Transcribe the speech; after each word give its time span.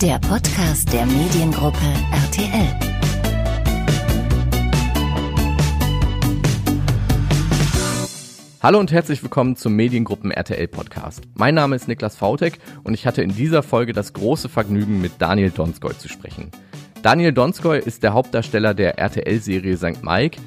Der 0.00 0.18
Podcast 0.18 0.90
der 0.94 1.04
Mediengruppe 1.04 1.76
RTL. 2.24 2.74
Hallo 8.62 8.78
und 8.78 8.92
herzlich 8.92 9.22
willkommen 9.22 9.56
zum 9.56 9.74
Mediengruppen 9.74 10.30
RTL 10.30 10.68
Podcast. 10.68 11.24
Mein 11.34 11.54
Name 11.54 11.76
ist 11.76 11.86
Niklas 11.86 12.16
Fautek 12.16 12.60
und 12.82 12.94
ich 12.94 13.06
hatte 13.06 13.20
in 13.20 13.34
dieser 13.34 13.62
Folge 13.62 13.92
das 13.92 14.14
große 14.14 14.48
Vergnügen, 14.48 15.02
mit 15.02 15.12
Daniel 15.18 15.50
Donskoy 15.50 15.92
zu 15.98 16.08
sprechen. 16.08 16.50
Daniel 17.02 17.34
Donskoy 17.34 17.78
ist 17.78 18.02
der 18.02 18.14
Hauptdarsteller 18.14 18.72
der 18.72 18.98
RTL-Serie 18.98 19.76
St. 19.76 20.02
Mike. 20.02 20.40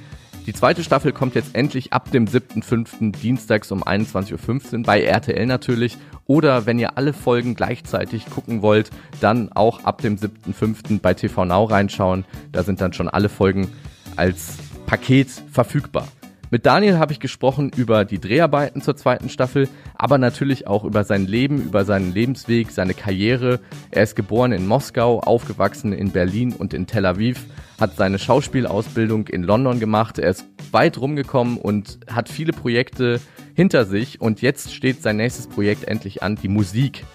Die 0.48 0.54
zweite 0.54 0.84
Staffel 0.84 1.14
kommt 1.14 1.36
jetzt 1.36 1.56
endlich 1.56 1.94
ab 1.94 2.12
dem 2.12 2.26
7.5. 2.26 3.12
dienstags 3.12 3.72
um 3.72 3.84
21.15 3.84 4.80
Uhr 4.80 4.84
bei 4.84 5.04
RTL 5.04 5.46
natürlich. 5.46 5.98
Oder 6.26 6.66
wenn 6.66 6.80
ihr 6.80 6.98
alle 6.98 7.14
Folgen 7.14 7.56
gleichzeitig 7.56 8.26
gucken 8.30 8.62
wollt, 8.62 8.92
dann 9.20 9.52
auch 9.52 9.84
ab 9.84 10.02
dem 10.02 10.18
7.5. 10.18 11.00
bei 11.02 11.14
TV 11.14 11.46
Now 11.46 11.66
reinschauen. 11.66 12.26
Da 12.52 12.64
sind 12.64 12.82
dann 12.82 12.94
schon 12.94 13.10
alle 13.10 13.30
Folgen 13.30 13.70
als 14.16 14.58
Paket 14.86 15.30
verfügbar. 15.30 16.08
Mit 16.54 16.68
Daniel 16.68 17.00
habe 17.00 17.12
ich 17.12 17.20
gesprochen 17.20 17.72
über 17.76 18.06
die 18.06 18.20
Dreharbeiten 18.20 18.84
zur 18.84 18.96
zweiten 18.96 19.28
Staffel, 19.28 19.68
aber 19.96 20.20
natürlich 20.20 20.68
auch 20.68 20.84
über 20.84 21.04
sein 21.04 21.26
Leben, 21.26 21.60
über 21.60 21.84
seinen 21.84 22.14
Lebensweg, 22.14 22.70
seine 22.70 22.94
Karriere. 22.94 23.60
Er 23.90 24.04
ist 24.04 24.16
geboren 24.16 24.52
in 24.52 24.68
Moskau, 24.68 25.20
aufgewachsen 25.20 25.94
in 25.94 26.12
Berlin 26.12 26.54
und 26.54 26.76
in 26.76 26.86
Tel 26.86 27.08
Aviv, 27.08 27.46
hat 27.80 27.96
seine 27.96 28.20
Schauspielausbildung 28.20 29.28
in 29.28 29.44
London 29.44 29.80
gemacht. 29.80 30.20
Er 30.20 30.30
ist 30.30 30.46
weit 30.72 30.98
rumgekommen 30.98 31.58
und 31.58 32.00
hat 32.10 32.30
viele 32.30 32.54
Projekte 32.54 33.20
hinter 33.54 33.86
sich 33.86 34.22
und 34.22 34.42
jetzt 34.42 34.74
steht 34.74 35.02
sein 35.02 35.18
nächstes 35.18 35.48
Projekt 35.48 35.86
endlich 35.86 36.24
an, 36.24 36.38
die 36.42 36.48
Musik. 36.48 37.06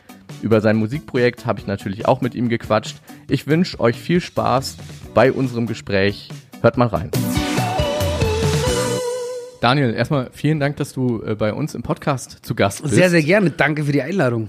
Über 0.42 0.60
sein 0.60 0.77
Musikprojekt 0.77 1.47
habe 1.47 1.60
ich 1.60 1.66
natürlich 1.66 2.06
auch 2.06 2.20
mit 2.20 2.34
ihm 2.34 2.48
gequatscht. 2.48 2.97
Ich 3.28 3.47
wünsche 3.47 3.80
euch 3.80 3.97
viel 3.97 4.20
Spaß 4.20 4.77
bei 5.14 5.32
unserem 5.32 5.66
Gespräch. 5.66 6.28
Hört 6.60 6.77
mal 6.77 6.88
rein. 6.88 7.10
Daniel, 9.60 9.92
erstmal 9.92 10.30
vielen 10.32 10.60
Dank, 10.60 10.76
dass 10.76 10.92
du 10.92 11.20
äh, 11.22 11.34
bei 11.34 11.52
uns 11.52 11.74
im 11.74 11.82
Podcast 11.82 12.38
zu 12.42 12.54
Gast 12.54 12.82
bist. 12.82 12.94
Sehr, 12.94 13.10
sehr 13.10 13.22
gerne. 13.22 13.50
Danke 13.50 13.84
für 13.84 13.90
die 13.92 14.02
Einladung. 14.02 14.48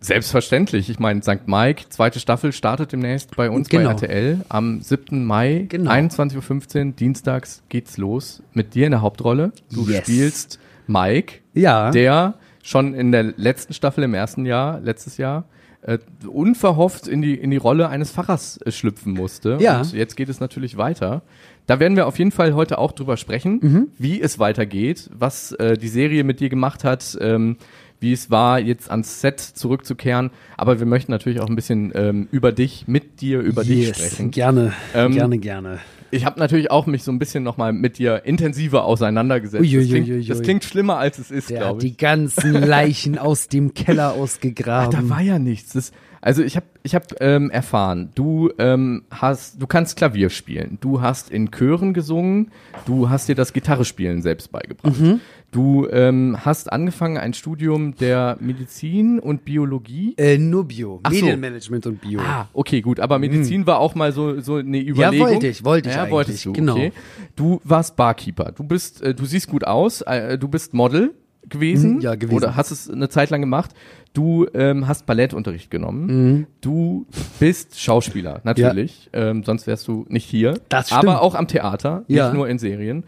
Selbstverständlich. 0.00 0.90
Ich 0.90 0.98
meine, 0.98 1.22
St. 1.22 1.46
Mike, 1.46 1.84
zweite 1.90 2.18
Staffel 2.18 2.52
startet 2.52 2.92
demnächst 2.92 3.36
bei 3.36 3.50
uns 3.50 3.68
Genau. 3.68 3.90
bei 3.90 3.92
RTL. 4.06 4.40
Am 4.48 4.80
7. 4.80 5.24
Mai, 5.24 5.66
Genau. 5.68 5.90
21.15 5.90 6.86
Uhr, 6.88 6.92
dienstags 6.92 7.62
geht's 7.68 7.98
los 7.98 8.42
mit 8.52 8.74
dir 8.74 8.86
in 8.86 8.92
der 8.92 9.02
Hauptrolle. 9.02 9.52
Du 9.72 9.86
Yes. 9.88 9.98
spielst 10.02 10.58
Mike, 10.86 11.34
Ja. 11.54 11.90
der 11.92 12.34
schon 12.62 12.94
in 12.94 13.12
der 13.12 13.22
letzten 13.22 13.74
Staffel 13.74 14.02
im 14.04 14.14
ersten 14.14 14.44
Jahr, 14.44 14.80
letztes 14.80 15.18
Jahr, 15.18 15.44
äh, 15.82 15.98
unverhofft 16.26 17.06
in 17.06 17.22
die, 17.22 17.34
in 17.34 17.50
die 17.50 17.56
Rolle 17.56 17.88
eines 17.88 18.10
Pfarrers 18.10 18.58
äh, 18.64 18.72
schlüpfen 18.72 19.12
musste. 19.12 19.58
Ja. 19.60 19.80
Und 19.80 19.92
jetzt 19.92 20.16
geht 20.16 20.28
es 20.28 20.40
natürlich 20.40 20.76
weiter. 20.76 21.22
Da 21.66 21.80
werden 21.80 21.96
wir 21.96 22.06
auf 22.06 22.18
jeden 22.18 22.30
Fall 22.32 22.54
heute 22.54 22.78
auch 22.78 22.92
drüber 22.92 23.16
sprechen, 23.16 23.58
Mhm. 23.62 23.88
wie 23.98 24.20
es 24.20 24.38
weitergeht, 24.38 25.10
was 25.16 25.52
äh, 25.52 25.76
die 25.76 25.88
Serie 25.88 26.24
mit 26.24 26.40
dir 26.40 26.48
gemacht 26.48 26.82
hat, 26.84 27.16
ähm, 27.20 27.56
wie 28.00 28.12
es 28.12 28.30
war, 28.30 28.58
jetzt 28.60 28.90
ans 28.90 29.20
Set 29.20 29.40
zurückzukehren. 29.40 30.30
Aber 30.56 30.78
wir 30.78 30.86
möchten 30.86 31.10
natürlich 31.12 31.40
auch 31.40 31.48
ein 31.48 31.56
bisschen 31.56 31.92
ähm, 31.94 32.28
über 32.30 32.52
dich, 32.52 32.86
mit 32.86 33.20
dir, 33.20 33.40
über 33.40 33.64
dich 33.64 33.88
yes. 33.88 33.98
sprechen. 33.98 34.30
Gerne, 34.30 34.72
Ähm, 34.94 35.12
gerne, 35.12 35.38
gerne. 35.38 35.78
Ich 36.10 36.24
habe 36.24 36.38
natürlich 36.40 36.70
auch 36.70 36.86
mich 36.86 37.02
so 37.02 37.12
ein 37.12 37.18
bisschen 37.18 37.44
nochmal 37.44 37.72
mit 37.72 37.98
dir 37.98 38.24
intensiver 38.24 38.84
auseinandergesetzt. 38.84 39.62
das, 39.62 39.70
Uiuiuiui. 39.72 40.02
klingt, 40.04 40.30
das 40.30 40.42
klingt 40.42 40.64
schlimmer, 40.64 40.98
als 40.98 41.18
es 41.18 41.30
ist, 41.30 41.48
glaube 41.48 41.84
ich. 41.84 41.90
die 41.92 41.96
ganzen 41.96 42.52
Leichen 42.54 43.18
aus 43.18 43.48
dem 43.48 43.74
Keller 43.74 44.14
Ach, 44.14 44.20
ausgegraben. 44.20 44.90
da 44.90 45.08
war 45.14 45.20
ja 45.20 45.38
nichts. 45.38 45.72
Das, 45.74 45.92
also 46.20 46.42
ich 46.42 46.56
habe 46.56 46.66
ich 46.82 46.94
hab, 46.94 47.20
ähm, 47.20 47.50
erfahren, 47.50 48.10
du 48.14 48.50
ähm, 48.58 49.04
hast, 49.10 49.60
du 49.60 49.66
kannst 49.66 49.96
Klavier 49.96 50.30
spielen, 50.30 50.78
du 50.80 51.00
hast 51.00 51.30
in 51.30 51.50
Chören 51.50 51.92
gesungen, 51.94 52.50
du 52.86 53.08
hast 53.10 53.28
dir 53.28 53.34
das 53.34 53.52
Gitarrespielen 53.52 54.22
selbst 54.22 54.50
beigebracht. 54.50 54.98
Mhm. 54.98 55.20
Du 55.50 55.88
ähm, 55.90 56.36
hast 56.44 56.70
angefangen 56.70 57.16
ein 57.16 57.32
Studium 57.32 57.94
der 57.94 58.36
Medizin 58.38 59.18
und 59.18 59.46
Biologie. 59.46 60.14
äh, 60.18 60.36
nur 60.36 60.68
Bio. 60.68 61.00
Ach 61.02 61.10
so. 61.10 61.24
Medienmanagement 61.24 61.86
und 61.86 62.00
Bio. 62.02 62.20
Ah, 62.20 62.48
okay, 62.52 62.82
gut. 62.82 63.00
Aber 63.00 63.18
Medizin 63.18 63.66
war 63.66 63.78
auch 63.78 63.94
mal 63.94 64.12
so, 64.12 64.40
so 64.40 64.56
eine 64.56 64.78
Überlegung. 64.78 65.26
wollte 65.26 65.46
ich, 65.46 65.64
wollte 65.64 65.88
ich 65.88 65.94
Ja, 65.94 66.02
eigentlich, 66.02 66.12
wolltest 66.12 66.44
du, 66.44 66.52
genau. 66.52 66.74
okay. 66.74 66.92
Du 67.34 67.62
warst 67.64 67.96
Barkeeper. 67.96 68.52
Du 68.52 68.62
bist, 68.62 69.00
äh, 69.00 69.14
du 69.14 69.24
siehst 69.24 69.48
gut 69.48 69.64
aus. 69.64 70.02
Äh, 70.02 70.36
du 70.36 70.48
bist 70.48 70.74
Model 70.74 71.14
gewesen. 71.48 72.00
Ja, 72.00 72.14
gewesen. 72.14 72.36
Oder 72.36 72.56
hast 72.56 72.70
es 72.70 72.90
eine 72.90 73.08
Zeit 73.08 73.30
lang 73.30 73.40
gemacht. 73.40 73.70
Du 74.14 74.46
ähm, 74.54 74.88
hast 74.88 75.06
Ballettunterricht 75.06 75.70
genommen. 75.70 76.06
Mhm. 76.06 76.46
Du 76.60 77.06
bist 77.38 77.80
Schauspieler, 77.80 78.40
natürlich. 78.44 79.10
Ähm, 79.12 79.44
sonst 79.44 79.66
wärst 79.66 79.86
du 79.88 80.06
nicht 80.08 80.24
hier. 80.24 80.58
Das 80.68 80.88
stimmt. 80.88 81.04
Aber 81.04 81.22
auch 81.22 81.34
am 81.34 81.46
Theater, 81.46 82.04
nicht 82.08 82.16
Ja. 82.16 82.32
nur 82.32 82.48
in 82.48 82.58
Serien. 82.58 83.04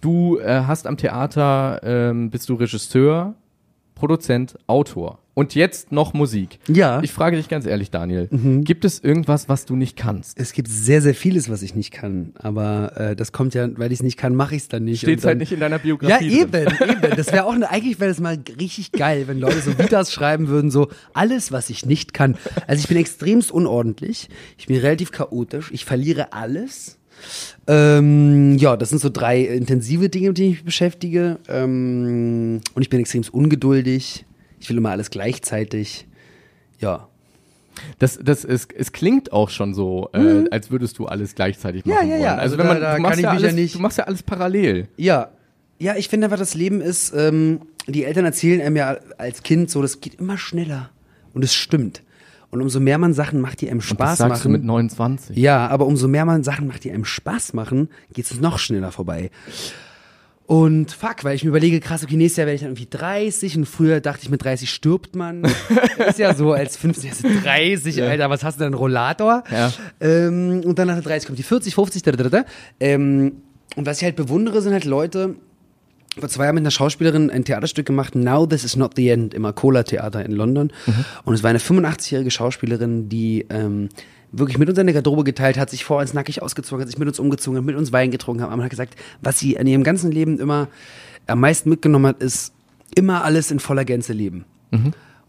Du 0.00 0.38
äh, 0.38 0.62
hast 0.66 0.86
am 0.86 0.96
Theater, 0.96 1.80
ähm, 1.82 2.30
bist 2.30 2.48
du 2.48 2.54
Regisseur, 2.54 3.34
Produzent, 3.94 4.58
Autor. 4.66 5.18
Und 5.40 5.54
jetzt 5.54 5.90
noch 5.90 6.12
Musik. 6.12 6.58
Ja. 6.68 7.00
Ich 7.02 7.12
frage 7.12 7.38
dich 7.38 7.48
ganz 7.48 7.64
ehrlich, 7.64 7.90
Daniel. 7.90 8.28
Mhm. 8.30 8.62
Gibt 8.62 8.84
es 8.84 8.98
irgendwas, 9.02 9.48
was 9.48 9.64
du 9.64 9.74
nicht 9.74 9.96
kannst? 9.96 10.38
Es 10.38 10.52
gibt 10.52 10.68
sehr, 10.68 11.00
sehr 11.00 11.14
vieles, 11.14 11.48
was 11.48 11.62
ich 11.62 11.74
nicht 11.74 11.92
kann. 11.92 12.34
Aber 12.34 12.92
äh, 12.94 13.16
das 13.16 13.32
kommt 13.32 13.54
ja, 13.54 13.66
weil 13.78 13.90
ich 13.90 14.00
es 14.00 14.02
nicht 14.02 14.18
kann, 14.18 14.34
mache 14.34 14.54
ich 14.54 14.60
es 14.62 14.68
dann 14.68 14.84
nicht. 14.84 15.00
Steht 15.00 15.20
Und 15.20 15.24
halt 15.24 15.38
nicht 15.38 15.50
in 15.52 15.60
deiner 15.60 15.76
Ja, 15.76 15.82
Biografie. 15.82 16.40
eben, 16.42 16.50
Drin. 16.52 16.66
eben. 17.02 17.16
Das 17.16 17.32
wäre 17.32 17.46
auch 17.46 17.54
eine, 17.54 17.70
eigentlich 17.70 17.98
wäre 17.98 18.10
das 18.10 18.20
mal 18.20 18.38
richtig 18.60 18.92
geil, 18.92 19.28
wenn 19.28 19.38
Leute 19.40 19.60
so 19.62 19.78
Vitas 19.78 20.12
schreiben 20.12 20.48
würden, 20.48 20.70
so 20.70 20.88
alles, 21.14 21.52
was 21.52 21.70
ich 21.70 21.86
nicht 21.86 22.12
kann. 22.12 22.36
Also 22.66 22.82
ich 22.82 22.88
bin 22.88 22.98
extremst 22.98 23.50
unordentlich, 23.50 24.28
ich 24.58 24.66
bin 24.66 24.76
relativ 24.76 25.10
chaotisch, 25.10 25.70
ich 25.72 25.86
verliere 25.86 26.34
alles. 26.34 26.98
Ähm, 27.66 28.58
ja, 28.58 28.76
das 28.76 28.90
sind 28.90 29.00
so 29.00 29.08
drei 29.08 29.40
intensive 29.40 30.10
Dinge, 30.10 30.28
mit 30.28 30.36
denen 30.38 30.50
ich 30.50 30.56
mich 30.56 30.64
beschäftige. 30.64 31.38
Ähm, 31.48 32.60
und 32.74 32.82
ich 32.82 32.90
bin 32.90 33.00
extremst 33.00 33.32
ungeduldig. 33.32 34.26
Ich 34.60 34.68
will 34.70 34.76
immer 34.76 34.90
alles 34.90 35.10
gleichzeitig. 35.10 36.06
Ja. 36.78 37.08
Das, 37.98 38.18
das 38.22 38.44
ist, 38.44 38.72
es 38.72 38.92
klingt 38.92 39.32
auch 39.32 39.48
schon 39.50 39.74
so, 39.74 40.10
äh, 40.12 40.44
als 40.50 40.70
würdest 40.70 40.98
du 40.98 41.06
alles 41.06 41.34
gleichzeitig 41.34 41.84
machen 41.86 42.04
Mhm. 42.06 42.10
Ja, 42.10 42.16
ja, 42.16 42.22
ja. 42.22 42.30
wollen. 42.30 42.40
Also, 42.40 42.56
Also 42.56 42.58
wenn 42.58 42.66
da- 42.66 42.72
man, 42.74 42.82
da 42.82 42.96
du 42.96 43.02
machst 43.02 43.20
ja 43.20 43.32
mich 43.32 43.40
ja 43.40 43.46
alles, 43.48 43.56
nicht- 43.56 43.74
du 43.74 43.78
machst 43.80 43.98
ja 43.98 44.04
alles 44.04 44.22
parallel. 44.22 44.88
Ja. 44.96 45.30
Ja, 45.78 45.96
ich 45.96 46.08
finde 46.08 46.26
einfach, 46.26 46.38
das 46.38 46.54
Leben 46.54 46.80
ist, 46.82 47.12
ähm, 47.16 47.60
die 47.86 48.04
Eltern 48.04 48.26
erzählen 48.26 48.60
einem 48.60 48.76
ja 48.76 48.98
als 49.16 49.42
Kind 49.42 49.70
so, 49.70 49.80
das 49.80 50.00
geht 50.00 50.16
immer 50.16 50.36
schneller. 50.36 50.90
Und 51.32 51.42
es 51.42 51.54
stimmt. 51.54 52.02
Und 52.50 52.60
umso 52.60 52.80
mehr 52.80 52.98
man 52.98 53.14
Sachen 53.14 53.40
macht, 53.40 53.60
die 53.60 53.68
einem 53.70 53.78
Und 53.78 53.82
das 53.84 53.96
Spaß 53.96 54.18
sagst 54.18 54.30
machen. 54.40 54.42
du 54.52 54.58
mit 54.58 54.64
29. 54.64 55.36
Ja, 55.36 55.68
aber 55.68 55.86
umso 55.86 56.08
mehr 56.08 56.24
man 56.26 56.42
Sachen 56.42 56.66
macht, 56.66 56.82
die 56.84 56.90
einem 56.90 57.04
Spaß 57.04 57.52
machen, 57.54 57.88
geht 58.12 58.24
es 58.30 58.40
noch 58.40 58.58
schneller 58.58 58.90
vorbei. 58.92 59.30
Und 60.50 60.90
fuck, 60.90 61.22
weil 61.22 61.36
ich 61.36 61.44
mir 61.44 61.50
überlege, 61.50 61.78
krass, 61.78 62.02
okay, 62.02 62.16
nächstes 62.16 62.38
Jahr 62.38 62.46
werde 62.48 62.56
ich 62.56 62.62
dann 62.62 62.70
irgendwie 62.70 62.88
30 62.90 63.56
und 63.58 63.66
früher 63.66 64.00
dachte 64.00 64.24
ich, 64.24 64.30
mit 64.30 64.42
30 64.42 64.68
stirbt 64.68 65.14
man. 65.14 65.44
ist 66.08 66.18
ja 66.18 66.34
so, 66.34 66.50
als 66.54 66.76
15, 66.76 67.10
also 67.10 67.28
30, 67.44 68.02
Alter, 68.02 68.30
was 68.30 68.42
hast 68.42 68.58
du 68.58 68.64
denn, 68.64 68.74
Rollator? 68.74 69.44
Ja. 69.48 69.72
Ähm, 70.00 70.62
und 70.64 70.76
dann 70.76 70.88
nach 70.88 70.94
der 70.94 71.04
30 71.04 71.28
kommt 71.28 71.38
die 71.38 71.44
40, 71.44 71.72
50, 71.76 72.02
da, 72.02 72.10
da, 72.10 72.28
da. 72.28 72.44
Ähm, 72.80 73.42
und 73.76 73.86
was 73.86 73.98
ich 73.98 74.02
halt 74.02 74.16
bewundere, 74.16 74.60
sind 74.60 74.72
halt 74.72 74.86
Leute, 74.86 75.36
vor 76.18 76.28
zwei 76.28 76.46
Jahren 76.46 76.56
mit 76.56 76.62
einer 76.62 76.72
Schauspielerin 76.72 77.30
ein 77.30 77.44
Theaterstück 77.44 77.86
gemacht, 77.86 78.16
Now 78.16 78.44
This 78.44 78.64
Is 78.64 78.74
Not 78.74 78.94
the 78.96 79.08
End, 79.08 79.34
im 79.34 79.44
Arcola 79.44 79.84
Theater 79.84 80.24
in 80.24 80.32
London. 80.32 80.72
Und 81.24 81.34
es 81.34 81.44
war 81.44 81.50
eine 81.50 81.60
85-jährige 81.60 82.32
Schauspielerin, 82.32 83.08
die 83.08 83.46
ähm, 83.50 83.88
wirklich 84.32 84.58
mit 84.58 84.68
uns 84.68 84.78
eine 84.78 84.92
Garderobe 84.92 85.24
geteilt 85.24 85.58
hat, 85.58 85.70
sich 85.70 85.84
vor 85.84 86.00
uns 86.00 86.14
nackig 86.14 86.42
ausgezogen 86.42 86.82
hat, 86.82 86.88
sich 86.88 86.98
mit 86.98 87.08
uns 87.08 87.18
umgezogen 87.18 87.58
hat, 87.58 87.64
mit 87.64 87.76
uns 87.76 87.92
Wein 87.92 88.10
getrunken 88.10 88.42
hat. 88.42 88.52
Und 88.52 88.62
hat 88.62 88.70
gesagt, 88.70 88.96
was 89.20 89.38
sie 89.38 89.54
in 89.54 89.66
ihrem 89.66 89.84
ganzen 89.84 90.12
Leben 90.12 90.38
immer 90.38 90.68
am 91.26 91.40
meisten 91.40 91.70
mitgenommen 91.70 92.06
hat, 92.06 92.22
ist 92.22 92.52
immer 92.94 93.24
alles 93.24 93.50
in 93.50 93.60
voller 93.60 93.84
Gänze 93.84 94.12
leben. 94.12 94.44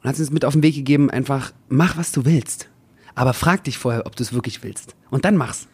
Und 0.01 0.09
hat 0.09 0.15
sie 0.15 0.23
uns 0.23 0.31
mit 0.31 0.45
auf 0.45 0.53
den 0.53 0.63
Weg 0.63 0.75
gegeben, 0.75 1.09
einfach 1.09 1.51
mach, 1.69 1.97
was 1.97 2.11
du 2.11 2.25
willst. 2.25 2.69
Aber 3.15 3.33
frag 3.33 3.63
dich 3.63 3.77
vorher, 3.77 4.05
ob 4.05 4.15
du 4.15 4.23
es 4.23 4.33
wirklich 4.33 4.63
willst. 4.63 4.95
Und 5.09 5.25
dann 5.25 5.35
mach's. 5.35 5.67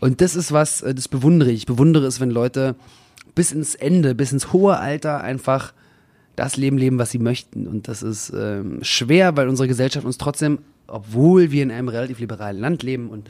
Und 0.00 0.20
das 0.20 0.34
ist 0.34 0.52
was, 0.52 0.82
äh, 0.82 0.94
das 0.94 1.08
bewundere 1.08 1.50
ich. 1.50 1.60
Ich 1.60 1.66
bewundere 1.66 2.06
es, 2.06 2.20
wenn 2.20 2.30
Leute 2.30 2.74
bis 3.34 3.52
ins 3.52 3.74
Ende, 3.74 4.14
bis 4.14 4.32
ins 4.32 4.52
hohe 4.52 4.76
Alter 4.76 5.20
einfach 5.20 5.72
das 6.36 6.56
Leben 6.56 6.78
leben, 6.78 6.98
was 6.98 7.10
sie 7.10 7.18
möchten. 7.18 7.66
Und 7.66 7.88
das 7.88 8.02
ist 8.02 8.32
ähm, 8.34 8.78
schwer, 8.82 9.36
weil 9.36 9.48
unsere 9.48 9.68
Gesellschaft 9.68 10.04
uns 10.04 10.18
trotzdem, 10.18 10.58
obwohl 10.92 11.50
wir 11.50 11.62
in 11.62 11.70
einem 11.70 11.88
relativ 11.88 12.18
liberalen 12.20 12.58
Land 12.58 12.82
leben 12.82 13.08
und 13.08 13.28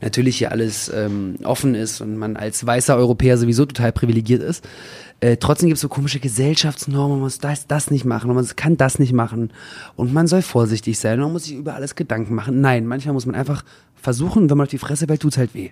natürlich 0.00 0.38
hier 0.38 0.50
alles 0.52 0.90
ähm, 0.94 1.36
offen 1.44 1.74
ist 1.74 2.00
und 2.00 2.16
man 2.16 2.36
als 2.36 2.64
weißer 2.64 2.96
Europäer 2.96 3.36
sowieso 3.36 3.66
total 3.66 3.92
privilegiert 3.92 4.42
ist, 4.42 4.66
äh, 5.20 5.36
trotzdem 5.36 5.68
gibt 5.68 5.76
es 5.76 5.82
so 5.82 5.88
komische 5.88 6.20
Gesellschaftsnormen, 6.20 7.18
man 7.18 7.20
muss 7.20 7.38
das, 7.38 7.66
das 7.66 7.90
nicht 7.90 8.04
machen 8.04 8.30
und 8.30 8.36
man 8.36 8.46
kann 8.56 8.76
das 8.76 8.98
nicht 8.98 9.12
machen 9.12 9.50
und 9.96 10.12
man 10.12 10.26
soll 10.26 10.42
vorsichtig 10.42 10.98
sein 10.98 11.18
und 11.18 11.24
man 11.24 11.32
muss 11.32 11.44
sich 11.44 11.56
über 11.56 11.74
alles 11.74 11.94
Gedanken 11.94 12.34
machen. 12.34 12.60
Nein, 12.60 12.86
manchmal 12.86 13.12
muss 13.12 13.26
man 13.26 13.34
einfach 13.34 13.62
versuchen, 13.94 14.48
wenn 14.48 14.56
man 14.56 14.64
auf 14.64 14.70
die 14.70 14.78
Fresse 14.78 15.06
fällt, 15.06 15.20
tut's 15.20 15.36
halt 15.36 15.54
weh. 15.54 15.70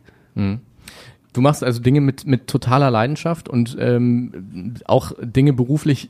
Du 1.32 1.40
machst 1.40 1.62
also 1.62 1.80
Dinge 1.80 2.00
mit, 2.00 2.26
mit 2.26 2.46
totaler 2.46 2.90
Leidenschaft 2.90 3.48
und 3.48 3.76
ähm, 3.78 4.74
auch 4.86 5.12
Dinge 5.22 5.52
beruflich, 5.52 6.08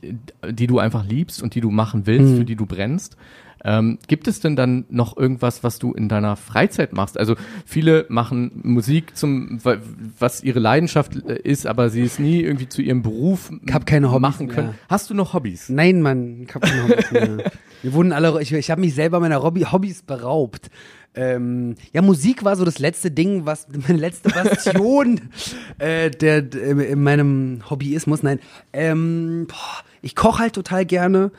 die 0.49 0.67
du 0.67 0.79
einfach 0.79 1.05
liebst 1.05 1.43
und 1.43 1.55
die 1.55 1.61
du 1.61 1.71
machen 1.71 2.07
willst, 2.07 2.35
für 2.35 2.45
die 2.45 2.55
du 2.55 2.65
brennst. 2.65 3.15
Ähm, 3.65 3.99
gibt 4.07 4.27
es 4.27 4.39
denn 4.39 4.55
dann 4.55 4.85
noch 4.89 5.17
irgendwas, 5.17 5.63
was 5.63 5.79
du 5.79 5.93
in 5.93 6.07
deiner 6.07 6.35
Freizeit 6.35 6.93
machst? 6.93 7.17
Also 7.17 7.35
viele 7.65 8.05
machen 8.09 8.51
Musik 8.63 9.17
zum, 9.17 9.59
was 10.17 10.43
ihre 10.43 10.59
Leidenschaft 10.59 11.15
äh, 11.27 11.39
ist, 11.41 11.67
aber 11.67 11.89
sie 11.89 12.03
es 12.03 12.19
nie 12.19 12.41
irgendwie 12.41 12.69
zu 12.69 12.81
ihrem 12.81 13.01
Beruf 13.01 13.51
Ich 13.65 13.73
hab 13.73 13.85
keine 13.85 14.11
Hobbys 14.11 14.21
machen 14.21 14.47
können. 14.47 14.67
mehr. 14.67 14.75
Hast 14.87 15.09
du 15.09 15.13
noch 15.13 15.33
Hobbys? 15.33 15.69
Nein, 15.69 16.01
Mann, 16.01 16.43
ich 16.43 16.55
hab 16.55 16.61
keine 16.61 16.83
Hobbys 16.83 17.11
mehr. 17.11 17.51
Wir 17.81 17.93
wurden 17.93 18.11
alle, 18.11 18.41
ich, 18.41 18.51
ich 18.51 18.71
habe 18.71 18.81
mich 18.81 18.93
selber 18.93 19.19
meiner 19.19 19.41
Hobby, 19.41 19.61
Hobbys 19.61 20.03
beraubt. 20.03 20.69
Ähm, 21.15 21.75
ja, 21.91 22.01
Musik 22.01 22.43
war 22.43 22.55
so 22.55 22.63
das 22.63 22.79
letzte 22.79 23.11
Ding, 23.11 23.45
was 23.45 23.67
meine 23.87 23.99
letzte 23.99 24.29
Bastion 24.29 25.21
äh, 25.79 26.11
der, 26.11 26.41
der 26.43 26.63
in 26.89 27.03
meinem 27.03 27.63
Hobbyismus. 27.69 28.23
Nein, 28.23 28.39
ähm, 28.73 29.47
boah, 29.47 29.83
ich 30.01 30.15
koche 30.15 30.39
halt 30.39 30.53
total 30.53 30.85
gerne. 30.85 31.31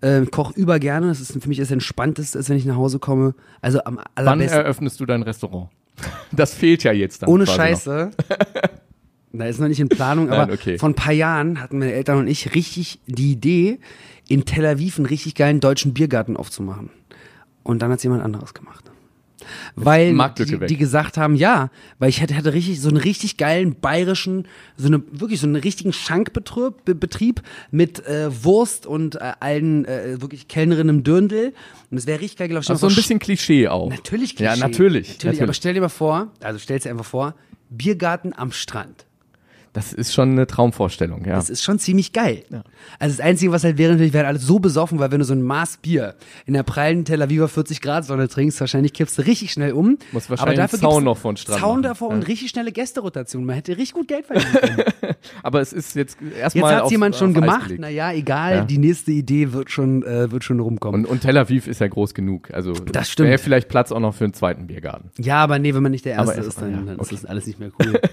Äh, 0.00 0.26
koche 0.26 0.54
über 0.54 0.78
gerne. 0.78 1.08
Das 1.08 1.20
ist 1.20 1.32
für 1.32 1.48
mich 1.48 1.58
das 1.58 1.70
Entspannteste, 1.70 2.38
ist, 2.38 2.48
wenn 2.48 2.56
ich 2.56 2.64
nach 2.66 2.76
Hause 2.76 2.98
komme. 2.98 3.34
Also 3.60 3.82
am 3.84 3.96
Wann 3.96 4.04
allerbesten. 4.14 4.58
eröffnest 4.60 5.00
du 5.00 5.06
dein 5.06 5.22
Restaurant? 5.22 5.70
Das 6.32 6.52
fehlt 6.52 6.82
ja 6.84 6.92
jetzt 6.92 7.22
dann. 7.22 7.30
Ohne. 7.30 7.46
Scheiße. 7.46 8.10
Da 9.32 9.44
ist 9.44 9.60
noch 9.60 9.68
nicht 9.68 9.80
in 9.80 9.88
Planung, 9.90 10.30
aber 10.30 10.46
Nein, 10.46 10.54
okay. 10.54 10.78
vor 10.78 10.88
ein 10.88 10.94
paar 10.94 11.12
Jahren 11.12 11.60
hatten 11.60 11.78
meine 11.78 11.92
Eltern 11.92 12.18
und 12.18 12.26
ich 12.26 12.54
richtig 12.54 13.00
die 13.06 13.32
Idee, 13.32 13.80
in 14.28 14.46
Tel 14.46 14.64
Aviv 14.64 14.96
einen 14.96 15.04
richtig 15.04 15.34
geilen 15.34 15.60
deutschen 15.60 15.92
Biergarten 15.92 16.38
aufzumachen. 16.38 16.88
Und 17.62 17.82
dann 17.82 17.90
hat 17.90 18.02
jemand 18.02 18.22
anderes 18.22 18.54
gemacht. 18.54 18.90
Weil 19.74 20.14
die, 20.38 20.58
die 20.66 20.76
gesagt 20.76 21.16
haben, 21.16 21.34
ja, 21.36 21.70
weil 21.98 22.08
ich 22.08 22.20
hatte, 22.20 22.36
hatte 22.36 22.52
richtig 22.52 22.80
so 22.80 22.88
einen 22.88 22.96
richtig 22.98 23.36
geilen 23.36 23.74
bayerischen, 23.80 24.46
so 24.76 24.86
eine 24.88 25.02
wirklich 25.10 25.40
so 25.40 25.46
einen 25.46 25.56
richtigen 25.56 25.92
Schankbetrieb 25.92 26.84
Be- 26.84 26.94
Betrieb 26.94 27.42
mit 27.70 28.06
äh, 28.06 28.28
Wurst 28.44 28.86
und 28.86 29.16
äh, 29.16 29.32
allen 29.40 29.84
äh, 29.84 30.20
wirklich 30.20 30.48
Kellnerinnen 30.48 30.98
im 30.98 31.04
Dirndl. 31.04 31.52
Und 31.90 31.98
es 31.98 32.06
wäre 32.06 32.20
richtig 32.20 32.38
geil, 32.38 32.48
glaube 32.48 32.62
ich. 32.62 32.68
Also 32.70 32.88
so 32.88 32.92
ein 32.92 32.96
bisschen 32.96 33.18
Klischee 33.18 33.68
auch. 33.68 33.88
Natürlich 33.90 34.38
Ja, 34.38 34.50
Klischee. 34.52 34.60
natürlich. 34.68 35.08
natürlich. 35.08 35.42
Aber 35.42 35.52
stell 35.54 35.74
dir 35.74 35.80
mal 35.80 35.88
vor, 35.88 36.32
also 36.40 36.58
stell 36.58 36.78
dir 36.78 36.90
einfach 36.90 37.04
vor, 37.04 37.34
Biergarten 37.70 38.32
am 38.36 38.52
Strand. 38.52 39.05
Das 39.76 39.92
ist 39.92 40.14
schon 40.14 40.30
eine 40.30 40.46
Traumvorstellung, 40.46 41.26
ja. 41.26 41.34
Das 41.36 41.50
ist 41.50 41.62
schon 41.62 41.78
ziemlich 41.78 42.14
geil. 42.14 42.44
Ja. 42.50 42.64
Also 42.98 43.14
das 43.18 43.24
Einzige, 43.24 43.52
was 43.52 43.62
halt 43.62 43.76
wäre, 43.76 43.92
natürlich 43.92 44.14
wären 44.14 44.24
alle 44.24 44.38
so 44.38 44.58
besoffen, 44.58 44.98
weil 44.98 45.10
wenn 45.10 45.18
du 45.18 45.24
so 45.26 45.34
ein 45.34 45.42
Maß 45.42 45.76
Bier 45.82 46.14
in 46.46 46.54
der 46.54 46.62
prallen 46.62 47.04
Tel 47.04 47.20
Aviver 47.20 47.46
40 47.46 47.82
Grad 47.82 48.06
Sonne 48.06 48.26
trinkst, 48.28 48.58
wahrscheinlich 48.58 48.94
kippst 48.94 49.18
du 49.18 49.22
richtig 49.22 49.52
schnell 49.52 49.72
um. 49.72 49.98
Aber 50.12 50.22
wahrscheinlich 50.28 50.56
dafür 50.56 50.78
einen 50.82 50.90
Zaun 50.92 51.04
noch 51.04 51.18
vor 51.18 51.32
den 51.32 51.36
Strand 51.36 51.60
Zaun 51.60 51.70
machen. 51.72 51.82
davor 51.82 52.08
Ja. 52.10 52.16
und 52.16 52.22
richtig 52.26 52.48
schnelle 52.48 52.72
Gästerotation. 52.72 53.44
Man 53.44 53.54
hätte 53.56 53.72
richtig 53.76 53.92
gut 53.92 54.08
Geld 54.08 54.24
verdienen 54.24 54.52
können. 54.54 55.14
Aber 55.42 55.60
es 55.60 55.74
ist 55.74 55.94
jetzt 55.94 56.16
Jetzt 56.22 56.36
erstmal 56.38 56.74
hat's 56.76 56.82
auf- 56.84 56.90
jemand 56.90 57.14
schon 57.16 57.34
gemacht. 57.34 57.70
Naja, 57.78 58.12
egal. 58.12 58.54
Ja. 58.54 58.64
Die 58.64 58.78
nächste 58.78 59.12
Idee 59.12 59.52
wird 59.52 59.70
schon, 59.70 60.02
äh, 60.04 60.30
wird 60.30 60.42
schon 60.42 60.58
rumkommen. 60.58 61.04
Und, 61.04 61.10
und 61.10 61.20
Tel 61.20 61.36
Aviv 61.36 61.66
ist 61.66 61.80
ja 61.82 61.88
groß 61.88 62.14
genug. 62.14 62.50
Also 62.54 62.72
Das 62.72 63.10
stimmt. 63.10 63.28
wäre 63.28 63.38
vielleicht 63.38 63.68
Platz 63.68 63.92
auch 63.92 64.00
noch 64.00 64.14
für 64.14 64.24
einen 64.24 64.32
zweiten 64.32 64.66
Biergarten. 64.68 65.10
ja, 65.18 65.42
aber 65.42 65.58
nee, 65.58 65.74
wenn 65.74 65.82
man 65.82 65.92
nicht 65.92 66.06
der 66.06 66.18
Aber 66.18 66.28
Erste 66.34 66.38
erst- 66.46 66.48
ist, 66.56 66.62
dann, 66.62 66.86
dann 66.86 66.94
okay. 66.98 67.14
ist 67.14 67.24
das 67.24 67.30
alles 67.30 67.46
nicht 67.46 67.60
mehr 67.60 67.70
cool. 67.84 68.00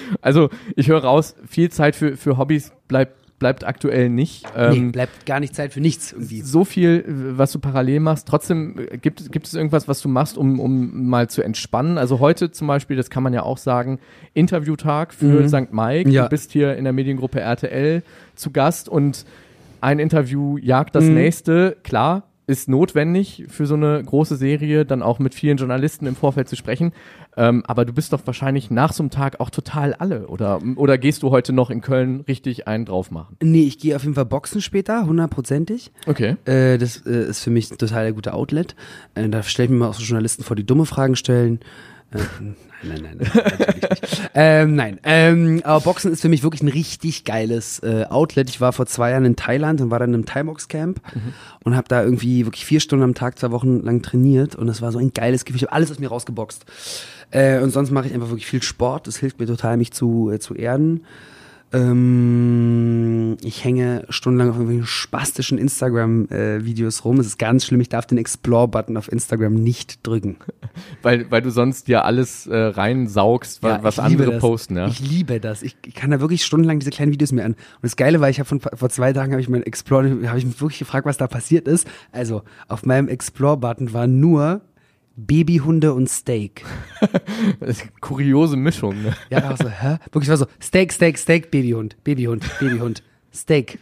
Also 0.20 0.50
ich 0.76 0.88
höre 0.88 1.02
raus, 1.04 1.34
viel 1.46 1.70
Zeit 1.70 1.94
für, 1.96 2.16
für 2.16 2.36
Hobbys 2.38 2.72
bleibt, 2.88 3.14
bleibt 3.38 3.64
aktuell 3.64 4.08
nicht. 4.08 4.46
nee, 4.56 4.76
Ähm, 4.78 4.92
bleibt 4.92 5.26
gar 5.26 5.40
nicht 5.40 5.54
Zeit 5.54 5.72
für 5.74 5.80
nichts 5.80 6.12
irgendwie. 6.12 6.40
so 6.40 6.64
viel, 6.64 7.04
was 7.36 7.52
du 7.52 7.58
parallel 7.58 8.00
machst. 8.00 8.26
Trotzdem 8.26 8.76
äh, 8.78 8.96
gibt, 8.96 9.30
gibt 9.30 9.46
es 9.46 9.52
irgendwas, 9.54 9.88
was 9.88 10.00
du 10.00 10.08
machst, 10.08 10.38
um, 10.38 10.58
um 10.58 11.08
mal 11.08 11.28
zu 11.28 11.42
entspannen? 11.42 11.98
Also 11.98 12.18
heute 12.20 12.50
zum 12.50 12.66
Beispiel, 12.66 12.96
das 12.96 13.10
kann 13.10 13.22
man 13.22 13.34
ja 13.34 13.42
auch 13.42 13.58
sagen, 13.58 13.98
Interviewtag 14.32 15.12
für 15.12 15.46
St. 15.48 15.72
Mike. 15.72 16.08
Mhm. 16.08 16.14
Ja. 16.14 16.22
Du 16.24 16.28
bist 16.30 16.52
hier 16.52 16.76
in 16.76 16.84
der 16.84 16.92
Mediengruppe 16.92 17.40
RTL 17.40 18.02
zu 18.34 18.50
Gast 18.52 18.88
und 18.88 19.24
ein 19.82 19.98
Interview 19.98 20.56
jagt 20.58 20.94
das 20.94 21.04
Mhm. 21.04 21.14
nächste. 21.14 21.76
Klar, 21.82 22.22
ist 22.46 22.68
notwendig 22.68 23.44
für 23.48 23.66
so 23.66 23.74
eine 23.74 24.02
große 24.02 24.36
Serie, 24.36 24.84
dann 24.84 25.02
auch 25.02 25.18
mit 25.18 25.34
vielen 25.34 25.56
Journalisten 25.56 26.06
im 26.06 26.14
Vorfeld 26.14 26.48
zu 26.48 26.56
sprechen. 26.56 26.92
Ähm, 27.36 27.64
aber 27.66 27.84
du 27.84 27.92
bist 27.92 28.12
doch 28.12 28.20
wahrscheinlich 28.24 28.70
nach 28.70 28.92
so 28.92 29.02
einem 29.02 29.10
Tag 29.10 29.40
auch 29.40 29.50
total 29.50 29.94
alle. 29.94 30.28
Oder, 30.28 30.60
oder 30.76 30.96
gehst 30.96 31.22
du 31.22 31.30
heute 31.30 31.52
noch 31.52 31.70
in 31.70 31.80
Köln 31.80 32.20
richtig 32.20 32.68
einen 32.68 32.84
drauf 32.84 33.10
machen? 33.10 33.36
Nee, 33.42 33.64
ich 33.64 33.78
gehe 33.78 33.96
auf 33.96 34.02
jeden 34.02 34.14
Fall 34.14 34.26
boxen 34.26 34.60
später, 34.60 35.06
hundertprozentig. 35.06 35.90
Okay. 36.06 36.36
Äh, 36.44 36.78
das 36.78 37.04
äh, 37.04 37.28
ist 37.28 37.40
für 37.40 37.50
mich 37.50 37.70
ein 37.70 37.78
total 37.78 38.12
guter 38.12 38.34
Outlet. 38.34 38.76
Äh, 39.14 39.28
da 39.28 39.42
stelle 39.42 39.66
ich 39.66 39.70
mir 39.70 39.78
mal 39.78 39.88
auch 39.88 39.94
so 39.94 40.04
Journalisten 40.04 40.44
vor, 40.44 40.56
die 40.56 40.66
dumme 40.66 40.86
Fragen 40.86 41.16
stellen. 41.16 41.60
Äh, 42.12 42.18
nein, 42.40 42.56
nein, 42.82 43.02
nein, 43.02 43.02
nein, 43.02 43.16
nicht. 43.18 44.20
Ähm, 44.38 44.76
nein, 44.76 45.00
ähm, 45.02 45.62
aber 45.64 45.80
Boxen 45.80 46.12
ist 46.12 46.20
für 46.20 46.28
mich 46.28 46.42
wirklich 46.42 46.62
ein 46.62 46.68
richtig 46.68 47.24
geiles 47.24 47.78
äh, 47.78 48.04
Outlet. 48.08 48.50
Ich 48.50 48.60
war 48.60 48.72
vor 48.72 48.84
zwei 48.86 49.10
Jahren 49.10 49.24
in 49.24 49.34
Thailand 49.34 49.80
und 49.80 49.90
war 49.90 49.98
dann 49.98 50.12
im 50.12 50.26
Thai-Box-Camp 50.26 51.00
und 51.64 51.74
habe 51.74 51.88
da 51.88 52.02
irgendwie 52.02 52.44
wirklich 52.44 52.66
vier 52.66 52.80
Stunden 52.80 53.02
am 53.02 53.14
Tag, 53.14 53.38
zwei 53.38 53.50
Wochen 53.50 53.80
lang 53.80 54.02
trainiert 54.02 54.54
und 54.54 54.66
das 54.66 54.82
war 54.82 54.92
so 54.92 54.98
ein 54.98 55.12
geiles 55.14 55.44
Gefühl. 55.46 55.56
Ich 55.56 55.62
habe 55.62 55.72
alles 55.72 55.90
aus 55.90 55.98
mir 55.98 56.08
rausgeboxt. 56.08 56.66
Äh, 57.30 57.60
und 57.60 57.70
sonst 57.70 57.90
mache 57.90 58.08
ich 58.08 58.14
einfach 58.14 58.28
wirklich 58.28 58.46
viel 58.46 58.62
Sport. 58.62 59.06
Das 59.06 59.16
hilft 59.16 59.40
mir 59.40 59.46
total, 59.46 59.76
mich 59.76 59.92
zu, 59.92 60.30
äh, 60.30 60.38
zu 60.38 60.54
erden. 60.54 61.04
Ähm, 61.72 63.36
ich 63.42 63.64
hänge 63.64 64.04
stundenlang 64.08 64.50
auf 64.50 64.56
irgendwelchen 64.56 64.86
spastischen 64.86 65.58
Instagram-Videos 65.58 67.04
rum. 67.04 67.18
Es 67.18 67.26
ist 67.26 67.38
ganz 67.38 67.66
schlimm. 67.66 67.80
Ich 67.80 67.88
darf 67.88 68.06
den 68.06 68.18
Explore-Button 68.18 68.96
auf 68.96 69.10
Instagram 69.10 69.54
nicht 69.54 70.06
drücken. 70.06 70.36
Weil, 71.02 71.30
weil 71.30 71.40
du 71.40 71.50
sonst 71.50 71.88
dir 71.88 72.04
alles 72.04 72.46
äh, 72.46 72.56
reinsaugst, 72.56 73.62
wa 73.62 73.68
Ja, 73.68 73.82
was 73.82 73.98
andere 73.98 74.32
das. 74.32 74.40
posten, 74.40 74.76
ja. 74.76 74.88
Ich 74.88 75.00
liebe 75.00 75.40
das. 75.40 75.62
Ich, 75.62 75.76
ich 75.86 75.94
kann 75.94 76.10
da 76.10 76.20
wirklich 76.20 76.44
stundenlang 76.44 76.80
diese 76.80 76.90
kleinen 76.90 77.12
Videos 77.12 77.32
mir 77.32 77.44
an. 77.44 77.52
Und 77.52 77.82
das 77.82 77.96
Geile 77.96 78.20
war, 78.20 78.28
ich 78.28 78.40
habe 78.40 78.60
vor 78.60 78.90
zwei 78.90 79.12
Tagen 79.12 79.32
habe 79.32 79.40
ich 79.40 79.48
mein 79.48 79.62
Explore, 79.62 80.28
habe 80.28 80.38
ich 80.38 80.44
mich 80.44 80.60
wirklich 80.60 80.78
gefragt, 80.78 81.06
was 81.06 81.16
da 81.16 81.26
passiert 81.28 81.66
ist. 81.66 81.86
Also 82.12 82.42
auf 82.68 82.84
meinem 82.84 83.08
Explore-Button 83.08 83.92
war 83.92 84.06
nur 84.06 84.60
Babyhunde 85.16 85.94
und 85.94 86.08
Steak. 86.08 86.64
Das 87.60 87.70
ist 87.70 87.82
eine 87.82 87.90
kuriose 88.00 88.56
Mischung. 88.56 89.02
Ne? 89.02 89.16
Ja, 89.30 89.40
da 89.40 89.50
war 89.50 89.56
so, 89.56 89.68
hä? 89.68 89.96
Wirklich 90.12 90.28
war 90.28 90.36
so 90.36 90.46
Steak, 90.60 90.92
Steak, 90.92 91.18
Steak, 91.18 91.50
Babyhund, 91.50 91.96
Babyhund, 92.04 92.44
Babyhund, 92.60 93.02
Steak, 93.34 93.78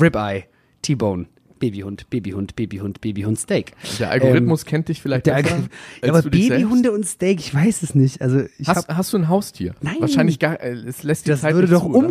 Ribeye, 0.00 0.44
T-Bone, 0.82 1.26
Babyhund, 1.58 2.08
Babyhund, 2.08 2.56
Babyhund, 2.56 3.00
Babyhund, 3.00 3.38
Steak. 3.38 3.72
Der 3.98 4.10
Algorithmus 4.10 4.64
kennt 4.64 4.88
dich 4.88 5.02
vielleicht 5.02 5.26
Der 5.26 5.42
besser 5.42 5.68
ja, 6.02 6.08
aber. 6.10 6.22
Babyhunde 6.22 6.92
und 6.92 7.06
Steak, 7.06 7.40
ich 7.40 7.54
weiß 7.54 7.82
es 7.82 7.94
nicht. 7.94 8.22
Also 8.22 8.44
Hast, 8.64 8.88
hab, 8.88 8.96
hast 8.96 9.12
du 9.12 9.18
ein 9.18 9.28
Haustier? 9.28 9.74
Nein. 9.80 9.96
Wahrscheinlich 10.00 10.38
gar, 10.38 10.60
äh, 10.62 10.72
es 10.72 11.02
lässt 11.02 11.26
die 11.26 11.30
das 11.30 11.42
Zeit 11.42 11.54
würde 11.54 11.68
doch 11.68 11.82
zu, 11.82 11.94
oder? 11.94 12.08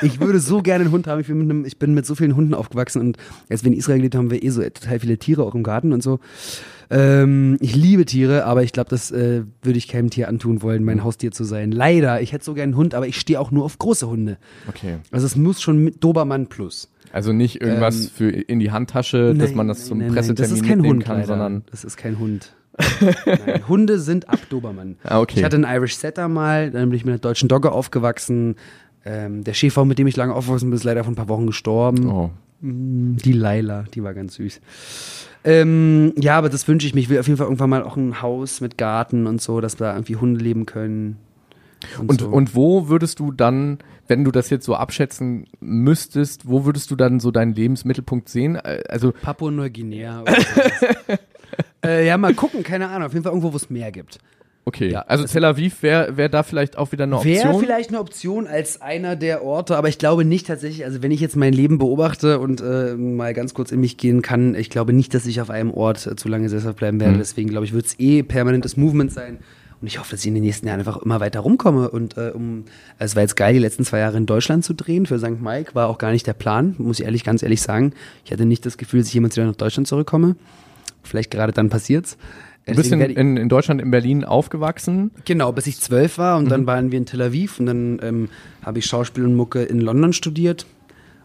Ich 0.00 0.20
würde 0.20 0.40
so 0.40 0.62
gerne 0.62 0.84
einen 0.84 0.92
Hund 0.92 1.06
haben. 1.06 1.20
Ich 1.20 1.26
bin, 1.26 1.38
mit 1.38 1.50
einem, 1.50 1.64
ich 1.64 1.78
bin 1.78 1.92
mit 1.94 2.06
so 2.06 2.14
vielen 2.14 2.34
Hunden 2.34 2.54
aufgewachsen 2.54 3.00
und 3.00 3.18
als 3.50 3.62
wir 3.64 3.70
in 3.70 3.76
Israel 3.76 3.98
gelebt 3.98 4.14
haben, 4.14 4.24
haben 4.24 4.30
wir 4.30 4.42
eh 4.42 4.48
so 4.48 4.62
total 4.62 4.98
viele 5.00 5.18
Tiere 5.18 5.42
auch 5.44 5.54
im 5.54 5.62
Garten 5.62 5.92
und 5.92 6.02
so. 6.02 6.18
Ähm, 6.90 7.56
ich 7.60 7.74
liebe 7.74 8.04
Tiere, 8.04 8.44
aber 8.44 8.62
ich 8.62 8.72
glaube, 8.72 8.90
das 8.90 9.10
äh, 9.10 9.42
würde 9.62 9.78
ich 9.78 9.88
keinem 9.88 10.10
Tier 10.10 10.28
antun 10.28 10.62
wollen, 10.62 10.84
mein 10.84 11.04
Haustier 11.04 11.30
zu 11.30 11.44
sein. 11.44 11.72
Leider, 11.72 12.20
ich 12.20 12.32
hätte 12.32 12.44
so 12.44 12.54
gerne 12.54 12.70
einen 12.70 12.76
Hund, 12.76 12.94
aber 12.94 13.06
ich 13.06 13.18
stehe 13.18 13.40
auch 13.40 13.50
nur 13.50 13.64
auf 13.64 13.78
große 13.78 14.06
Hunde. 14.08 14.36
Okay. 14.68 14.96
Also 15.10 15.26
es 15.26 15.36
muss 15.36 15.62
schon 15.62 15.78
mit 15.78 16.04
Dobermann 16.04 16.48
plus. 16.48 16.90
Also 17.12 17.32
nicht 17.32 17.60
irgendwas 17.60 18.04
Ähm, 18.04 18.10
für 18.14 18.28
in 18.30 18.58
die 18.58 18.70
Handtasche, 18.70 19.34
dass 19.34 19.48
Nein, 19.50 19.56
man 19.56 19.68
das 19.68 19.78
nein, 19.80 19.86
zum 19.88 19.98
nein, 19.98 20.06
nein, 20.08 20.14
Pressetermin 20.14 20.50
Das 20.50 20.58
ist 20.58 20.62
kein 20.66 20.78
mitnehmen 20.78 20.94
Hund, 20.96 21.04
kann, 21.04 21.16
leider. 21.16 21.26
sondern 21.28 21.62
Das 21.70 21.84
ist 21.84 21.96
kein 21.96 22.18
Hund. 22.18 22.52
nein, 23.26 23.68
Hunde 23.68 23.98
sind 23.98 24.28
ab 24.30 24.38
Dobermann. 24.48 24.96
Ah, 25.04 25.20
okay. 25.20 25.38
Ich 25.40 25.44
hatte 25.44 25.56
einen 25.56 25.64
Irish 25.64 25.96
Setter 25.96 26.28
mal, 26.28 26.70
dann 26.70 26.88
bin 26.88 26.96
ich 26.96 27.04
mit 27.04 27.12
einer 27.12 27.18
deutschen 27.20 27.48
Dogge 27.48 27.70
aufgewachsen. 27.72 28.56
Ähm, 29.04 29.44
der 29.44 29.54
Schäfer, 29.54 29.84
mit 29.84 29.98
dem 29.98 30.06
ich 30.06 30.16
lange 30.16 30.34
aufgewachsen 30.34 30.70
bin, 30.70 30.76
ist 30.76 30.84
leider 30.84 31.02
vor 31.04 31.12
ein 31.12 31.16
paar 31.16 31.28
Wochen 31.28 31.46
gestorben. 31.46 32.06
oh. 32.08 32.30
Mm, 32.60 33.16
Die 33.16 33.32
Laila, 33.32 33.84
die 33.94 34.02
war 34.04 34.14
ganz 34.14 34.34
süß. 34.36 34.60
Ähm, 35.44 36.12
ja, 36.16 36.38
aber 36.38 36.48
das 36.48 36.68
wünsche 36.68 36.86
ich 36.86 36.94
mir. 36.94 37.00
Ich 37.00 37.08
will 37.08 37.18
auf 37.18 37.26
jeden 37.26 37.36
Fall 37.36 37.46
irgendwann 37.46 37.70
mal 37.70 37.82
auch 37.82 37.96
ein 37.96 38.22
Haus 38.22 38.60
mit 38.60 38.78
Garten 38.78 39.26
und 39.26 39.42
so, 39.42 39.60
dass 39.60 39.74
da 39.76 39.92
irgendwie 39.94 40.14
Hunde 40.16 40.40
leben 40.42 40.66
können. 40.66 41.16
Und, 42.06 42.20
so. 42.20 42.28
und 42.28 42.54
wo 42.54 42.86
würdest 42.88 43.18
du 43.18 43.32
dann, 43.32 43.78
wenn 44.06 44.22
du 44.22 44.30
das 44.30 44.50
jetzt 44.50 44.64
so 44.64 44.76
abschätzen 44.76 45.46
müsstest, 45.58 46.48
wo 46.48 46.64
würdest 46.64 46.92
du 46.92 46.96
dann 46.96 47.18
so 47.18 47.32
deinen 47.32 47.54
Lebensmittelpunkt 47.56 48.28
sehen? 48.28 48.54
Äh, 48.54 48.84
Also 48.88 49.10
Papua-Neuguinea. 49.20 50.22
oder 50.22 50.32
sowas. 50.34 51.18
äh, 51.84 52.06
ja, 52.06 52.16
mal 52.18 52.34
gucken, 52.34 52.62
keine 52.62 52.88
Ahnung. 52.90 53.06
Auf 53.06 53.12
jeden 53.12 53.24
Fall 53.24 53.32
irgendwo, 53.32 53.52
wo 53.52 53.56
es 53.56 53.68
mehr 53.68 53.90
gibt. 53.90 54.20
Okay, 54.64 54.90
Ja, 54.92 55.00
also 55.00 55.22
also- 55.22 55.32
Tel 55.32 55.44
Aviv 55.44 55.82
wäre 55.82 56.16
wär 56.16 56.28
da 56.28 56.44
vielleicht 56.44 56.78
auch 56.78 56.92
wieder 56.92 57.04
eine 57.04 57.16
Option. 57.16 57.34
Wäre 57.34 57.58
vielleicht 57.58 57.88
eine 57.88 57.98
Option 57.98 58.46
als 58.46 58.80
einer 58.80 59.16
der 59.16 59.42
Orte, 59.42 59.76
aber 59.76 59.88
ich 59.88 59.98
glaube 59.98 60.24
nicht 60.24 60.46
tatsächlich, 60.46 60.84
also 60.84 61.02
wenn 61.02 61.10
ich 61.10 61.20
jetzt 61.20 61.34
mein 61.34 61.52
Leben 61.52 61.78
beobachte 61.78 62.38
und 62.38 62.60
äh, 62.60 62.94
mal 62.94 63.34
ganz 63.34 63.54
kurz 63.54 63.72
in 63.72 63.80
mich 63.80 63.96
gehen 63.96 64.22
kann, 64.22 64.54
ich 64.54 64.70
glaube 64.70 64.92
nicht, 64.92 65.14
dass 65.14 65.26
ich 65.26 65.40
auf 65.40 65.50
einem 65.50 65.72
Ort 65.72 66.06
äh, 66.06 66.14
zu 66.14 66.28
lange 66.28 66.48
sesshaft 66.48 66.78
bleiben 66.78 67.00
werde. 67.00 67.14
Mhm. 67.14 67.18
Deswegen 67.18 67.50
glaube 67.50 67.66
ich, 67.66 67.72
wird 67.72 67.86
es 67.86 67.98
eh 67.98 68.22
permanentes 68.22 68.76
Movement 68.76 69.12
sein. 69.12 69.38
Und 69.80 69.88
ich 69.88 69.98
hoffe, 69.98 70.12
dass 70.12 70.20
ich 70.20 70.28
in 70.28 70.34
den 70.34 70.44
nächsten 70.44 70.68
Jahren 70.68 70.78
einfach 70.78 70.98
immer 70.98 71.18
weiter 71.18 71.40
rumkomme. 71.40 71.90
Und 71.90 72.16
äh, 72.16 72.30
um, 72.32 72.66
es 73.00 73.16
war 73.16 73.22
jetzt 73.22 73.34
geil, 73.34 73.54
die 73.54 73.58
letzten 73.58 73.84
zwei 73.84 73.98
Jahre 73.98 74.16
in 74.16 74.26
Deutschland 74.26 74.64
zu 74.64 74.74
drehen 74.74 75.06
für 75.06 75.18
St. 75.18 75.40
Mike, 75.40 75.74
war 75.74 75.88
auch 75.88 75.98
gar 75.98 76.12
nicht 76.12 76.24
der 76.28 76.34
Plan, 76.34 76.76
muss 76.78 77.00
ich 77.00 77.04
ehrlich, 77.04 77.24
ganz 77.24 77.42
ehrlich 77.42 77.60
sagen. 77.60 77.92
Ich 78.24 78.30
hatte 78.30 78.46
nicht 78.46 78.64
das 78.64 78.78
Gefühl, 78.78 79.00
dass 79.00 79.08
ich 79.08 79.14
jemals 79.14 79.34
wieder 79.34 79.46
nach 79.46 79.56
Deutschland 79.56 79.88
zurückkomme. 79.88 80.36
Vielleicht 81.02 81.32
gerade 81.32 81.52
dann 81.52 81.68
passiert's. 81.68 82.16
Du 82.66 82.74
bist 82.74 82.92
in, 82.92 83.00
in, 83.00 83.36
in 83.36 83.48
Deutschland, 83.48 83.80
in 83.80 83.90
Berlin 83.90 84.24
aufgewachsen. 84.24 85.10
Genau, 85.24 85.52
bis 85.52 85.66
ich 85.66 85.80
zwölf 85.80 86.18
war 86.18 86.38
und 86.38 86.44
Mhm. 86.44 86.48
dann 86.50 86.66
waren 86.66 86.90
wir 86.92 86.98
in 86.98 87.06
Tel 87.06 87.22
Aviv 87.22 87.58
und 87.60 87.66
dann 87.66 87.98
ähm, 88.02 88.28
habe 88.64 88.78
ich 88.78 88.86
Schauspiel 88.86 89.24
und 89.24 89.34
Mucke 89.34 89.62
in 89.62 89.80
London 89.80 90.12
studiert 90.12 90.66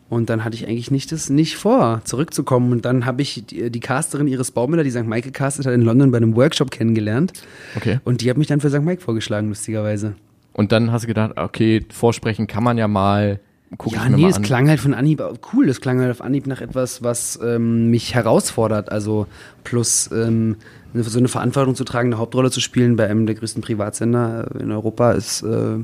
Und 0.10 0.30
dann 0.30 0.46
hatte 0.46 0.56
ich 0.56 0.66
eigentlich 0.66 0.90
nicht 0.90 1.12
das 1.12 1.30
nicht 1.30 1.58
vor, 1.58 2.00
zurückzukommen. 2.06 2.72
Und 2.72 2.86
dann 2.86 3.06
habe 3.06 3.22
ich 3.22 3.44
die, 3.46 3.70
die 3.70 3.80
Casterin 3.82 4.28
Iris 4.30 4.52
Baumüller, 4.52 4.84
die 4.86 4.90
St. 4.92 5.06
Mike 5.06 5.32
castet 5.34 5.66
hat, 5.66 5.74
in 5.74 5.82
London 5.82 6.12
bei 6.12 6.18
einem 6.18 6.34
Workshop 6.38 6.72
kennengelernt. 6.72 7.34
Okay. 7.76 8.00
Und 8.06 8.22
die 8.22 8.30
hat 8.30 8.38
mich 8.38 8.48
dann 8.48 8.62
für 8.62 8.70
St. 8.70 8.84
Mike 8.84 9.02
vorgeschlagen, 9.02 9.50
lustigerweise. 9.50 10.16
Und 10.54 10.72
dann 10.72 10.94
hast 10.94 11.02
du 11.04 11.08
gedacht, 11.08 11.34
okay, 11.36 11.86
vorsprechen 11.92 12.48
kann 12.48 12.64
man 12.64 12.78
ja 12.78 12.88
mal. 12.88 13.42
Guck 13.78 13.94
Ja, 13.94 14.04
ich 14.06 14.10
mir 14.10 14.16
nee, 14.16 14.22
mal 14.24 14.30
es 14.30 14.38
an. 14.38 14.44
klang 14.44 14.70
halt 14.70 14.80
von 14.80 14.94
Anhieb 14.94 15.22
cool. 15.54 15.68
Es 15.68 15.82
klang 15.82 16.00
halt 16.00 16.12
auf 16.12 16.22
Anhieb 16.22 16.48
nach 16.48 16.62
etwas, 16.62 17.04
was 17.04 17.38
ähm, 17.44 17.90
mich 17.90 18.16
herausfordert. 18.16 18.92
Also 18.92 19.28
plus 19.64 20.10
ähm, 20.14 20.56
so 20.94 21.20
eine 21.20 21.28
Verantwortung 21.28 21.76
zu 21.76 21.84
tragen, 21.84 22.10
eine 22.10 22.18
Hauptrolle 22.18 22.50
zu 22.50 22.62
spielen 22.62 22.96
bei 22.96 23.10
einem 23.10 23.26
der 23.26 23.36
größten 23.36 23.62
Privatsender 23.62 24.50
in 24.60 24.72
Europa 24.72 25.12
ist, 25.12 25.44
äh, 25.44 25.80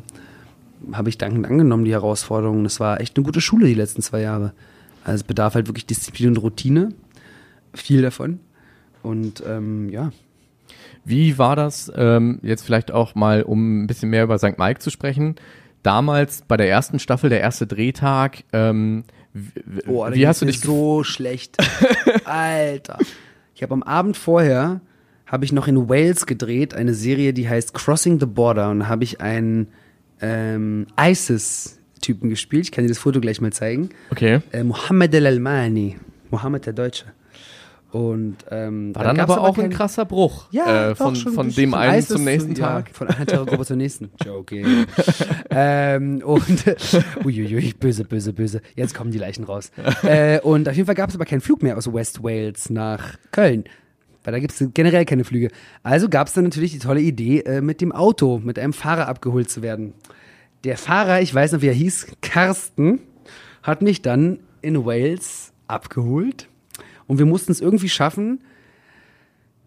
habe 0.94 1.10
ich 1.10 1.18
dankend 1.18 1.46
angenommen, 1.46 1.84
die 1.86 1.92
Herausforderung. 1.92 2.64
Das 2.64 2.80
war 2.80 3.02
echt 3.02 3.18
eine 3.18 3.26
gute 3.26 3.42
Schule 3.42 3.68
die 3.68 3.74
letzten 3.74 4.02
zwei 4.02 4.22
Jahre. 4.22 4.54
Also 5.04 5.16
es 5.18 5.24
bedarf 5.24 5.56
halt 5.56 5.68
wirklich 5.68 5.86
Disziplin 5.86 6.30
und 6.30 6.38
Routine. 6.38 6.90
Viel 7.74 8.02
davon. 8.02 8.40
Und 9.02 9.44
ähm, 9.46 9.90
ja. 9.90 10.12
Wie 11.06 11.38
war 11.38 11.58
das, 11.58 11.92
ähm, 11.96 12.40
jetzt 12.44 12.64
vielleicht 12.64 12.92
auch 12.92 13.14
mal, 13.14 13.44
um 13.44 13.84
ein 13.84 13.88
bisschen 13.88 14.10
mehr 14.10 14.24
über 14.24 14.38
St. 14.38 14.58
Mike 14.58 14.80
zu 14.80 14.90
sprechen, 14.90 15.36
damals 15.84 16.44
bei 16.48 16.58
der 16.58 16.70
ersten 16.70 17.00
Staffel, 17.00 17.30
der 17.30 17.42
erste 17.42 17.68
Drehtag, 17.68 18.44
ähm, 18.54 19.04
wie, 19.34 19.82
Oh, 19.88 20.08
wie 20.12 20.28
hast 20.28 20.42
du 20.42 20.46
dich 20.46 20.60
so 20.60 21.04
schlecht? 21.04 21.58
Alter. 22.26 23.00
Ich 23.56 23.64
habe 23.64 23.74
am 23.74 23.84
Abend 23.84 24.18
vorher 24.18 24.82
habe 25.26 25.46
ich 25.46 25.52
noch 25.52 25.68
in 25.68 25.90
Wales 25.90 26.26
gedreht, 26.28 26.76
eine 26.76 26.94
Serie, 26.94 27.34
die 27.34 27.50
heißt 27.50 27.74
Crossing 27.74 28.20
the 28.20 28.26
Border 28.28 28.70
und 28.70 28.82
da 28.82 28.88
habe 28.88 29.04
ich 29.04 29.20
einen 29.22 29.68
ähm, 30.22 30.86
ISIS-Typen 31.00 32.30
gespielt. 32.30 32.66
Ich 32.66 32.72
kann 32.72 32.84
dir 32.84 32.90
das 32.90 33.00
Foto 33.00 33.20
gleich 33.20 33.42
mal 33.42 33.52
zeigen. 33.52 33.90
Okay. 34.12 34.42
Äh, 34.52 34.64
Mohammed 34.64 35.14
El-Almani. 35.14 35.98
Mohammed 36.30 36.66
der 36.68 36.74
Deutsche. 36.74 37.06
Und 37.94 38.38
ähm, 38.50 38.96
War 38.96 39.04
dann 39.04 39.18
gab's 39.18 39.32
aber 39.34 39.42
auch 39.44 39.56
ein 39.56 39.66
kein- 39.66 39.70
krasser 39.70 40.06
Bruch 40.06 40.48
ja, 40.50 40.90
äh, 40.90 40.96
von, 40.96 41.16
von 41.16 41.52
dem 41.52 41.76
einen 41.76 42.02
zum 42.02 42.24
nächsten 42.24 42.56
zu- 42.56 42.62
Tag. 42.64 42.88
Ja, 42.90 42.94
von 42.96 43.08
einer 43.08 43.26
Terrorgruppe 43.28 43.66
zur 43.68 43.76
nächsten. 43.76 44.10
Joking. 44.26 44.86
ähm, 45.52 46.24
und 46.26 46.44
uiuiui, 47.24 47.74
böse, 47.80 48.04
böse, 48.04 48.34
böse. 48.34 48.62
Jetzt 48.76 48.96
kommen 48.96 49.12
die 49.12 49.20
Leichen 49.20 49.44
raus. 49.44 49.72
äh, 50.02 50.40
und 50.40 50.68
auf 50.68 50.76
jeden 50.76 50.88
Fall 50.88 50.96
gab 50.96 51.10
es 51.10 51.16
aber 51.16 51.26
keinen 51.26 51.42
Flug 51.42 51.62
mehr 51.62 51.78
aus 51.78 51.94
West 51.94 52.24
Wales 52.24 52.72
nach 52.72 53.16
Köln. 53.32 53.66
Weil 54.24 54.32
da 54.34 54.40
gibt 54.40 54.60
es 54.60 54.68
generell 54.74 55.06
keine 55.06 55.24
Flüge. 55.24 55.50
Also 55.84 56.10
gab 56.10 56.28
es 56.28 56.34
dann 56.34 56.46
natürlich 56.46 56.72
die 56.72 56.80
tolle 56.80 57.02
Idee, 57.02 57.42
äh, 57.42 57.62
mit 57.62 57.80
dem 57.80 57.92
Auto, 57.92 58.40
mit 58.44 58.58
einem 58.58 58.74
Fahrer 58.74 59.08
abgeholt 59.08 59.52
zu 59.52 59.62
werden. 59.62 59.94
Der 60.64 60.78
Fahrer, 60.78 61.22
ich 61.22 61.36
weiß 61.36 61.52
noch, 61.52 61.62
wie 61.62 61.68
er 61.68 61.74
hieß, 61.74 62.08
Carsten, 62.22 63.02
hat 63.62 63.84
mich 63.84 64.02
dann 64.02 64.40
in 64.64 64.84
Wales 64.84 65.52
abgeholt. 65.68 66.48
Und 67.14 67.20
wir 67.20 67.28
mussten 67.28 67.52
es 67.52 67.62
irgendwie 67.62 67.90
schaffen, 67.90 68.40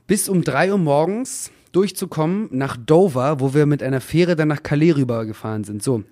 bis 0.09 0.29
um 0.29 0.43
3 0.43 0.73
Uhr 0.73 0.79
morgens 0.79 1.53
durchzukommen 1.71 2.49
nach 2.51 2.77
Dover, 2.77 3.39
wo 3.39 3.55
wir 3.55 3.67
mit 3.67 3.85
einer 3.85 4.01
Fähre 4.01 4.35
dann 4.35 4.49
nach 4.49 4.65
Calais 4.65 4.97
rübergefahren 4.97 5.63
sind. 5.63 5.81
So. 5.81 6.03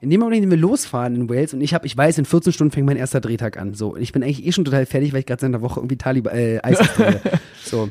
In 0.00 0.08
dem 0.10 0.20
Moment, 0.20 0.36
in 0.36 0.42
dem 0.42 0.50
wir 0.52 0.56
losfahren 0.56 1.16
in 1.16 1.28
Wales 1.28 1.52
und 1.52 1.62
ich 1.62 1.74
habe, 1.74 1.84
ich 1.84 1.96
weiß, 1.96 2.18
in 2.18 2.26
14 2.26 2.52
Stunden 2.52 2.70
fängt 2.70 2.86
mein 2.86 2.96
erster 2.96 3.20
Drehtag 3.20 3.56
an. 3.56 3.74
So, 3.74 3.96
ich 3.96 4.12
bin 4.12 4.22
eigentlich 4.22 4.46
eh 4.46 4.52
schon 4.52 4.64
total 4.64 4.86
fertig, 4.86 5.12
weil 5.12 5.18
ich 5.18 5.26
gerade 5.26 5.40
seit 5.40 5.48
einer 5.48 5.62
Woche 5.62 5.80
irgendwie 5.80 5.96
Taliban, 5.96 6.32
äh, 6.32 6.60
ISIS 6.64 6.92
drehe. 6.94 7.20
so, 7.64 7.88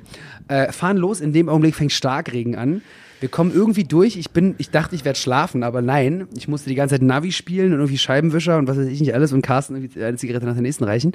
äh, 0.48 0.72
fahren 0.72 0.95
los. 0.95 1.19
In 1.19 1.33
dem 1.33 1.50
Augenblick 1.50 1.75
fängt 1.75 1.91
Starkregen 1.91 2.55
an. 2.55 2.83
Wir 3.19 3.27
kommen 3.27 3.51
irgendwie 3.53 3.83
durch. 3.83 4.15
Ich 4.15 4.29
bin, 4.29 4.55
ich 4.60 4.69
dachte, 4.69 4.95
ich 4.95 5.03
werde 5.03 5.19
schlafen, 5.19 5.63
aber 5.63 5.81
nein. 5.81 6.29
Ich 6.38 6.48
musste 6.48 6.69
die 6.69 6.75
ganze 6.75 6.95
Zeit 6.95 7.01
Navi 7.01 7.33
spielen 7.33 7.74
und 7.74 7.79
irgendwie 7.79 7.98
Scheibenwischer 7.98 8.57
und 8.57 8.69
was 8.69 8.77
weiß 8.77 8.88
ich 8.88 9.01
nicht 9.01 9.13
alles 9.13 9.33
und 9.33 9.41
Carsten 9.41 9.75
irgendwie 9.75 10.01
eine 10.01 10.15
Zigarette 10.15 10.45
nach 10.45 10.53
der 10.53 10.62
nächsten 10.62 10.86
reichen. 10.86 11.13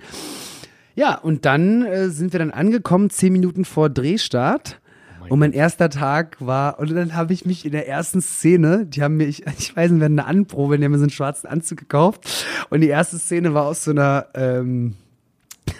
Ja, 0.98 1.14
und 1.14 1.44
dann 1.44 1.86
äh, 1.86 2.08
sind 2.08 2.32
wir 2.32 2.40
dann 2.40 2.50
angekommen, 2.50 3.08
zehn 3.08 3.32
Minuten 3.32 3.64
vor 3.64 3.88
Drehstart. 3.88 4.80
und 5.28 5.38
mein 5.38 5.52
erster 5.52 5.90
Tag 5.90 6.38
war, 6.40 6.80
und 6.80 6.92
dann 6.92 7.14
habe 7.14 7.32
ich 7.32 7.46
mich 7.46 7.64
in 7.64 7.70
der 7.70 7.86
ersten 7.86 8.20
Szene, 8.20 8.84
die 8.84 9.04
haben 9.04 9.16
mir, 9.16 9.28
ich, 9.28 9.46
ich 9.58 9.76
weiß 9.76 9.92
nicht, 9.92 10.00
wir 10.00 10.06
hatten 10.06 10.18
eine 10.18 10.26
Anprobe, 10.26 10.76
die 10.76 10.84
haben 10.84 10.90
mir 10.90 10.98
so 10.98 11.04
einen 11.04 11.10
schwarzen 11.10 11.46
Anzug 11.46 11.78
gekauft. 11.78 12.44
Und 12.68 12.80
die 12.80 12.88
erste 12.88 13.16
Szene 13.16 13.54
war 13.54 13.66
aus 13.66 13.84
so 13.84 13.92
einer, 13.92 14.26
ähm, 14.34 14.96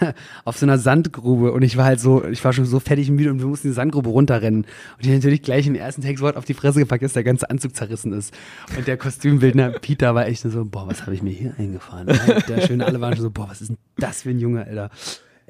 auf 0.45 0.57
so 0.57 0.66
einer 0.66 0.78
Sandgrube 0.78 1.52
und 1.52 1.62
ich 1.62 1.76
war 1.76 1.85
halt 1.85 2.00
so, 2.00 2.25
ich 2.25 2.45
war 2.45 2.52
schon 2.52 2.64
so 2.64 2.80
fertig 2.80 3.11
und 3.11 3.16
müde 3.16 3.30
und 3.30 3.40
wir 3.40 3.47
mussten 3.47 3.68
die 3.68 3.75
Sandgrube 3.75 4.09
runterrennen. 4.11 4.62
Und 4.62 5.00
ich 5.00 5.09
hab 5.09 5.14
natürlich 5.14 5.42
gleich 5.42 5.66
im 5.66 5.75
ersten 5.75 6.02
Textwort 6.02 6.37
auf 6.37 6.45
die 6.45 6.54
Fresse 6.54 6.80
gepackt, 6.80 7.02
dass 7.02 7.12
der 7.12 7.25
ganze 7.25 7.50
Anzug 7.50 7.75
zerrissen 7.75 8.12
ist. 8.12 8.35
Und 8.76 8.87
der 8.87 8.97
Kostümbildner 8.97 9.71
Peter 9.80 10.14
war 10.14 10.26
echt 10.26 10.45
nur 10.45 10.52
so, 10.52 10.64
boah, 10.64 10.87
was 10.87 11.02
habe 11.02 11.14
ich 11.14 11.23
mir 11.23 11.30
hier 11.30 11.54
eingefahren? 11.59 12.07
Der 12.49 12.61
schöne, 12.62 12.87
alle 12.87 13.00
waren 13.00 13.14
schon 13.14 13.25
so, 13.25 13.30
boah, 13.30 13.49
was 13.49 13.61
ist 13.61 13.68
denn 13.68 13.78
das 13.97 14.23
für 14.23 14.30
ein 14.30 14.38
Junge, 14.38 14.64
Alter. 14.64 14.90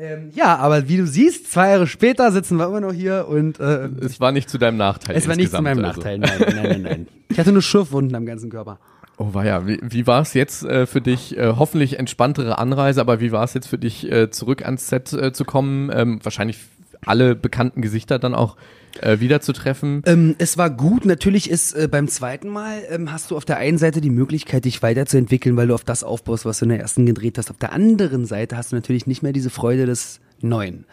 Ähm, 0.00 0.30
ja, 0.32 0.56
aber 0.56 0.88
wie 0.88 0.96
du 0.96 1.08
siehst, 1.08 1.50
zwei 1.50 1.70
Jahre 1.70 1.88
später 1.88 2.30
sitzen 2.30 2.56
wir 2.56 2.66
immer 2.66 2.80
noch 2.80 2.92
hier 2.92 3.26
und 3.28 3.58
äh, 3.58 3.88
Es 4.00 4.20
war 4.20 4.30
nicht 4.30 4.48
zu 4.48 4.56
deinem 4.56 4.76
Nachteil. 4.76 5.16
es 5.16 5.26
war 5.26 5.34
nicht 5.34 5.50
zu 5.50 5.60
meinem 5.60 5.84
also. 5.84 5.98
Nachteil, 6.00 6.18
nein, 6.18 6.38
nein, 6.38 6.54
nein, 6.54 6.82
nein. 6.82 7.08
Ich 7.30 7.38
hatte 7.38 7.52
nur 7.52 7.62
Schürfwunden 7.62 8.14
am 8.14 8.24
ganzen 8.24 8.48
Körper. 8.48 8.78
Oh 9.20 9.34
weia, 9.34 9.66
wie, 9.66 9.80
wie 9.82 10.06
war 10.06 10.22
es 10.22 10.32
jetzt 10.32 10.62
äh, 10.64 10.86
für 10.86 11.00
dich? 11.00 11.36
Äh, 11.36 11.54
hoffentlich 11.58 11.98
entspanntere 11.98 12.58
Anreise, 12.58 13.00
aber 13.00 13.20
wie 13.20 13.32
war 13.32 13.42
es 13.42 13.52
jetzt 13.52 13.66
für 13.66 13.78
dich, 13.78 14.10
äh, 14.10 14.30
zurück 14.30 14.64
ans 14.64 14.88
Set 14.88 15.12
äh, 15.12 15.32
zu 15.32 15.44
kommen? 15.44 15.90
Ähm, 15.92 16.20
wahrscheinlich 16.22 16.58
alle 17.04 17.34
bekannten 17.34 17.82
Gesichter 17.82 18.20
dann 18.20 18.34
auch 18.34 18.56
äh, 19.00 19.18
wiederzutreffen. 19.18 20.02
Ähm, 20.06 20.36
es 20.38 20.56
war 20.56 20.70
gut. 20.70 21.04
Natürlich 21.04 21.50
ist 21.50 21.72
äh, 21.74 21.88
beim 21.90 22.06
zweiten 22.06 22.48
Mal 22.48 22.82
ähm, 22.90 23.10
hast 23.10 23.32
du 23.32 23.36
auf 23.36 23.44
der 23.44 23.56
einen 23.56 23.78
Seite 23.78 24.00
die 24.00 24.10
Möglichkeit, 24.10 24.64
dich 24.64 24.82
weiterzuentwickeln, 24.82 25.56
weil 25.56 25.66
du 25.66 25.74
auf 25.74 25.84
das 25.84 26.04
aufbaust, 26.04 26.44
was 26.44 26.60
du 26.60 26.66
in 26.66 26.70
der 26.70 26.80
ersten 26.80 27.04
gedreht 27.04 27.38
hast. 27.38 27.50
Auf 27.50 27.58
der 27.58 27.72
anderen 27.72 28.24
Seite 28.24 28.56
hast 28.56 28.70
du 28.70 28.76
natürlich 28.76 29.08
nicht 29.08 29.22
mehr 29.22 29.32
diese 29.32 29.50
Freude 29.50 29.86
des 29.86 30.20
Neuen. 30.40 30.84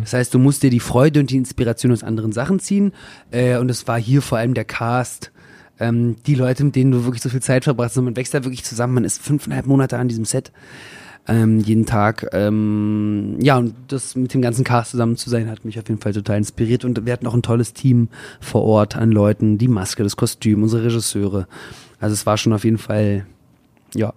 Das 0.00 0.14
heißt, 0.14 0.32
du 0.32 0.38
musst 0.38 0.62
dir 0.62 0.70
die 0.70 0.80
Freude 0.80 1.20
und 1.20 1.28
die 1.28 1.36
Inspiration 1.36 1.92
aus 1.92 2.02
anderen 2.02 2.32
Sachen 2.32 2.58
ziehen. 2.58 2.92
Äh, 3.30 3.58
und 3.58 3.70
es 3.70 3.86
war 3.86 4.00
hier 4.00 4.22
vor 4.22 4.38
allem 4.38 4.54
der 4.54 4.64
Cast. 4.64 5.30
Ähm, 5.80 6.16
die 6.26 6.34
Leute, 6.34 6.64
mit 6.64 6.76
denen 6.76 6.92
du 6.92 7.04
wirklich 7.04 7.22
so 7.22 7.28
viel 7.28 7.42
Zeit 7.42 7.64
verbracht 7.64 7.90
hast, 7.90 7.96
man 7.96 8.16
wächst 8.16 8.34
da 8.34 8.44
wirklich 8.44 8.64
zusammen, 8.64 8.94
man 8.94 9.04
ist 9.04 9.20
fünfeinhalb 9.20 9.66
Monate 9.66 9.98
an 9.98 10.08
diesem 10.08 10.24
Set. 10.24 10.52
Ähm, 11.26 11.60
jeden 11.60 11.86
Tag. 11.86 12.28
Ähm, 12.32 13.38
ja, 13.40 13.56
und 13.56 13.74
das 13.88 14.14
mit 14.14 14.34
dem 14.34 14.42
ganzen 14.42 14.62
Cast 14.62 14.90
zusammen 14.90 15.16
zu 15.16 15.30
sein, 15.30 15.50
hat 15.50 15.64
mich 15.64 15.78
auf 15.78 15.88
jeden 15.88 16.00
Fall 16.00 16.12
total 16.12 16.36
inspiriert. 16.36 16.84
Und 16.84 17.06
wir 17.06 17.12
hatten 17.12 17.26
auch 17.26 17.34
ein 17.34 17.42
tolles 17.42 17.72
Team 17.72 18.08
vor 18.40 18.62
Ort 18.62 18.96
an 18.96 19.10
Leuten, 19.10 19.56
die 19.56 19.68
Maske, 19.68 20.02
das 20.02 20.16
Kostüm, 20.16 20.62
unsere 20.62 20.84
Regisseure. 20.84 21.46
Also 21.98 22.12
es 22.12 22.26
war 22.26 22.36
schon 22.36 22.52
auf 22.52 22.64
jeden 22.64 22.78
Fall, 22.78 23.24
ja. 23.94 24.12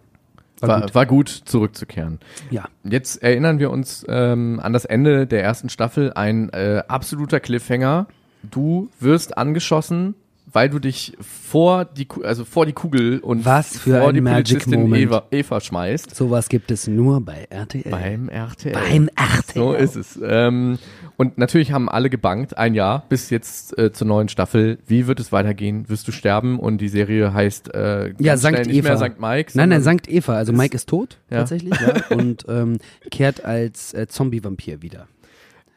War, 0.60 0.94
war, 0.94 1.06
gut. 1.06 1.30
zurückzukehren. 1.30 2.20
Ja. 2.50 2.66
Jetzt 2.84 3.22
erinnern 3.22 3.60
wir 3.60 3.70
uns 3.70 4.04
ähm, 4.10 4.60
an 4.62 4.74
das 4.74 4.86
Ende 4.86 5.28
der 5.28 5.44
ersten 5.44 5.70
Staffel. 5.70 6.14
Ein 6.14 6.50
äh, 6.50 6.82
absoluter 6.88 7.40
Cliffhanger. 7.40 8.08
Du 8.42 8.90
wirst 9.00 9.38
angeschossen, 9.38 10.16
weil 10.52 10.70
du 10.70 10.80
dich 10.80 11.14
vor 11.20 11.84
die, 11.86 12.08
also 12.24 12.46
vor 12.46 12.66
die 12.66 12.74
Kugel 12.74 13.20
und 13.20 13.44
Was 13.46 13.78
für 13.78 14.00
vor 14.00 14.10
ein 14.10 14.16
die 14.16 14.22
Magic 14.22 14.60
Polizistin 14.60 14.82
Moment. 14.82 15.04
Eva, 15.04 15.24
Eva 15.30 15.60
schmeißt. 15.60 16.16
Sowas 16.16 16.48
gibt 16.48 16.72
es 16.72 16.88
nur 16.88 17.20
bei 17.22 17.48
RTL. 17.50 17.92
Beim 17.92 18.30
RTL. 18.30 18.72
Beim 18.74 19.10
RTL. 19.16 19.54
So 19.54 19.74
ist 19.74 19.96
es. 19.96 20.20
Ähm, 20.24 20.80
und 21.18 21.38
natürlich 21.38 21.72
haben 21.74 21.90
alle 21.90 22.10
gebankt, 22.10 22.58
ein 22.58 22.74
Jahr 22.76 23.04
bis 23.10 23.30
jetzt 23.30 23.78
äh, 23.78 23.92
zur 23.92 24.08
neuen 24.08 24.30
Staffel. 24.30 24.78
Wie 24.88 25.06
wird 25.08 25.20
es 25.20 25.32
weitergehen? 25.32 25.90
Wirst 25.90 26.08
du 26.08 26.12
sterben? 26.14 26.60
Und 26.60 26.80
die 26.80 26.90
Serie 26.90 27.34
heißt 27.34 27.74
äh, 27.74 28.14
Ja, 28.20 28.38
Sankt 28.38 28.68
nicht 28.68 28.76
Eva. 28.78 28.90
mehr 28.98 28.98
St. 28.98 29.20
Mike. 29.20 29.52
Nein, 29.56 29.70
nein, 29.70 29.82
Sankt 29.82 30.08
Eva. 30.10 30.36
Also 30.36 30.54
Mike 30.54 30.76
ist 30.76 30.88
tot, 30.88 31.18
Ja. 31.30 31.40
tatsächlich, 31.40 31.74
ja. 31.80 31.94
Und 32.16 32.46
ähm, 32.48 32.78
kehrt 33.12 33.44
als 33.44 33.94
äh, 33.94 34.08
Zombie-Vampir 34.08 34.82
wieder. 34.82 35.08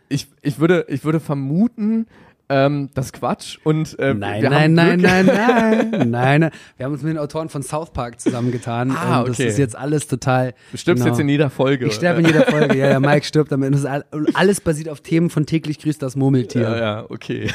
Ich, 0.09 0.29
ich, 0.43 0.59
würde, 0.59 0.87
ich 0.89 1.05
würde 1.05 1.21
vermuten, 1.21 2.07
ähm, 2.50 2.90
das 2.95 3.12
Quatsch. 3.12 3.59
Und 3.64 3.99
äh, 3.99 4.12
Nein, 4.12 4.42
nein, 4.42 4.75
nein, 4.75 5.00
nein, 5.00 5.26
nein, 5.26 5.90
nein, 5.90 6.11
nein. 6.11 6.50
Wir 6.76 6.87
haben 6.87 6.92
uns 6.92 7.02
mit 7.02 7.12
den 7.12 7.19
Autoren 7.19 7.49
von 7.49 7.62
South 7.62 7.92
Park 7.92 8.21
zusammengetan. 8.21 8.90
Ah, 8.90 9.21
und 9.21 9.28
das 9.28 9.37
okay. 9.38 9.49
ist 9.49 9.59
jetzt 9.59 9.76
alles 9.76 10.09
total. 10.09 10.54
Du 10.73 10.76
stirbst 10.76 11.04
genau. 11.04 11.14
jetzt 11.14 11.21
in 11.21 11.28
jeder 11.28 11.49
Folge. 11.49 11.87
Ich 11.87 11.95
sterbe 11.95 12.21
in 12.21 12.26
jeder 12.26 12.42
Folge. 12.42 12.76
Ja, 12.76 12.90
ja, 12.90 13.00
Mike 13.00 13.25
stirbt 13.25 13.52
damit. 13.52 13.73
Das 13.73 13.85
ist 13.85 14.04
und 14.11 14.37
alles 14.37 14.61
basiert 14.61 14.88
auf 14.88 15.00
Themen 15.00 15.30
von 15.30 15.47
täglich 15.47 15.78
grüßt 15.78 16.02
das 16.02 16.16
Murmeltier. 16.16 16.62
Ja, 16.62 16.78
ja, 16.78 17.07
okay. 17.09 17.50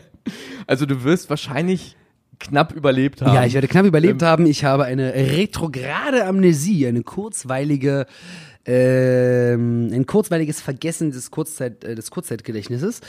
also 0.66 0.86
du 0.86 1.04
wirst 1.04 1.28
wahrscheinlich 1.28 1.96
knapp 2.38 2.72
überlebt 2.72 3.22
haben. 3.22 3.34
Ja, 3.34 3.44
ich 3.44 3.54
werde 3.54 3.68
knapp 3.68 3.84
überlebt 3.84 4.22
Ähm, 4.22 4.28
haben. 4.28 4.46
Ich 4.46 4.64
habe 4.64 4.84
eine 4.84 5.14
retrograde 5.14 6.26
Amnesie, 6.26 6.86
eine 6.86 7.02
kurzweilige, 7.02 8.06
ähm, 8.64 9.90
ein 9.92 10.06
kurzweiliges 10.06 10.60
Vergessen 10.60 11.10
des, 11.10 11.30
Kurzzeit, 11.30 11.82
äh, 11.84 11.94
des 11.94 12.10
Kurzzeitgedächtnisses. 12.10 13.00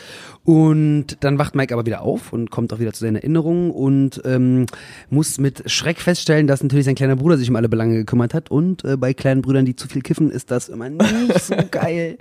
Und 0.44 1.18
dann 1.20 1.38
wacht 1.38 1.56
Mike 1.56 1.74
aber 1.74 1.86
wieder 1.86 2.02
auf 2.02 2.34
und 2.34 2.50
kommt 2.50 2.74
auch 2.74 2.80
wieder 2.80 2.94
zu 2.94 3.04
seinen 3.04 3.18
Erinnerungen 3.18 3.72
und 3.72 4.22
ähm, 4.26 4.66
muss 5.10 5.38
mit 5.38 5.70
Schreck 5.70 6.00
feststellen, 6.00 6.48
dass 6.48 6.64
natürlich 6.64 6.86
sein 6.86 6.96
kleiner 6.96 7.16
Bruder 7.16 7.38
sich 7.38 7.50
um 7.50 7.56
alle 7.56 7.70
Belange 7.70 7.96
gekümmert 7.96 8.34
hat. 8.34 8.50
Und 8.50 8.84
äh, 8.84 8.98
bei 8.98 9.14
kleinen 9.14 9.42
Brüdern, 9.42 9.66
die 9.66 9.76
zu 9.76 9.88
viel 9.88 10.02
kiffen, 10.02 10.32
ist 10.32 10.50
das 10.50 10.70
immer 10.70 10.90
nicht 10.90 11.40
so 11.40 11.56
geil. 11.72 12.18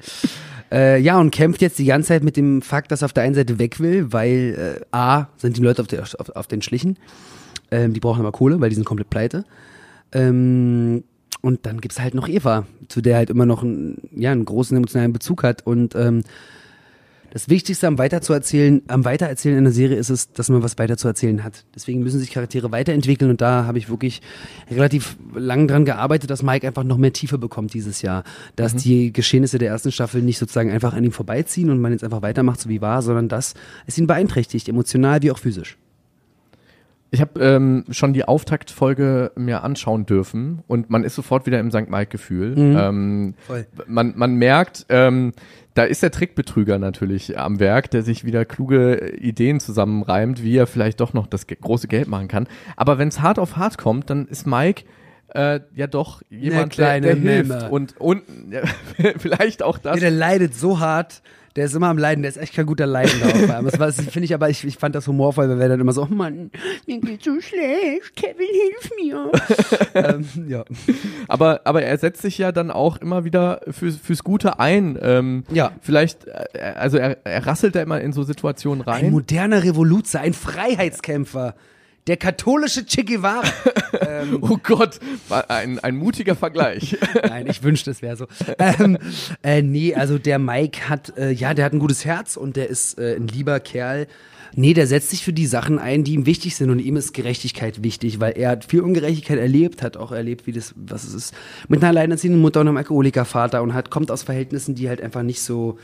Äh, 0.71 1.01
ja, 1.01 1.19
und 1.19 1.31
kämpft 1.31 1.62
jetzt 1.62 1.79
die 1.79 1.85
ganze 1.85 2.09
Zeit 2.09 2.25
mit 2.25 2.37
dem 2.37 2.62
Fakt, 2.62 2.93
dass 2.93 3.03
er 3.03 3.07
auf 3.07 3.12
der 3.12 3.23
einen 3.23 3.35
Seite 3.35 3.59
weg 3.59 3.81
will, 3.81 4.12
weil 4.12 4.81
äh, 4.81 4.85
A, 4.91 5.29
sind 5.37 5.57
die 5.57 5.62
Leute 5.62 5.83
auf, 5.83 5.89
der, 5.89 6.03
auf, 6.03 6.31
auf 6.31 6.47
den 6.47 6.62
Schlichen. 6.62 6.99
Ähm, 7.71 7.93
die 7.95 8.01
brauchen 8.01 8.21
aber 8.21 8.33
Kohle, 8.33 8.61
weil 8.61 8.69
die 8.69 8.75
sind 8.75 8.85
komplett 8.85 9.11
pleite. 9.11 9.45
Ähm, 10.12 11.05
und 11.43 11.67
dann 11.67 11.81
gibt's 11.81 12.01
halt 12.01 12.15
noch 12.15 12.29
Eva, 12.29 12.67
zu 12.89 13.03
der 13.03 13.17
halt 13.17 13.29
immer 13.29 13.45
noch 13.47 13.63
einen, 13.63 14.09
ja, 14.17 14.33
einen 14.33 14.45
großen 14.45 14.77
emotionalen 14.77 15.13
Bezug 15.13 15.43
hat. 15.43 15.67
Und 15.67 15.95
ähm, 15.97 16.23
das 17.33 17.49
Wichtigste 17.49 17.87
am 17.89 17.99
Weiterzuerzählen, 17.99 18.83
am 18.87 19.05
Weitererzählen 19.05 19.59
in 19.59 19.65
der 19.65 19.73
Serie 19.73 19.97
ist 19.97 20.11
es, 20.11 20.33
dass 20.33 20.51
man 20.51 20.63
was 20.63 20.79
weiterzuerzählen 20.79 21.43
hat. 21.43 21.65
Deswegen 21.75 22.03
müssen 22.03 22.21
sich 22.21 22.31
Charaktere 22.31 22.71
weiterentwickeln 22.71 23.31
und 23.31 23.41
da 23.41 23.65
habe 23.65 23.79
ich 23.79 23.89
wirklich 23.89 24.23
relativ 24.71 25.17
lang 25.35 25.67
dran 25.67 25.85
gearbeitet, 25.85 26.31
dass 26.31 26.43
Mike 26.43 26.67
einfach 26.67 26.85
noch 26.85 26.99
mehr 26.99 27.13
Tiefe 27.13 27.39
bekommt 27.39 27.75
dieses 27.75 28.03
Jahr. 28.03 28.23
Dass 28.55 28.77
die 28.77 29.13
Geschehnisse 29.13 29.59
der 29.59 29.71
ersten 29.71 29.91
Staffel 29.91 30.23
nicht 30.23 30.39
sozusagen 30.39 30.71
einfach 30.71 30.93
an 30.93 31.03
ihm 31.03 31.13
vorbeiziehen 31.13 31.71
und 31.71 31.81
man 31.81 31.93
jetzt 31.93 32.05
einfach 32.05 32.23
weitermacht, 32.23 32.61
so 32.61 32.69
wie 32.69 32.83
war, 32.83 33.03
sondern 33.03 33.29
dass 33.29 33.55
es 33.87 33.99
ihn 33.99 34.07
beeinträchtigt, 34.07 34.69
emotional 34.69 35.23
wie 35.23 35.31
auch 35.31 35.39
physisch. 35.39 35.79
Ich 37.14 37.21
habe 37.21 37.38
ähm, 37.45 37.85
schon 37.90 38.14
die 38.14 38.25
Auftaktfolge 38.25 39.33
mir 39.37 39.62
anschauen 39.62 40.07
dürfen 40.07 40.62
und 40.66 40.88
man 40.88 41.04
ist 41.04 41.14
sofort 41.14 41.45
wieder 41.45 41.61
im 41.61 41.71
St. 41.71 41.90
Mike-Gefühl. 41.90 42.54
Ähm, 42.57 43.35
Voll. 43.47 43.66
man, 43.87 44.14
man 44.16 44.35
merkt, 44.37 44.87
ähm, 44.88 45.33
da 45.75 45.85
ist 45.85 46.02
der 46.02 46.11
Trickbetrüger 46.11 46.78
natürlich 46.78 47.38
am 47.38 47.61
Werk, 47.61 47.90
der 47.90 48.02
sich 48.02 48.25
wieder 48.25 48.47
kluge 48.47 49.14
Ideen 49.19 49.61
zusammenreimt, 49.61 50.42
wie 50.42 50.57
er 50.57 50.66
vielleicht 50.66 51.00
doch 51.00 51.12
noch 51.12 51.26
das 51.26 51.47
große 51.47 51.87
Geld 51.87 52.09
machen 52.09 52.28
kann. 52.28 52.49
Aber 52.76 52.97
wenn 52.97 53.09
es 53.09 53.21
hart 53.21 53.38
auf 53.38 53.57
hart 53.57 53.76
kommt, 53.76 54.09
dann 54.09 54.26
ist 54.26 54.47
Mike 54.47 54.85
äh, 55.35 55.61
ja 55.75 55.87
doch 55.87 56.23
jemand, 56.31 56.78
der, 56.78 57.00
kleine 57.00 57.07
der 57.07 57.16
hilft 57.16 57.71
und, 57.71 58.00
und 58.00 58.23
ja, 58.50 58.62
vielleicht 59.19 59.62
auch 59.62 59.76
das. 59.76 59.97
Nee, 59.97 60.00
der 60.00 60.11
leidet 60.11 60.54
so 60.54 60.81
hart. 60.81 61.23
Der 61.56 61.66
ist 61.66 61.75
immer 61.75 61.88
am 61.88 61.99
Leiden, 61.99 62.23
der 62.23 62.30
ist 62.30 62.38
echt 62.38 62.54
kein 62.54 62.66
guter 62.66 62.87
Leidender. 62.87 63.62
Das 63.62 63.78
war- 63.78 63.92
finde 63.92 64.25
ich 64.25 64.35
aber, 64.35 64.49
ich, 64.50 64.64
ich 64.64 64.76
fand 64.78 64.94
das 64.94 65.06
humorvoll, 65.06 65.49
weil 65.49 65.59
wir 65.59 65.68
dann 65.68 65.80
immer 65.80 65.92
so, 65.92 66.02
oh 66.02 66.14
Mann, 66.14 66.50
mir 66.87 67.00
geht's 67.00 67.25
so 67.25 67.40
schlecht, 67.40 68.16
Kevin, 68.16 68.47
hilf 68.50 68.90
mir. 69.00 69.32
ähm, 69.94 70.49
ja. 70.49 70.64
Aber, 71.28 71.61
aber 71.64 71.82
er 71.82 71.97
setzt 71.99 72.23
sich 72.23 72.38
ja 72.38 72.52
dann 72.52 72.71
auch 72.71 72.97
immer 72.99 73.25
wieder 73.25 73.61
für, 73.71 73.90
fürs 73.92 74.25
Gute 74.25 74.59
ein. 74.59 74.99
Ähm, 75.02 75.44
Ja. 75.52 75.73
Vielleicht, 75.80 76.26
äh, 76.26 76.59
also 76.76 76.97
er, 76.99 77.18
er 77.25 77.47
rasselt 77.47 77.75
da 77.75 77.82
immer 77.82 78.00
in 78.00 78.12
so 78.12 78.23
Situationen 78.23 78.82
Ein 78.87 78.88
rein. 79.04 79.11
moderner 79.11 79.62
Revoluzer, 79.64 80.21
ein 80.21 80.32
Freiheitskämpfer, 80.35 81.54
der 82.06 82.16
katholische 82.16 82.85
Che 82.85 83.04
Guevara. 83.04 83.42
ähm, 84.00 84.38
Oh 84.40 84.59
Gott, 84.62 84.99
war 85.28 85.50
ein, 85.50 85.78
ein 85.78 85.97
mutiger 85.97 86.35
Vergleich. 86.35 86.97
Nein, 87.23 87.47
ich 87.47 87.62
wünschte, 87.62 87.90
es 87.90 88.02
wäre 88.02 88.16
so. 88.16 88.26
Ähm, 88.59 88.99
äh, 89.42 89.62
nee, 89.62 89.94
also 89.94 90.18
der 90.18 90.38
Mike 90.38 90.88
hat, 90.88 91.16
äh, 91.16 91.30
ja, 91.30 91.54
der 91.54 91.64
hat 91.64 91.73
ein 91.73 91.78
gutes 91.78 92.04
Herz 92.04 92.37
und 92.37 92.56
der 92.56 92.68
ist 92.68 92.99
äh, 92.99 93.16
ein 93.16 93.28
lieber 93.28 93.61
Kerl. 93.61 94.06
Nee, 94.54 94.75
der 94.75 94.87
setzt 94.87 95.11
sich 95.11 95.25
für 95.25 95.32
die 95.32 95.47
Sachen 95.47 95.78
ein, 95.78 96.04
die 96.04 96.12
ihm 96.12 96.26
wichtig 96.26 96.56
sind 96.56 96.68
und 96.68 96.78
ihm 96.78 96.97
ist 96.97 97.14
Gerechtigkeit 97.14 97.82
wichtig, 97.82 98.21
weil 98.21 98.32
er 98.32 98.50
hat 98.50 98.66
viel 98.66 98.82
Ungerechtigkeit 98.82 99.38
erlebt, 99.38 99.82
hat 99.82 99.97
auch 99.97 100.12
erlebt, 100.12 100.47
wie 100.47 100.52
das, 100.52 100.75
was 100.76 101.04
es 101.04 101.14
ist, 101.14 101.35
mit 101.68 101.80
einer 101.80 101.88
alleinerziehenden 101.88 102.42
Mutter 102.42 102.61
und 102.61 102.68
einem 102.68 102.76
Alkoholikervater 102.76 103.62
und 103.62 103.73
hat, 103.73 103.88
kommt 103.88 104.11
aus 104.11 104.23
Verhältnissen, 104.23 104.75
die 104.75 104.90
halt 104.90 105.00
einfach 105.00 105.23
nicht 105.23 105.40
so, 105.40 105.78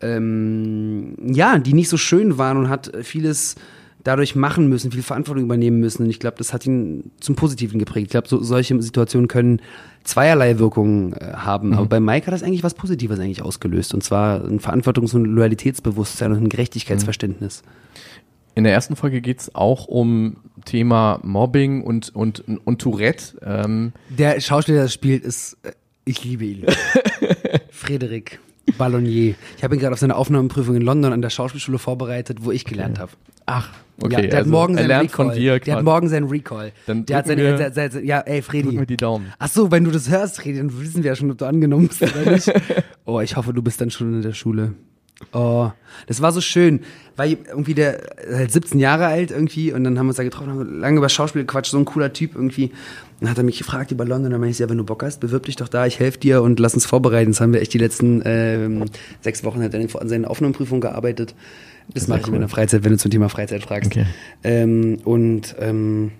ähm, 0.00 1.16
ja, 1.20 1.58
die 1.58 1.72
nicht 1.72 1.88
so 1.88 1.96
schön 1.96 2.38
waren 2.38 2.58
und 2.58 2.68
hat 2.68 2.92
vieles 3.02 3.56
dadurch 4.04 4.34
machen 4.34 4.68
müssen, 4.68 4.90
viel 4.92 5.02
Verantwortung 5.02 5.44
übernehmen 5.44 5.78
müssen. 5.80 6.04
Und 6.04 6.10
ich 6.10 6.18
glaube, 6.18 6.36
das 6.38 6.52
hat 6.52 6.66
ihn 6.66 7.10
zum 7.20 7.36
Positiven 7.36 7.78
geprägt. 7.78 8.06
Ich 8.06 8.10
glaube, 8.10 8.28
so, 8.28 8.42
solche 8.42 8.80
Situationen 8.82 9.28
können 9.28 9.60
zweierlei 10.04 10.58
Wirkungen 10.58 11.12
äh, 11.12 11.32
haben. 11.34 11.74
Aber 11.74 11.86
bei 11.86 12.00
Mike 12.00 12.26
hat 12.26 12.34
das 12.34 12.42
eigentlich 12.42 12.64
was 12.64 12.74
Positives 12.74 13.18
eigentlich 13.20 13.42
ausgelöst. 13.42 13.94
Und 13.94 14.02
zwar 14.02 14.44
ein 14.44 14.60
Verantwortungs- 14.60 15.14
und 15.14 15.24
Loyalitätsbewusstsein 15.26 16.32
und 16.32 16.38
ein 16.44 16.48
Gerechtigkeitsverständnis. 16.48 17.62
In 18.54 18.64
der 18.64 18.72
ersten 18.72 18.96
Folge 18.96 19.20
geht's 19.20 19.54
auch 19.54 19.86
um 19.86 20.36
Thema 20.64 21.20
Mobbing 21.22 21.82
und, 21.82 22.14
und, 22.14 22.44
und 22.64 22.82
Tourette. 22.82 23.38
Ähm, 23.42 23.92
Der 24.10 24.40
Schauspieler, 24.40 24.76
der 24.78 24.84
das 24.84 24.92
spielt, 24.92 25.24
ist, 25.24 25.56
äh, 25.62 25.72
ich 26.04 26.24
liebe 26.24 26.44
ihn. 26.44 26.66
Frederik 27.70 28.40
Ballonier. 28.76 29.34
Ich 29.56 29.64
habe 29.64 29.74
ihn 29.74 29.80
gerade 29.80 29.92
auf 29.94 29.98
seine 29.98 30.16
Aufnahmeprüfung 30.16 30.76
in 30.76 30.82
London 30.82 31.12
an 31.12 31.22
der 31.22 31.30
Schauspielschule 31.30 31.78
vorbereitet, 31.78 32.44
wo 32.44 32.50
ich 32.50 32.64
gelernt 32.64 32.98
habe. 32.98 33.12
ach, 33.46 33.70
ja, 33.98 34.06
okay. 34.06 34.22
der 34.22 34.30
hat 34.30 34.34
also 34.38 34.50
morgen 34.50 34.74
er 34.74 34.78
seinen 34.78 34.88
lernt 34.88 35.12
Recall. 35.12 35.26
von 35.26 35.34
dir. 35.36 35.58
der 35.60 35.76
hat 35.76 35.84
morgen 35.84 36.08
seinen 36.08 36.28
Recall. 36.28 36.72
Dann 36.86 37.06
der 37.06 37.16
hat 37.18 37.26
seine, 37.26 37.42
wir- 37.58 37.72
se- 37.72 37.90
se- 37.92 38.02
ja, 38.04 38.20
ey, 38.20 38.42
Fredi. 38.42 38.68
Drück 38.68 38.80
mir 38.80 38.86
die 38.86 38.96
Daumen. 38.96 39.32
Ach 39.38 39.48
so, 39.48 39.70
wenn 39.70 39.84
du 39.84 39.90
das 39.90 40.08
hörst, 40.10 40.36
Fredi, 40.40 40.58
dann 40.58 40.80
wissen 40.80 41.02
wir 41.02 41.10
ja 41.10 41.16
schon, 41.16 41.30
ob 41.30 41.38
du 41.38 41.44
angenommen 41.46 41.88
bist 41.88 42.02
oder 42.02 42.30
nicht. 42.32 42.50
oh, 43.04 43.20
ich 43.20 43.36
hoffe, 43.36 43.52
du 43.52 43.62
bist 43.62 43.80
dann 43.80 43.90
schon 43.90 44.14
in 44.14 44.22
der 44.22 44.32
Schule. 44.32 44.74
Oh, 45.32 45.70
das 46.08 46.20
war 46.20 46.32
so 46.32 46.40
schön, 46.40 46.80
weil 47.14 47.38
irgendwie 47.46 47.74
der 47.74 48.00
halt 48.34 48.50
17 48.50 48.80
Jahre 48.80 49.06
alt 49.06 49.30
irgendwie 49.30 49.72
und 49.72 49.84
dann 49.84 49.96
haben 49.96 50.06
wir 50.06 50.10
uns 50.10 50.16
da 50.16 50.24
getroffen, 50.24 50.50
haben 50.50 50.80
lange 50.80 50.98
über 50.98 51.08
Schauspiel 51.08 51.42
gequatscht, 51.42 51.70
so 51.70 51.78
ein 51.78 51.84
cooler 51.84 52.12
Typ 52.12 52.34
irgendwie. 52.34 52.72
Dann 53.20 53.30
hat 53.30 53.38
er 53.38 53.44
mich 53.44 53.56
gefragt 53.58 53.92
über 53.92 54.04
London, 54.04 54.32
dann 54.32 54.40
meinte 54.40 54.50
ich, 54.54 54.58
ja, 54.58 54.68
wenn 54.68 54.78
du 54.78 54.84
Bock 54.84 55.04
hast, 55.04 55.20
bewirb 55.20 55.44
dich 55.46 55.54
doch 55.54 55.68
da, 55.68 55.86
ich 55.86 56.00
helfe 56.00 56.18
dir 56.18 56.42
und 56.42 56.58
lass 56.58 56.74
uns 56.74 56.86
vorbereiten. 56.86 57.30
Das 57.30 57.40
haben 57.40 57.52
wir 57.52 57.60
echt 57.60 57.72
die 57.72 57.78
letzten 57.78 58.20
ähm, 58.24 58.86
sechs 59.20 59.44
Wochen 59.44 59.62
hat 59.62 59.74
er 59.74 59.80
an 60.00 60.08
seinen 60.08 60.24
Aufnahmeprüfungen 60.24 60.80
gearbeitet. 60.80 61.36
Das 61.94 62.08
mache 62.08 62.20
ich 62.20 62.26
in 62.26 62.32
meiner 62.32 62.48
Freizeit, 62.48 62.84
wenn 62.84 62.92
du 62.92 62.98
zum 62.98 63.10
Thema 63.10 63.28
Freizeit 63.28 63.62
fragst. 63.62 63.90
Okay. 63.90 64.06
Ähm, 64.44 64.98
und 65.04 65.54
ähm, 65.58 66.12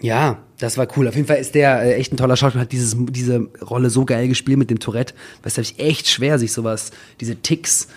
ja, 0.00 0.38
das 0.58 0.78
war 0.78 0.86
cool. 0.96 1.08
Auf 1.08 1.16
jeden 1.16 1.26
Fall 1.26 1.38
ist 1.38 1.54
der 1.54 1.82
äh, 1.82 1.94
echt 1.94 2.12
ein 2.12 2.16
toller 2.16 2.36
Schauspieler, 2.36 2.62
hat 2.62 2.72
dieses, 2.72 2.96
diese 3.10 3.48
Rolle 3.62 3.90
so 3.90 4.04
geil 4.04 4.28
gespielt 4.28 4.58
mit 4.58 4.70
dem 4.70 4.78
Tourette. 4.78 5.14
Es 5.42 5.58
ist 5.58 5.78
echt 5.78 6.08
schwer, 6.08 6.38
sich 6.38 6.52
sowas, 6.52 6.90
diese 7.20 7.36
Ticks 7.36 7.88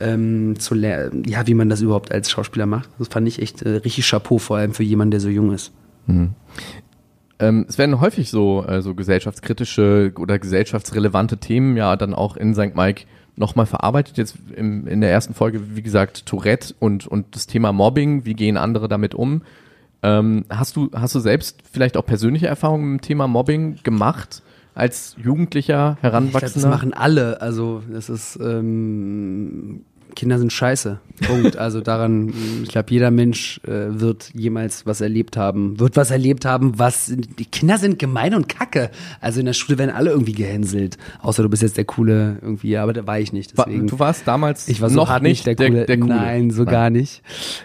ähm, 0.00 0.58
zu 0.58 0.74
lernen, 0.74 1.24
ja, 1.24 1.46
wie 1.46 1.54
man 1.54 1.68
das 1.68 1.80
überhaupt 1.80 2.12
als 2.12 2.30
Schauspieler 2.30 2.66
macht. 2.66 2.88
Das 2.98 3.08
fand 3.08 3.28
ich 3.28 3.40
echt 3.40 3.62
äh, 3.62 3.70
richtig 3.70 4.08
Chapeau, 4.08 4.38
vor 4.38 4.56
allem 4.56 4.74
für 4.74 4.82
jemanden, 4.82 5.12
der 5.12 5.20
so 5.20 5.28
jung 5.28 5.52
ist. 5.52 5.72
Ähm, 7.38 7.66
es 7.68 7.78
werden 7.78 8.00
häufig 8.00 8.30
so, 8.30 8.64
äh, 8.66 8.82
so 8.82 8.94
gesellschaftskritische 8.94 10.12
oder 10.18 10.38
gesellschaftsrelevante 10.38 11.38
Themen 11.38 11.76
ja 11.76 11.96
dann 11.96 12.14
auch 12.14 12.36
in 12.36 12.54
St. 12.54 12.74
Mike 12.74 13.04
nochmal 13.42 13.66
verarbeitet. 13.66 14.16
Jetzt 14.16 14.36
im, 14.56 14.86
in 14.86 15.02
der 15.02 15.10
ersten 15.10 15.34
Folge, 15.34 15.76
wie 15.76 15.82
gesagt, 15.82 16.24
Tourette 16.24 16.74
und, 16.78 17.06
und 17.06 17.34
das 17.34 17.46
Thema 17.46 17.72
Mobbing, 17.72 18.24
wie 18.24 18.34
gehen 18.34 18.56
andere 18.56 18.88
damit 18.88 19.14
um? 19.14 19.42
Ähm, 20.02 20.44
hast 20.48 20.76
du, 20.76 20.90
hast 20.94 21.14
du 21.14 21.20
selbst 21.20 21.60
vielleicht 21.70 21.96
auch 21.96 22.06
persönliche 22.06 22.46
Erfahrungen 22.46 22.92
mit 22.92 23.02
dem 23.02 23.06
Thema 23.06 23.26
Mobbing 23.28 23.80
gemacht 23.82 24.42
als 24.74 25.16
Jugendlicher, 25.22 25.96
Ich 25.96 26.00
glaub, 26.00 26.12
das 26.12 26.12
Heranwachsender? 26.12 26.68
machen 26.70 26.94
alle. 26.94 27.42
Also, 27.42 27.82
das 27.92 28.08
ist, 28.08 28.38
ähm, 28.40 29.84
Kinder 30.14 30.38
sind 30.38 30.52
scheiße. 30.52 30.98
Punkt. 31.22 31.56
Also 31.56 31.80
daran, 31.80 32.32
ich 32.62 32.68
glaube, 32.68 32.90
jeder 32.90 33.10
Mensch 33.10 33.60
äh, 33.64 34.00
wird 34.00 34.30
jemals 34.34 34.86
was 34.86 35.00
erlebt 35.00 35.36
haben, 35.36 35.78
wird 35.78 35.96
was 35.96 36.10
erlebt 36.10 36.44
haben, 36.44 36.78
was, 36.78 37.12
die 37.14 37.44
Kinder 37.44 37.78
sind 37.78 37.98
gemein 37.98 38.34
und 38.34 38.48
kacke. 38.48 38.90
Also 39.20 39.40
in 39.40 39.46
der 39.46 39.52
Schule 39.52 39.78
werden 39.78 39.90
alle 39.90 40.10
irgendwie 40.10 40.32
gehänselt. 40.32 40.98
Außer 41.20 41.42
du 41.42 41.48
bist 41.48 41.62
jetzt 41.62 41.76
der 41.76 41.84
Coole 41.84 42.38
irgendwie, 42.42 42.76
aber 42.76 42.92
da 42.92 43.06
war 43.06 43.18
ich 43.20 43.32
nicht. 43.32 43.56
Deswegen. 43.56 43.86
du 43.86 43.98
warst 43.98 44.26
damals 44.26 44.68
Ich 44.68 44.80
war 44.80 44.90
so 44.90 44.96
noch 44.96 45.20
nicht 45.20 45.46
der 45.46 45.56
Coole. 45.56 45.86
Der, 45.86 45.98
Coole. 45.98 46.14
Nein, 46.14 46.50
so 46.50 46.64
Nein. 46.64 46.72
gar 46.72 46.90
nicht. 46.90 47.22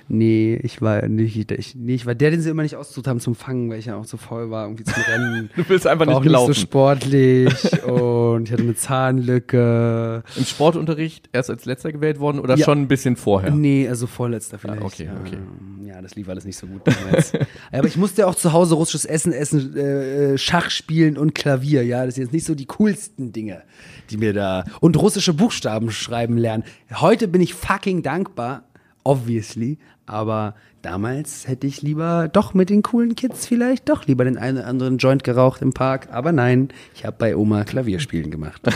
Nee, 0.08 0.60
ich 0.64 0.82
war 0.82 1.08
nicht, 1.08 1.52
ich, 1.52 1.76
nee, 1.76 1.96
ich 1.96 2.06
war 2.06 2.16
der, 2.16 2.32
den 2.32 2.42
sie 2.42 2.50
immer 2.50 2.64
nicht 2.64 2.76
ausgesucht 2.76 3.08
haben 3.08 3.20
zum 3.20 3.36
Fangen, 3.36 3.70
weil 3.70 3.80
ich 3.80 3.86
ja 3.86 3.96
auch 3.96 4.06
zu 4.06 4.18
faul 4.18 4.50
war, 4.50 4.66
irgendwie 4.66 4.84
zum 4.84 5.04
Rennen. 5.04 5.50
Du 5.58 5.64
bist 5.64 5.88
einfach 5.88 6.06
war 6.06 6.14
nicht 6.14 6.18
auch 6.18 6.24
gelaufen. 6.24 6.50
nicht 6.50 6.60
so 6.60 6.62
sportlich 6.62 7.84
und 7.84 8.46
ich 8.46 8.52
hatte 8.52 8.64
eine 8.64 8.76
Zahnlücke. 8.76 10.24
Im 10.36 10.46
Sportunterricht 10.46 11.30
erst 11.34 11.50
als 11.50 11.66
letzter 11.66 11.92
gewählt 11.92 12.20
worden 12.20 12.37
oder 12.40 12.56
Ja. 12.58 12.66
schon 12.66 12.82
ein 12.82 12.88
bisschen 12.88 13.16
vorher? 13.16 13.52
Nee, 13.52 13.88
also 13.88 14.08
vorletzter 14.08 14.58
vielleicht. 14.60 14.82
Ah, 14.82 14.86
okay, 14.86 15.10
okay. 15.26 15.36
Ähm, 15.36 15.86
Ja, 15.88 16.02
das 16.02 16.16
lief 16.16 16.28
alles 16.30 16.44
nicht 16.46 16.58
so 16.58 16.68
gut 16.68 16.82
damals. 16.86 17.32
Aber 17.72 17.88
ich 17.88 17.98
musste 17.98 18.22
ja 18.22 18.28
auch 18.28 18.36
zu 18.36 18.52
Hause 18.54 18.76
russisches 18.76 19.06
Essen 19.06 19.32
essen, 19.34 19.76
äh, 19.76 20.34
äh, 20.34 20.38
Schach 20.38 20.70
spielen 20.70 21.18
und 21.18 21.34
Klavier. 21.34 21.84
Ja, 21.86 22.06
das 22.06 22.16
sind 22.16 22.26
jetzt 22.26 22.34
nicht 22.34 22.46
so 22.46 22.56
die 22.56 22.66
coolsten 22.66 23.32
Dinge, 23.32 23.64
die 24.10 24.18
mir 24.18 24.34
da. 24.34 24.66
Und 24.82 24.98
russische 25.02 25.34
Buchstaben 25.34 25.90
schreiben 25.92 26.38
lernen. 26.38 26.64
Heute 26.94 27.28
bin 27.28 27.42
ich 27.42 27.54
fucking 27.54 28.04
dankbar, 28.04 28.64
obviously. 29.04 29.78
Aber 30.06 30.56
damals 30.82 31.48
hätte 31.48 31.68
ich 31.68 31.82
lieber 31.82 32.30
doch 32.32 32.54
mit 32.54 32.70
den 32.70 32.82
coolen 32.82 33.16
Kids 33.16 33.46
vielleicht 33.46 33.90
doch 33.90 34.06
lieber 34.08 34.24
den 34.24 34.38
einen 34.38 34.58
oder 34.60 34.68
anderen 34.68 34.98
Joint 35.00 35.24
geraucht 35.24 35.62
im 35.62 35.74
Park. 35.74 36.08
Aber 36.12 36.32
nein, 36.32 36.70
ich 36.96 37.06
habe 37.06 37.16
bei 37.20 37.36
Oma 37.36 37.64
Klavierspielen 37.64 38.30
gemacht. 38.32 38.62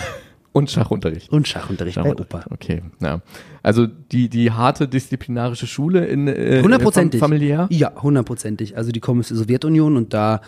Und 0.54 0.70
Schachunterricht. 0.70 1.32
Und 1.32 1.48
Schachunterricht 1.48 1.96
bei 1.96 2.12
Opa. 2.12 2.44
Okay, 2.50 2.82
ja. 3.00 3.22
Also 3.64 3.88
die, 3.88 4.28
die 4.28 4.52
harte 4.52 4.88
disziplinarische 4.88 5.66
Schule 5.66 6.06
in 6.06 6.28
äh, 6.28 6.62
Hundertprozentig. 6.62 7.20
familiär? 7.22 7.68
Ja, 7.72 7.94
hundertprozentig. 8.02 8.76
Also 8.76 8.92
die 8.92 9.00
kommen 9.00 9.22
aus 9.22 9.30
der 9.30 9.38
Sowjetunion 9.38 9.96
und 9.96 10.14
da 10.14 10.42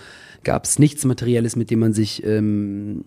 gab 0.43 0.65
es 0.65 0.77
nichts 0.77 1.05
Materielles, 1.05 1.55
mit 1.55 1.71
dem 1.71 1.79
man 1.79 1.93
sich 1.93 2.25
ähm, 2.25 3.05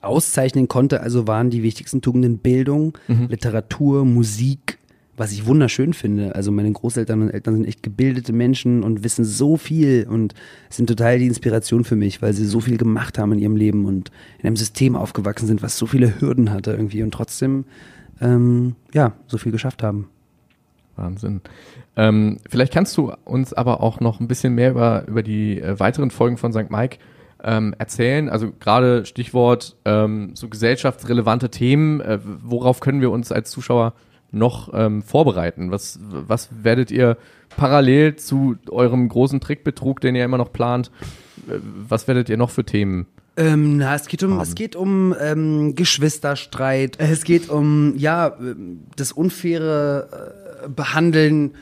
auszeichnen 0.00 0.66
konnte. 0.66 1.00
Also 1.00 1.28
waren 1.28 1.50
die 1.50 1.62
wichtigsten 1.62 2.02
Tugenden 2.02 2.38
Bildung, 2.38 2.98
Literatur, 3.06 4.04
Musik, 4.04 4.79
was 5.20 5.32
ich 5.32 5.44
wunderschön 5.44 5.92
finde. 5.92 6.34
Also 6.34 6.50
meine 6.50 6.72
Großeltern 6.72 7.20
und 7.20 7.30
Eltern 7.30 7.54
sind 7.54 7.66
echt 7.66 7.82
gebildete 7.82 8.32
Menschen 8.32 8.82
und 8.82 9.04
wissen 9.04 9.22
so 9.26 9.58
viel 9.58 10.06
und 10.08 10.32
sind 10.70 10.86
total 10.86 11.18
die 11.18 11.26
Inspiration 11.26 11.84
für 11.84 11.94
mich, 11.94 12.22
weil 12.22 12.32
sie 12.32 12.46
so 12.46 12.60
viel 12.60 12.78
gemacht 12.78 13.18
haben 13.18 13.32
in 13.32 13.38
ihrem 13.38 13.54
Leben 13.54 13.84
und 13.84 14.10
in 14.38 14.46
einem 14.46 14.56
System 14.56 14.96
aufgewachsen 14.96 15.46
sind, 15.46 15.62
was 15.62 15.76
so 15.76 15.84
viele 15.84 16.22
Hürden 16.22 16.50
hatte 16.50 16.70
irgendwie 16.70 17.02
und 17.02 17.12
trotzdem 17.12 17.66
ähm, 18.22 18.76
ja 18.94 19.12
so 19.26 19.36
viel 19.36 19.52
geschafft 19.52 19.82
haben. 19.82 20.08
Wahnsinn. 20.96 21.42
Ähm, 21.96 22.38
vielleicht 22.48 22.72
kannst 22.72 22.96
du 22.96 23.12
uns 23.26 23.52
aber 23.52 23.82
auch 23.82 24.00
noch 24.00 24.20
ein 24.20 24.28
bisschen 24.28 24.54
mehr 24.54 24.70
über, 24.70 25.06
über 25.06 25.22
die 25.22 25.60
äh, 25.60 25.78
weiteren 25.78 26.10
Folgen 26.10 26.38
von 26.38 26.54
St. 26.54 26.70
Mike 26.70 26.96
ähm, 27.44 27.74
erzählen? 27.76 28.30
Also 28.30 28.52
gerade 28.58 29.04
Stichwort 29.04 29.76
ähm, 29.84 30.30
so 30.32 30.48
gesellschaftsrelevante 30.48 31.50
Themen. 31.50 32.00
Äh, 32.00 32.20
worauf 32.24 32.80
können 32.80 33.02
wir 33.02 33.10
uns 33.10 33.30
als 33.32 33.50
Zuschauer 33.50 33.92
noch 34.32 34.70
ähm, 34.72 35.02
vorbereiten? 35.02 35.70
Was, 35.70 35.98
was 36.02 36.48
werdet 36.62 36.90
ihr 36.90 37.16
parallel 37.56 38.16
zu 38.16 38.56
eurem 38.68 39.08
großen 39.08 39.40
Trickbetrug, 39.40 40.00
den 40.00 40.14
ihr 40.14 40.24
immer 40.24 40.38
noch 40.38 40.52
plant, 40.52 40.90
äh, 41.48 41.58
was 41.88 42.08
werdet 42.08 42.28
ihr 42.28 42.36
noch 42.36 42.50
für 42.50 42.64
Themen 42.64 43.06
ähm, 43.36 43.78
na, 43.78 43.94
es 43.94 44.06
geht 44.08 44.22
um, 44.22 44.32
haben. 44.32 44.40
es 44.40 44.54
geht 44.54 44.76
um 44.76 45.14
ähm, 45.18 45.74
Geschwisterstreit. 45.74 46.96
Es 46.98 47.24
geht 47.24 47.48
um 47.48 47.94
ja 47.96 48.36
das 48.96 49.12
unfaire 49.12 50.08
äh, 50.64 50.68
Behandeln 50.68 51.52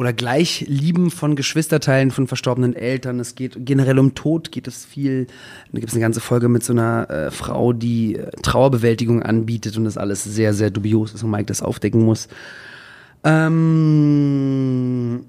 oder 0.00 0.14
Gleichlieben 0.14 1.10
von 1.10 1.36
Geschwisterteilen 1.36 2.10
von 2.10 2.26
verstorbenen 2.26 2.74
Eltern. 2.74 3.20
Es 3.20 3.34
geht 3.34 3.66
generell 3.66 3.98
um 3.98 4.14
Tod, 4.14 4.50
geht 4.50 4.66
es 4.66 4.86
viel. 4.86 5.26
Da 5.72 5.78
gibt 5.78 5.88
es 5.88 5.92
eine 5.92 6.00
ganze 6.00 6.22
Folge 6.22 6.48
mit 6.48 6.64
so 6.64 6.72
einer 6.72 7.10
äh, 7.10 7.30
Frau, 7.30 7.74
die 7.74 8.16
äh, 8.16 8.30
Trauerbewältigung 8.42 9.22
anbietet 9.22 9.76
und 9.76 9.84
das 9.84 9.98
alles 9.98 10.24
sehr, 10.24 10.54
sehr 10.54 10.70
dubios 10.70 11.12
ist 11.12 11.22
und 11.22 11.30
Mike 11.30 11.44
das 11.44 11.60
aufdecken 11.60 12.02
muss. 12.02 12.28
Ähm, 13.24 15.26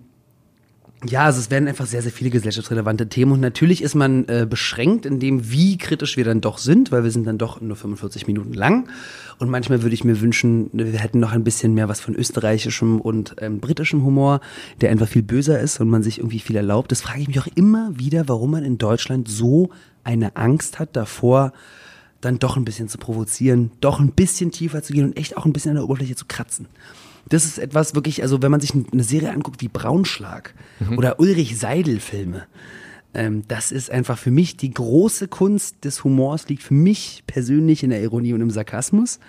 ja, 1.08 1.26
also 1.26 1.40
es 1.40 1.50
werden 1.50 1.68
einfach 1.68 1.88
sehr, 1.88 2.04
sehr 2.04 2.12
viele 2.12 2.30
gesellschaftsrelevante 2.30 3.10
Themen 3.10 3.32
und 3.32 3.40
natürlich 3.40 3.82
ist 3.82 3.96
man 3.96 4.28
äh, 4.28 4.46
beschränkt 4.48 5.08
in 5.08 5.20
dem, 5.20 5.52
wie 5.52 5.78
kritisch 5.78 6.16
wir 6.16 6.24
dann 6.24 6.42
doch 6.42 6.60
sind, 6.60 6.92
weil 6.92 7.04
wir 7.04 7.10
sind 7.10 7.26
dann 7.26 7.40
doch 7.40 7.60
nur 7.60 7.76
45 7.76 8.28
Minuten 8.28 8.54
lang 8.54 8.88
und 9.40 9.50
manchmal 9.50 9.82
würde 9.82 9.96
ich 9.96 10.04
mir 10.04 10.22
wünschen, 10.22 10.70
wir 10.74 11.00
hätten 11.00 11.20
noch 11.20 11.32
ein 11.32 11.44
bisschen 11.44 11.74
mehr 11.74 11.90
was 11.90 12.00
von 12.00 12.14
österreichischem 12.14 13.02
und 13.02 13.36
ähm, 13.40 13.60
britischem 13.60 14.04
Humor, 14.04 14.42
der 14.82 14.92
einfach 14.92 15.08
viel 15.08 15.24
böser 15.24 15.60
ist 15.60 15.80
und 15.80 15.90
man 15.90 16.04
sich 16.04 16.20
irgendwie 16.20 16.40
viel 16.40 16.56
erlaubt. 16.56 16.92
Das 16.92 17.02
frage 17.02 17.22
ich 17.22 17.28
mich 17.28 17.40
auch 17.40 17.48
immer 17.56 17.98
wieder, 17.98 18.28
warum 18.28 18.52
man 18.52 18.64
in 18.64 18.78
Deutschland 18.78 19.28
so 19.28 19.72
eine 20.04 20.36
Angst 20.36 20.78
hat 20.78 20.96
davor, 20.96 21.52
dann 22.22 22.38
doch 22.38 22.58
ein 22.58 22.66
bisschen 22.66 22.88
zu 22.88 23.00
provozieren, 23.00 23.72
doch 23.82 24.00
ein 24.00 24.12
bisschen 24.12 24.52
tiefer 24.52 24.84
zu 24.84 24.94
gehen 24.94 25.06
und 25.06 25.18
echt 25.18 25.36
auch 25.36 25.46
ein 25.46 25.54
bisschen 25.54 25.72
an 25.72 25.78
der 25.78 25.86
Oberfläche 25.86 26.16
zu 26.16 26.26
kratzen. 26.28 26.68
Das 27.30 27.46
ist 27.46 27.58
etwas 27.60 27.96
wirklich, 27.96 28.24
also 28.24 28.42
wenn 28.42 28.52
man 28.52 28.60
sich 28.60 28.74
eine 28.74 29.04
Serie 29.04 29.32
anguckt 29.32 29.62
wie 29.62 29.68
Braunschlag 29.68 30.54
mhm. 30.80 30.98
oder 30.98 31.20
Ulrich 31.20 31.58
Seidel 31.58 32.00
Filme, 32.00 32.48
ähm, 33.14 33.44
das 33.48 33.72
ist 33.72 33.92
einfach 33.92 34.18
für 34.18 34.32
mich 34.32 34.58
die 34.58 34.72
große 34.72 35.28
Kunst 35.28 35.84
des 35.84 36.04
Humors, 36.04 36.48
liegt 36.48 36.64
für 36.64 36.74
mich 36.74 37.24
persönlich 37.28 37.84
in 37.84 37.90
der 37.90 38.02
Ironie 38.02 38.34
und 38.34 38.42
im 38.42 38.52
Sarkasmus 38.52 39.20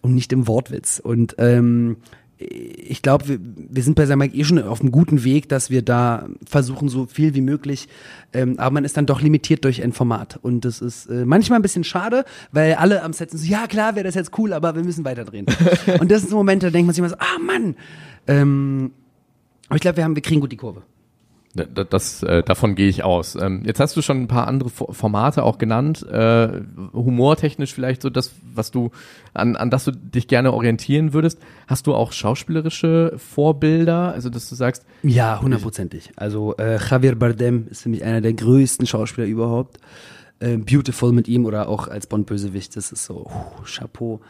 und 0.00 0.14
nicht 0.14 0.32
im 0.32 0.46
Wortwitz. 0.48 1.00
Und 1.02 1.36
ähm, 1.38 1.96
ich 2.38 3.02
glaube, 3.02 3.28
wir, 3.28 3.38
wir, 3.40 3.82
sind 3.82 3.94
bei 3.94 4.06
Samak 4.06 4.34
eh 4.34 4.44
schon 4.44 4.60
auf 4.60 4.80
einem 4.80 4.90
guten 4.90 5.22
Weg, 5.24 5.48
dass 5.48 5.70
wir 5.70 5.82
da 5.82 6.26
versuchen, 6.46 6.88
so 6.88 7.06
viel 7.06 7.34
wie 7.34 7.40
möglich. 7.40 7.88
Ähm, 8.32 8.58
aber 8.58 8.72
man 8.72 8.84
ist 8.84 8.96
dann 8.96 9.06
doch 9.06 9.20
limitiert 9.20 9.64
durch 9.64 9.82
ein 9.82 9.92
Format. 9.92 10.38
Und 10.42 10.64
das 10.64 10.80
ist 10.80 11.06
äh, 11.06 11.24
manchmal 11.24 11.60
ein 11.60 11.62
bisschen 11.62 11.84
schade, 11.84 12.24
weil 12.50 12.74
alle 12.74 13.02
am 13.02 13.12
Set 13.12 13.30
sind 13.30 13.38
so, 13.38 13.46
ja 13.46 13.66
klar, 13.68 13.94
wäre 13.94 14.04
das 14.04 14.16
jetzt 14.16 14.36
cool, 14.38 14.52
aber 14.52 14.74
wir 14.74 14.82
müssen 14.82 15.04
weiterdrehen. 15.04 15.46
und 16.00 16.10
das 16.10 16.22
sind 16.22 16.30
so 16.30 16.36
Momente, 16.36 16.66
da 16.66 16.70
denkt 16.70 16.86
man 16.86 16.94
sich 16.94 16.98
immer 16.98 17.10
so, 17.10 17.16
ah 17.18 17.38
Mann. 17.40 17.76
Ähm, 18.26 18.90
aber 19.68 19.76
ich 19.76 19.82
glaube, 19.82 19.98
wir, 19.98 20.04
haben, 20.04 20.16
wir 20.16 20.22
kriegen 20.22 20.40
gut 20.40 20.50
die 20.50 20.56
Kurve. 20.56 20.82
Das, 21.54 22.22
äh, 22.24 22.42
davon 22.42 22.74
gehe 22.74 22.88
ich 22.88 23.04
aus. 23.04 23.36
Ähm, 23.36 23.62
jetzt 23.64 23.78
hast 23.78 23.96
du 23.96 24.02
schon 24.02 24.22
ein 24.22 24.28
paar 24.28 24.48
andere 24.48 24.70
Formate 24.70 25.44
auch 25.44 25.58
genannt, 25.58 26.04
äh, 26.04 26.48
humortechnisch 26.92 27.72
vielleicht 27.72 28.02
so 28.02 28.10
das, 28.10 28.32
was 28.52 28.72
du 28.72 28.90
an, 29.34 29.54
an 29.54 29.70
das 29.70 29.84
du 29.84 29.92
dich 29.92 30.26
gerne 30.26 30.52
orientieren 30.52 31.12
würdest. 31.12 31.38
Hast 31.68 31.86
du 31.86 31.94
auch 31.94 32.10
schauspielerische 32.10 33.14
Vorbilder, 33.18 34.12
also 34.12 34.30
dass 34.30 34.48
du 34.48 34.56
sagst? 34.56 34.84
Ja, 35.04 35.40
hundertprozentig. 35.40 36.10
Also 36.16 36.56
äh, 36.56 36.78
Javier 36.78 37.14
Bardem 37.14 37.68
ist 37.70 37.82
für 37.82 37.88
mich 37.88 38.02
einer 38.02 38.20
der 38.20 38.32
größten 38.32 38.86
Schauspieler 38.88 39.28
überhaupt. 39.28 39.78
Äh, 40.40 40.56
Beautiful 40.56 41.12
mit 41.12 41.28
ihm 41.28 41.46
oder 41.46 41.68
auch 41.68 41.86
als 41.86 42.08
Bond-Bösewicht, 42.08 42.76
das 42.76 42.90
ist 42.90 43.04
so 43.04 43.26
uh, 43.26 43.62
Chapeau. 43.64 44.20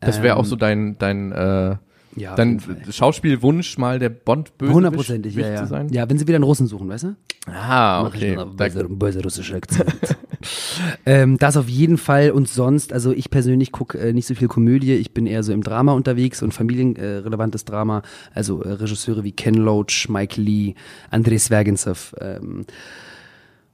Das 0.00 0.22
wäre 0.22 0.34
ähm, 0.34 0.40
auch 0.40 0.44
so 0.44 0.56
dein 0.56 0.98
dein 0.98 1.30
äh, 1.30 1.76
ja, 2.16 2.34
Dein 2.34 2.60
Schauspielwunsch, 2.90 3.78
mal 3.78 3.98
der 3.98 4.08
Bond-Bösewicht 4.08 4.74
Hundertprozentig, 4.74 5.34
ja, 5.34 5.48
ja. 5.48 5.62
zu 5.62 5.66
sein? 5.66 5.88
Ja, 5.90 6.08
wenn 6.08 6.18
sie 6.18 6.26
wieder 6.26 6.36
einen 6.36 6.44
Russen 6.44 6.66
suchen, 6.66 6.88
weißt 6.88 7.04
du? 7.04 7.16
Ah, 7.46 8.06
okay. 8.06 8.36
Böse, 8.56 8.84
böse 8.88 9.22
russische 9.22 9.56
Akzent. 9.56 10.16
ähm, 11.06 11.38
das 11.38 11.56
auf 11.56 11.68
jeden 11.68 11.98
Fall 11.98 12.30
und 12.30 12.48
sonst, 12.48 12.92
also 12.92 13.12
ich 13.12 13.30
persönlich 13.30 13.72
gucke 13.72 13.98
äh, 13.98 14.12
nicht 14.12 14.26
so 14.26 14.34
viel 14.34 14.48
Komödie, 14.48 14.94
ich 14.94 15.12
bin 15.12 15.26
eher 15.26 15.42
so 15.42 15.52
im 15.52 15.62
Drama 15.62 15.92
unterwegs 15.92 16.42
und 16.42 16.52
familienrelevantes 16.52 17.62
äh, 17.62 17.66
Drama, 17.66 18.02
also 18.32 18.62
äh, 18.62 18.72
Regisseure 18.72 19.24
wie 19.24 19.32
Ken 19.32 19.54
Loach, 19.54 20.08
Mike 20.08 20.40
Lee, 20.40 20.74
Andrei 21.10 21.38
Svergensev, 21.38 22.14
ähm, 22.20 22.64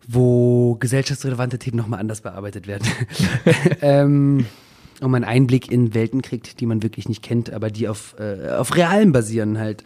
wo 0.09 0.77
gesellschaftsrelevante 0.77 1.59
Themen 1.59 1.77
nochmal 1.77 2.01
anders 2.01 2.23
bearbeitet 2.23 2.67
werden. 2.67 2.89
ähm, 3.83 4.47
und 5.01 5.11
man 5.11 5.25
Einblick 5.25 5.71
in 5.71 5.95
Welten 5.95 6.23
kriegt, 6.23 6.61
die 6.61 6.67
man 6.67 6.83
wirklich 6.83 7.09
nicht 7.09 7.23
kennt, 7.23 7.53
aber 7.53 7.71
die 7.71 7.89
auf, 7.89 8.15
äh, 8.19 8.51
auf 8.51 8.77
Realen 8.77 9.13
basieren 9.13 9.59
halt. 9.59 9.83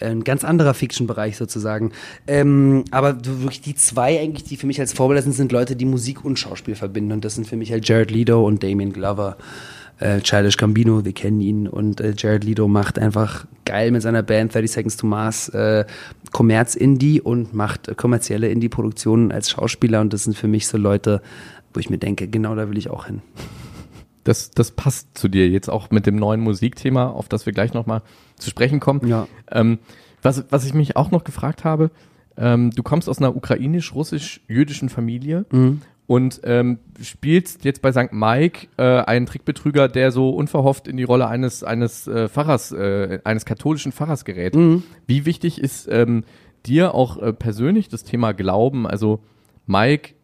Ein 0.00 0.24
ganz 0.24 0.42
anderer 0.42 0.74
Fiction-Bereich 0.74 1.36
sozusagen. 1.36 1.92
Ähm, 2.26 2.84
aber 2.90 3.24
wirklich 3.24 3.60
die 3.60 3.74
zwei 3.74 4.18
eigentlich, 4.20 4.44
die 4.44 4.56
für 4.56 4.66
mich 4.66 4.80
als 4.80 4.92
Vorbilder 4.92 5.22
sind, 5.22 5.32
sind 5.32 5.52
Leute, 5.52 5.76
die 5.76 5.84
Musik 5.84 6.24
und 6.24 6.38
Schauspiel 6.38 6.74
verbinden. 6.74 7.12
Und 7.12 7.24
das 7.24 7.36
sind 7.36 7.46
für 7.46 7.56
mich 7.56 7.70
halt 7.70 7.86
Jared 7.88 8.10
Leto 8.10 8.44
und 8.44 8.62
Damien 8.62 8.92
Glover. 8.92 9.36
Äh, 10.00 10.20
Childish 10.20 10.56
Gambino, 10.56 11.04
wir 11.04 11.12
kennen 11.12 11.40
ihn. 11.40 11.68
Und 11.68 12.00
äh, 12.00 12.14
Jared 12.16 12.42
Leto 12.42 12.66
macht 12.66 12.98
einfach 12.98 13.46
geil 13.64 13.92
mit 13.92 14.02
seiner 14.02 14.24
Band 14.24 14.52
30 14.52 14.70
Seconds 14.70 14.96
to 14.96 15.06
Mars 15.06 15.48
äh, 15.50 15.84
Kommerz-Indie 16.32 17.20
und 17.20 17.54
macht 17.54 17.86
äh, 17.86 17.94
kommerzielle 17.94 18.48
Indie-Produktionen 18.48 19.30
als 19.30 19.50
Schauspieler. 19.50 20.00
Und 20.00 20.12
das 20.12 20.24
sind 20.24 20.36
für 20.36 20.48
mich 20.48 20.66
so 20.66 20.76
Leute, 20.76 21.22
wo 21.72 21.78
ich 21.78 21.90
mir 21.90 21.98
denke, 21.98 22.26
genau 22.26 22.56
da 22.56 22.68
will 22.68 22.78
ich 22.78 22.90
auch 22.90 23.06
hin 23.06 23.22
das, 24.24 24.50
das 24.50 24.72
passt 24.72 25.16
zu 25.16 25.28
dir 25.28 25.48
jetzt 25.48 25.68
auch 25.68 25.90
mit 25.90 26.06
dem 26.06 26.16
neuen 26.16 26.40
Musikthema, 26.40 27.06
auf 27.06 27.28
das 27.28 27.46
wir 27.46 27.52
gleich 27.52 27.74
nochmal 27.74 28.02
zu 28.36 28.50
sprechen 28.50 28.80
kommen. 28.80 29.06
Ja. 29.06 29.28
Ähm, 29.50 29.78
was, 30.22 30.44
was 30.50 30.64
ich 30.64 30.74
mich 30.74 30.96
auch 30.96 31.10
noch 31.10 31.24
gefragt 31.24 31.64
habe, 31.64 31.90
ähm, 32.36 32.70
du 32.70 32.82
kommst 32.82 33.08
aus 33.08 33.18
einer 33.18 33.36
ukrainisch-russisch-jüdischen 33.36 34.88
Familie 34.88 35.44
mhm. 35.52 35.82
und 36.06 36.40
ähm, 36.44 36.78
spielst 37.00 37.64
jetzt 37.64 37.82
bei 37.82 37.92
St. 37.92 38.12
Mike 38.12 38.68
äh, 38.76 38.82
einen 38.82 39.26
Trickbetrüger, 39.26 39.88
der 39.88 40.10
so 40.10 40.30
unverhofft 40.30 40.88
in 40.88 40.96
die 40.96 41.04
Rolle 41.04 41.28
eines, 41.28 41.62
eines 41.62 42.06
äh, 42.08 42.28
Pfarrers, 42.28 42.72
äh, 42.72 43.20
eines 43.24 43.44
katholischen 43.44 43.92
Pfarrers 43.92 44.24
gerät. 44.24 44.56
Mhm. 44.56 44.82
Wie 45.06 45.26
wichtig 45.26 45.60
ist 45.60 45.86
ähm, 45.90 46.24
dir 46.66 46.94
auch 46.94 47.18
äh, 47.18 47.32
persönlich 47.32 47.88
das 47.88 48.02
Thema 48.02 48.32
Glauben? 48.32 48.86
Also 48.86 49.20
Mike 49.66 50.14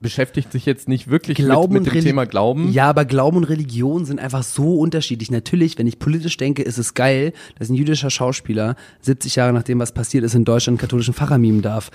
beschäftigt 0.00 0.50
sich 0.50 0.66
jetzt 0.66 0.88
nicht 0.88 1.08
wirklich 1.08 1.36
Glauben 1.36 1.74
mit, 1.74 1.84
mit 1.84 1.94
dem 1.94 2.02
Thema 2.02 2.24
Glauben. 2.24 2.72
Ja, 2.72 2.88
aber 2.88 3.04
Glauben 3.04 3.36
und 3.36 3.44
Religion 3.44 4.06
sind 4.06 4.18
einfach 4.18 4.42
so 4.42 4.78
unterschiedlich. 4.78 5.30
Natürlich, 5.30 5.78
wenn 5.78 5.86
ich 5.86 5.98
politisch 5.98 6.36
denke, 6.38 6.62
ist 6.62 6.78
es 6.78 6.94
geil, 6.94 7.32
dass 7.58 7.68
ein 7.68 7.74
jüdischer 7.74 8.10
Schauspieler 8.10 8.76
70 9.02 9.36
Jahre 9.36 9.52
nachdem 9.52 9.78
was 9.78 9.92
passiert 9.92 10.24
ist 10.24 10.34
in 10.34 10.44
Deutschland 10.44 10.78
einen 10.78 10.80
katholischen 10.80 11.14
Pfarrer 11.14 11.38
mimen 11.38 11.62
darf. 11.62 11.90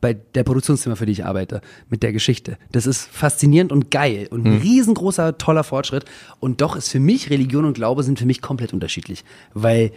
Bei 0.00 0.14
der 0.14 0.44
Produktionsfirma, 0.44 0.94
für 0.94 1.06
die 1.06 1.12
ich 1.12 1.24
arbeite, 1.24 1.60
mit 1.88 2.04
der 2.04 2.12
Geschichte. 2.12 2.56
Das 2.70 2.86
ist 2.86 3.06
faszinierend 3.06 3.72
und 3.72 3.90
geil 3.90 4.28
und 4.30 4.46
ein 4.46 4.54
hm. 4.54 4.60
riesengroßer, 4.60 5.38
toller 5.38 5.64
Fortschritt. 5.64 6.04
Und 6.38 6.60
doch 6.60 6.76
ist 6.76 6.88
für 6.88 7.00
mich 7.00 7.30
Religion 7.30 7.64
und 7.64 7.72
Glaube 7.72 8.04
sind 8.04 8.18
für 8.18 8.26
mich 8.26 8.40
komplett 8.40 8.72
unterschiedlich. 8.72 9.24
Weil 9.54 9.90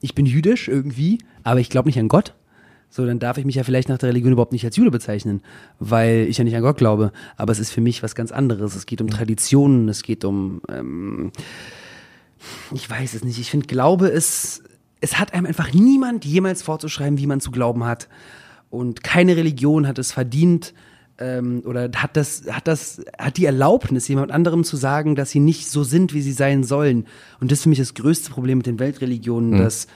ich 0.00 0.16
bin 0.16 0.26
jüdisch 0.26 0.66
irgendwie, 0.66 1.18
aber 1.44 1.60
ich 1.60 1.70
glaube 1.70 1.88
nicht 1.88 1.98
an 2.00 2.08
Gott 2.08 2.34
so, 2.94 3.06
dann 3.06 3.18
darf 3.18 3.38
ich 3.38 3.46
mich 3.46 3.54
ja 3.54 3.64
vielleicht 3.64 3.88
nach 3.88 3.96
der 3.96 4.10
Religion 4.10 4.32
überhaupt 4.32 4.52
nicht 4.52 4.66
als 4.66 4.76
Jude 4.76 4.90
bezeichnen, 4.90 5.40
weil 5.78 6.26
ich 6.28 6.36
ja 6.36 6.44
nicht 6.44 6.54
an 6.54 6.60
Gott 6.60 6.76
glaube. 6.76 7.10
Aber 7.38 7.50
es 7.50 7.58
ist 7.58 7.70
für 7.70 7.80
mich 7.80 8.02
was 8.02 8.14
ganz 8.14 8.32
anderes. 8.32 8.76
Es 8.76 8.84
geht 8.84 9.00
um 9.00 9.08
Traditionen, 9.08 9.88
es 9.88 10.02
geht 10.02 10.26
um, 10.26 10.60
ähm, 10.68 11.32
ich 12.74 12.90
weiß 12.90 13.14
es 13.14 13.24
nicht. 13.24 13.38
Ich 13.38 13.50
finde, 13.50 13.66
Glaube 13.66 14.08
ist, 14.08 14.62
es 15.00 15.18
hat 15.18 15.32
einem 15.32 15.46
einfach 15.46 15.72
niemand 15.72 16.26
jemals 16.26 16.60
vorzuschreiben, 16.60 17.16
wie 17.16 17.26
man 17.26 17.40
zu 17.40 17.50
glauben 17.50 17.84
hat. 17.84 18.10
Und 18.68 19.02
keine 19.02 19.36
Religion 19.36 19.88
hat 19.88 19.98
es 19.98 20.12
verdient, 20.12 20.74
ähm, 21.16 21.62
oder 21.64 21.90
hat 21.96 22.14
das, 22.18 22.42
hat 22.50 22.68
das, 22.68 23.02
hat 23.18 23.38
die 23.38 23.46
Erlaubnis, 23.46 24.06
jemand 24.08 24.32
anderem 24.32 24.64
zu 24.64 24.76
sagen, 24.76 25.14
dass 25.14 25.30
sie 25.30 25.40
nicht 25.40 25.70
so 25.70 25.82
sind, 25.82 26.12
wie 26.12 26.20
sie 26.20 26.32
sein 26.32 26.62
sollen. 26.62 27.06
Und 27.40 27.50
das 27.50 27.60
ist 27.60 27.62
für 27.62 27.68
mich 27.70 27.78
das 27.78 27.94
größte 27.94 28.30
Problem 28.30 28.58
mit 28.58 28.66
den 28.66 28.78
Weltreligionen, 28.78 29.52
mhm. 29.52 29.58
dass 29.58 29.86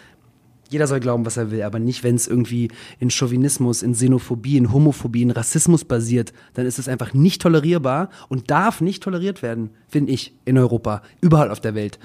jeder 0.68 0.86
soll 0.86 1.00
glauben, 1.00 1.24
was 1.26 1.36
er 1.36 1.50
will, 1.50 1.62
aber 1.62 1.78
nicht, 1.78 2.02
wenn 2.02 2.14
es 2.14 2.26
irgendwie 2.26 2.70
in 2.98 3.10
Chauvinismus, 3.10 3.82
in 3.82 3.92
Xenophobie, 3.92 4.56
in 4.56 4.72
Homophobie, 4.72 5.22
in 5.22 5.30
Rassismus 5.30 5.84
basiert, 5.84 6.32
dann 6.54 6.66
ist 6.66 6.78
es 6.78 6.88
einfach 6.88 7.14
nicht 7.14 7.42
tolerierbar 7.42 8.10
und 8.28 8.50
darf 8.50 8.80
nicht 8.80 9.02
toleriert 9.02 9.42
werden, 9.42 9.70
finde 9.88 10.12
ich, 10.12 10.34
in 10.44 10.58
Europa, 10.58 11.02
überall 11.20 11.50
auf 11.50 11.60
der 11.60 11.74
Welt. 11.74 11.98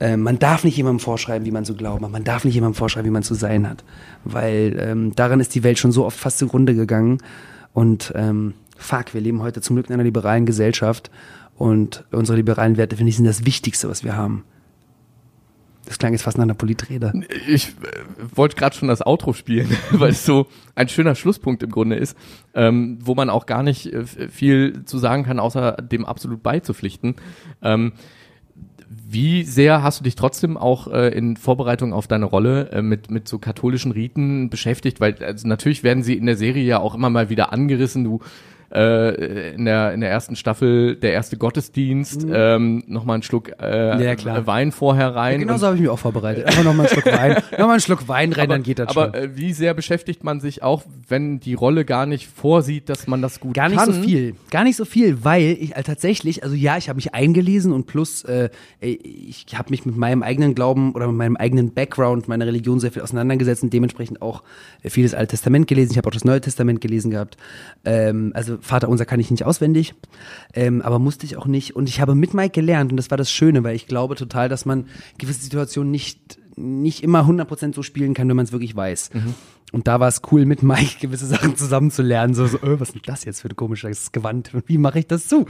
Ähm, 0.00 0.22
man 0.22 0.38
darf 0.38 0.64
nicht 0.64 0.76
jemandem 0.76 1.00
vorschreiben, 1.00 1.46
wie 1.46 1.50
man 1.50 1.64
zu 1.64 1.74
glauben 1.74 2.04
hat, 2.04 2.12
man 2.12 2.24
darf 2.24 2.44
nicht 2.44 2.54
jemandem 2.54 2.78
vorschreiben, 2.78 3.08
wie 3.08 3.12
man 3.12 3.22
zu 3.22 3.34
sein 3.34 3.68
hat, 3.68 3.84
weil 4.24 4.76
ähm, 4.78 5.14
daran 5.14 5.40
ist 5.40 5.54
die 5.54 5.64
Welt 5.64 5.78
schon 5.78 5.92
so 5.92 6.04
oft 6.04 6.18
fast 6.18 6.38
zugrunde 6.38 6.74
gegangen 6.74 7.18
und 7.72 8.12
ähm, 8.14 8.54
fuck, 8.76 9.14
wir 9.14 9.20
leben 9.20 9.42
heute 9.42 9.60
zum 9.60 9.76
Glück 9.76 9.88
in 9.88 9.94
einer 9.94 10.04
liberalen 10.04 10.46
Gesellschaft 10.46 11.10
und 11.56 12.04
unsere 12.10 12.36
liberalen 12.36 12.76
Werte, 12.76 12.96
finde 12.96 13.10
ich, 13.10 13.16
sind 13.16 13.26
das 13.26 13.44
Wichtigste, 13.44 13.88
was 13.88 14.04
wir 14.04 14.16
haben. 14.16 14.44
Das 15.86 15.98
klang 15.98 16.12
jetzt 16.12 16.22
fast 16.22 16.38
nach 16.38 16.44
einer 16.44 16.54
Politrede. 16.54 17.12
Ich 17.48 17.68
äh, 17.68 17.72
wollte 18.34 18.56
gerade 18.56 18.74
schon 18.74 18.88
das 18.88 19.04
Outro 19.04 19.32
spielen, 19.32 19.76
weil 19.90 20.10
es 20.10 20.24
so 20.24 20.46
ein 20.74 20.88
schöner 20.88 21.14
Schlusspunkt 21.14 21.62
im 21.62 21.70
Grunde 21.70 21.96
ist, 21.96 22.16
ähm, 22.54 22.98
wo 23.00 23.14
man 23.14 23.30
auch 23.30 23.46
gar 23.46 23.62
nicht 23.62 23.86
äh, 23.92 24.04
viel 24.04 24.84
zu 24.84 24.98
sagen 24.98 25.24
kann, 25.24 25.38
außer 25.38 25.72
dem 25.72 26.04
absolut 26.04 26.42
beizupflichten. 26.42 27.16
Ähm, 27.62 27.92
wie 29.06 29.42
sehr 29.44 29.82
hast 29.82 30.00
du 30.00 30.04
dich 30.04 30.14
trotzdem 30.14 30.56
auch 30.56 30.88
äh, 30.88 31.08
in 31.08 31.36
Vorbereitung 31.36 31.92
auf 31.92 32.06
deine 32.06 32.24
Rolle 32.24 32.70
äh, 32.70 32.82
mit, 32.82 33.10
mit 33.10 33.28
so 33.28 33.38
katholischen 33.38 33.92
Riten 33.92 34.50
beschäftigt? 34.50 35.00
Weil 35.00 35.16
also 35.22 35.46
natürlich 35.46 35.82
werden 35.82 36.02
sie 36.02 36.14
in 36.14 36.26
der 36.26 36.36
Serie 36.36 36.64
ja 36.64 36.78
auch 36.78 36.94
immer 36.94 37.10
mal 37.10 37.30
wieder 37.30 37.52
angerissen. 37.52 38.04
Du 38.04 38.20
äh, 38.72 39.54
in, 39.54 39.64
der, 39.64 39.92
in 39.92 40.00
der 40.00 40.10
ersten 40.10 40.36
Staffel 40.36 40.96
der 40.96 41.12
erste 41.12 41.36
Gottesdienst, 41.36 42.26
mhm. 42.26 42.32
ähm, 42.34 42.84
nochmal 42.86 43.14
einen 43.14 43.22
Schluck 43.22 43.52
äh, 43.60 44.14
ja. 44.14 44.46
Wein 44.46 44.72
vorher 44.72 45.14
rein. 45.14 45.32
Ja, 45.32 45.38
genau 45.38 45.56
so 45.56 45.66
habe 45.66 45.76
ich 45.76 45.82
mich 45.82 45.90
auch 45.90 45.98
vorbereitet. 45.98 46.46
Einfach 46.46 46.64
nochmal 46.64 46.86
einen 46.86 46.94
Schluck 46.94 47.06
Wein, 47.06 47.32
nochmal 47.52 47.70
einen 47.70 47.80
Schluck 47.80 48.08
Wein 48.08 48.32
rein, 48.32 48.44
aber, 48.44 48.54
dann 48.54 48.62
geht 48.62 48.78
das 48.78 48.88
aber, 48.88 49.06
schon. 49.06 49.14
Aber 49.14 49.22
äh, 49.22 49.36
wie 49.36 49.52
sehr 49.52 49.74
beschäftigt 49.74 50.24
man 50.24 50.40
sich 50.40 50.62
auch, 50.62 50.82
wenn 51.08 51.40
die 51.40 51.54
Rolle 51.54 51.84
gar 51.84 52.06
nicht 52.06 52.28
vorsieht, 52.28 52.88
dass 52.88 53.06
man 53.06 53.22
das 53.22 53.40
gut 53.40 53.54
Gar 53.54 53.68
nicht 53.68 53.78
kann? 53.78 53.92
so 53.92 54.02
viel, 54.02 54.34
gar 54.50 54.64
nicht 54.64 54.76
so 54.76 54.84
viel, 54.84 55.24
weil 55.24 55.56
ich 55.60 55.76
äh, 55.76 55.82
tatsächlich, 55.82 56.42
also 56.42 56.54
ja, 56.54 56.76
ich 56.76 56.88
habe 56.88 56.96
mich 56.96 57.14
eingelesen 57.14 57.72
und 57.72 57.86
plus 57.86 58.24
äh, 58.24 58.48
ich 58.80 59.46
habe 59.54 59.70
mich 59.70 59.84
mit 59.86 59.96
meinem 59.96 60.22
eigenen 60.22 60.54
Glauben 60.54 60.92
oder 60.92 61.06
mit 61.08 61.16
meinem 61.16 61.36
eigenen 61.36 61.72
Background, 61.72 62.28
meiner 62.28 62.46
Religion 62.46 62.80
sehr 62.80 62.92
viel 62.92 63.02
auseinandergesetzt 63.02 63.62
und 63.62 63.72
dementsprechend 63.72 64.22
auch 64.22 64.42
äh, 64.82 64.90
vieles 64.90 65.14
Alte 65.14 65.34
Testament 65.34 65.66
gelesen. 65.68 65.92
Ich 65.92 65.98
habe 65.98 66.08
auch 66.08 66.12
das 66.12 66.24
Neue 66.24 66.40
Testament 66.40 66.80
gelesen 66.80 67.10
gehabt. 67.10 67.36
Ähm, 67.84 68.32
also 68.34 68.58
Vater 68.64 68.88
unser 68.88 69.04
kann 69.04 69.20
ich 69.20 69.30
nicht 69.30 69.44
auswendig, 69.44 69.94
ähm, 70.54 70.82
aber 70.82 70.98
musste 70.98 71.26
ich 71.26 71.36
auch 71.36 71.46
nicht. 71.46 71.76
Und 71.76 71.88
ich 71.88 72.00
habe 72.00 72.14
mit 72.14 72.34
Mike 72.34 72.52
gelernt 72.52 72.90
und 72.90 72.96
das 72.96 73.10
war 73.10 73.18
das 73.18 73.30
Schöne, 73.30 73.62
weil 73.62 73.76
ich 73.76 73.86
glaube 73.86 74.14
total, 74.14 74.48
dass 74.48 74.64
man 74.64 74.86
gewisse 75.18 75.42
Situationen 75.42 75.90
nicht, 75.90 76.38
nicht 76.56 77.02
immer 77.02 77.20
100% 77.20 77.74
so 77.74 77.82
spielen 77.82 78.14
kann, 78.14 78.28
wenn 78.28 78.36
man 78.36 78.46
es 78.46 78.52
wirklich 78.52 78.74
weiß. 78.74 79.10
Mhm. 79.12 79.34
Und 79.72 79.88
da 79.88 79.98
war 79.98 80.06
es 80.08 80.22
cool, 80.30 80.46
mit 80.46 80.62
Mike 80.62 80.98
gewisse 81.00 81.26
Sachen 81.26 81.56
zusammenzulernen. 81.56 82.34
So, 82.34 82.46
so 82.46 82.58
oh, 82.62 82.78
was 82.78 82.90
ist 82.90 82.94
denn 82.94 83.02
das 83.06 83.24
jetzt 83.24 83.40
für 83.40 83.48
ein 83.48 83.56
komisches 83.56 84.12
Gewand? 84.12 84.52
Wie 84.66 84.78
mache 84.78 85.00
ich 85.00 85.08
das 85.08 85.26
zu? 85.26 85.46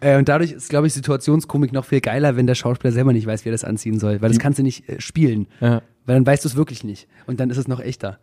Äh, 0.00 0.16
und 0.16 0.28
dadurch 0.28 0.52
ist, 0.52 0.70
glaube 0.70 0.86
ich, 0.86 0.94
Situationskomik 0.94 1.72
noch 1.72 1.84
viel 1.84 2.00
geiler, 2.00 2.36
wenn 2.36 2.46
der 2.46 2.54
Schauspieler 2.54 2.92
selber 2.92 3.12
nicht 3.12 3.26
weiß, 3.26 3.44
wie 3.44 3.50
er 3.50 3.52
das 3.52 3.64
anziehen 3.64 4.00
soll. 4.00 4.22
Weil 4.22 4.30
das 4.30 4.38
kannst 4.38 4.58
du 4.58 4.62
nicht 4.62 4.88
äh, 4.88 5.00
spielen. 5.00 5.46
Ja. 5.60 5.82
Weil 6.06 6.16
dann 6.16 6.26
weißt 6.26 6.44
du 6.44 6.48
es 6.48 6.56
wirklich 6.56 6.84
nicht. 6.84 7.06
Und 7.26 7.38
dann 7.38 7.50
ist 7.50 7.58
es 7.58 7.68
noch 7.68 7.80
echter. 7.80 8.18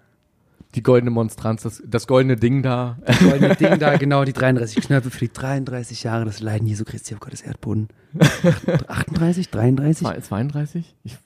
Die 0.76 0.84
goldene 0.84 1.12
Monstranz, 1.12 1.64
das, 1.64 1.84
das 1.86 2.08
goldene 2.08 2.36
Ding 2.36 2.64
da. 2.64 2.98
Das 3.06 3.20
goldene 3.20 3.56
Ding 3.56 3.80
da, 3.80 3.96
genau, 3.98 4.24
die 4.24 4.34
33 4.34 4.84
Knöpfe 4.84 5.12
für 5.12 5.20
die 5.20 5.32
33 5.32 6.04
Jahre 6.04 6.26
des 6.26 6.40
Leiden 6.40 6.68
Jesu 6.68 6.84
Christi 6.84 7.14
auf 7.14 7.20
Gottes 7.20 7.42
Erdboden. 7.42 7.90
38, 8.88 9.50
33? 9.50 10.08
32? 10.22 10.96
Ich, 11.04 11.18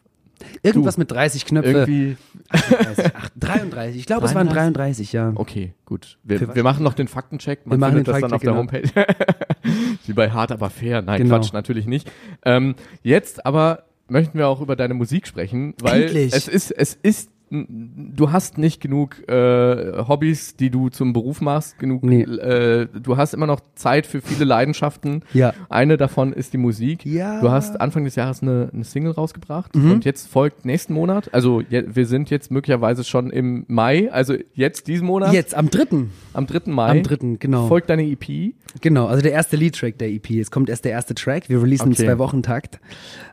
Irgendwas 0.61 0.95
du, 0.95 1.01
mit 1.01 1.11
30 1.11 1.45
Knöpfe. 1.45 1.71
Irgendwie. 1.71 2.17
38, 2.49 3.11
33. 3.39 3.99
Ich 3.99 4.05
glaube, 4.05 4.25
es 4.25 4.35
waren 4.35 4.47
33, 4.47 5.13
ja. 5.13 5.31
Okay, 5.35 5.73
gut. 5.85 6.17
Wir, 6.23 6.53
wir 6.55 6.63
machen 6.63 6.83
noch 6.83 6.93
den 6.93 7.07
Faktencheck. 7.07 7.65
Man 7.65 7.79
wir 7.79 7.87
machen 7.87 8.03
das 8.03 8.21
dann 8.21 8.33
auf 8.33 8.41
der 8.41 8.51
genau. 8.51 8.59
Homepage. 8.59 8.87
Wie 10.05 10.13
bei 10.13 10.31
Hart 10.31 10.51
aber 10.51 10.69
fair. 10.69 11.01
Nein, 11.01 11.23
genau. 11.23 11.35
Quatsch, 11.35 11.53
natürlich 11.53 11.87
nicht. 11.87 12.11
Ähm, 12.45 12.75
jetzt 13.03 13.45
aber 13.45 13.83
möchten 14.09 14.37
wir 14.37 14.47
auch 14.47 14.61
über 14.61 14.75
deine 14.75 14.93
Musik 14.93 15.27
sprechen, 15.27 15.73
weil 15.81 16.03
Endlich. 16.03 16.33
es 16.33 16.47
ist, 16.47 16.71
es 16.71 16.93
ist 16.95 17.29
du 17.49 18.31
hast 18.31 18.57
nicht 18.57 18.81
genug 18.81 19.27
äh, 19.29 20.03
Hobbys, 20.07 20.55
die 20.55 20.69
du 20.69 20.89
zum 20.89 21.13
Beruf 21.13 21.41
machst, 21.41 21.79
genug. 21.79 22.03
Nee. 22.03 22.23
Äh, 22.23 22.87
du 22.87 23.17
hast 23.17 23.33
immer 23.33 23.47
noch 23.47 23.61
Zeit 23.75 24.05
für 24.05 24.21
viele 24.21 24.45
Leidenschaften. 24.45 25.23
Ja. 25.33 25.53
Eine 25.69 25.97
davon 25.97 26.33
ist 26.33 26.53
die 26.53 26.57
Musik. 26.57 27.05
Ja. 27.05 27.39
Du 27.39 27.49
hast 27.49 27.79
Anfang 27.79 28.03
des 28.03 28.15
Jahres 28.15 28.41
eine, 28.41 28.69
eine 28.73 28.83
Single 28.83 29.11
rausgebracht 29.11 29.75
mhm. 29.75 29.91
und 29.91 30.05
jetzt 30.05 30.27
folgt 30.27 30.65
nächsten 30.65 30.93
Monat. 30.93 31.33
Also 31.33 31.61
je, 31.61 31.83
wir 31.87 32.05
sind 32.05 32.29
jetzt 32.29 32.51
möglicherweise 32.51 33.03
schon 33.03 33.29
im 33.29 33.63
Mai, 33.67 34.11
also 34.11 34.35
jetzt 34.53 34.87
diesen 34.87 35.07
Monat. 35.07 35.33
Jetzt 35.33 35.55
am 35.55 35.69
dritten. 35.69 36.11
Am 36.33 36.47
dritten 36.47 36.71
Mai. 36.71 36.91
Am 36.91 37.03
dritten, 37.03 37.39
genau. 37.39 37.67
Folgt 37.67 37.89
deine 37.89 38.03
EP. 38.03 38.53
Genau, 38.81 39.07
also 39.07 39.21
der 39.21 39.31
erste 39.31 39.55
Lead-Track 39.55 39.97
der 39.97 40.09
EP. 40.09 40.29
Jetzt 40.29 40.51
kommt 40.51 40.69
erst 40.69 40.85
der 40.85 40.91
erste 40.91 41.15
Track. 41.15 41.49
Wir 41.49 41.61
releasen 41.61 41.93
okay. 41.93 42.05
zwei 42.05 42.17
Wochen 42.17 42.43
Takt. 42.43 42.79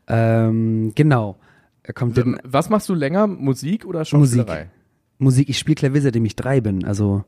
Ähm, 0.06 0.92
genau. 0.94 1.36
Er 1.84 1.94
kommt 1.94 2.18
ähm, 2.18 2.38
Was 2.42 2.70
machst 2.70 2.88
du 2.88 2.94
länger, 2.94 3.26
Musik 3.26 3.84
oder 3.84 4.04
Schauspielerei? 4.04 4.58
Musik. 4.58 4.70
Musik. 5.18 5.48
Ich 5.50 5.58
spiele 5.58 5.76
Klavier, 5.76 6.02
seitdem 6.02 6.24
ich 6.24 6.34
drei 6.34 6.60
bin. 6.60 6.84
Also 6.84 7.24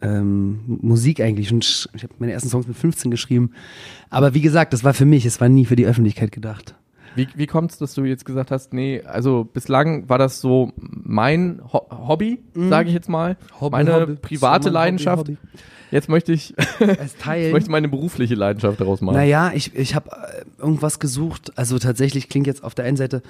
ähm, 0.00 0.60
Musik 0.66 1.20
eigentlich. 1.20 1.52
Und 1.52 1.88
ich 1.94 2.02
habe 2.02 2.14
meine 2.18 2.32
ersten 2.32 2.48
Songs 2.48 2.66
mit 2.66 2.76
15 2.76 3.10
geschrieben. 3.10 3.52
Aber 4.10 4.34
wie 4.34 4.40
gesagt, 4.40 4.72
das 4.72 4.84
war 4.84 4.94
für 4.94 5.04
mich. 5.04 5.26
Es 5.26 5.40
war 5.40 5.48
nie 5.48 5.66
für 5.66 5.76
die 5.76 5.86
Öffentlichkeit 5.86 6.32
gedacht. 6.32 6.74
Wie, 7.14 7.28
wie 7.36 7.46
kommt 7.46 7.70
es, 7.70 7.78
dass 7.78 7.94
du 7.94 8.04
jetzt 8.04 8.24
gesagt 8.24 8.50
hast, 8.50 8.72
nee, 8.72 9.02
also 9.02 9.44
bislang 9.44 10.08
war 10.08 10.18
das 10.18 10.40
so 10.40 10.72
mein 10.76 11.60
Ho 11.72 11.86
Hobby, 11.90 12.40
mhm. 12.54 12.70
sage 12.70 12.88
ich 12.88 12.94
jetzt 12.94 13.08
mal, 13.08 13.36
Hobby, 13.60 13.70
meine 13.70 14.00
Hobby. 14.00 14.16
private 14.16 14.64
so 14.64 14.70
Leidenschaft. 14.70 15.20
Hobby, 15.20 15.36
Jetzt 15.92 16.08
möchte 16.08 16.32
ich, 16.32 16.54
ich 16.80 17.52
möchte 17.52 17.70
meine 17.70 17.88
berufliche 17.88 18.34
Leidenschaft 18.34 18.80
daraus 18.80 19.00
machen. 19.00 19.14
Naja, 19.14 19.52
ich, 19.54 19.76
ich 19.76 19.94
habe 19.94 20.10
äh, 20.10 20.44
irgendwas 20.60 20.98
gesucht. 20.98 21.52
Also 21.56 21.78
tatsächlich 21.78 22.28
klingt 22.28 22.48
jetzt 22.48 22.64
auf 22.64 22.74
der 22.74 22.84
einen 22.84 22.96
Seite 22.96 23.22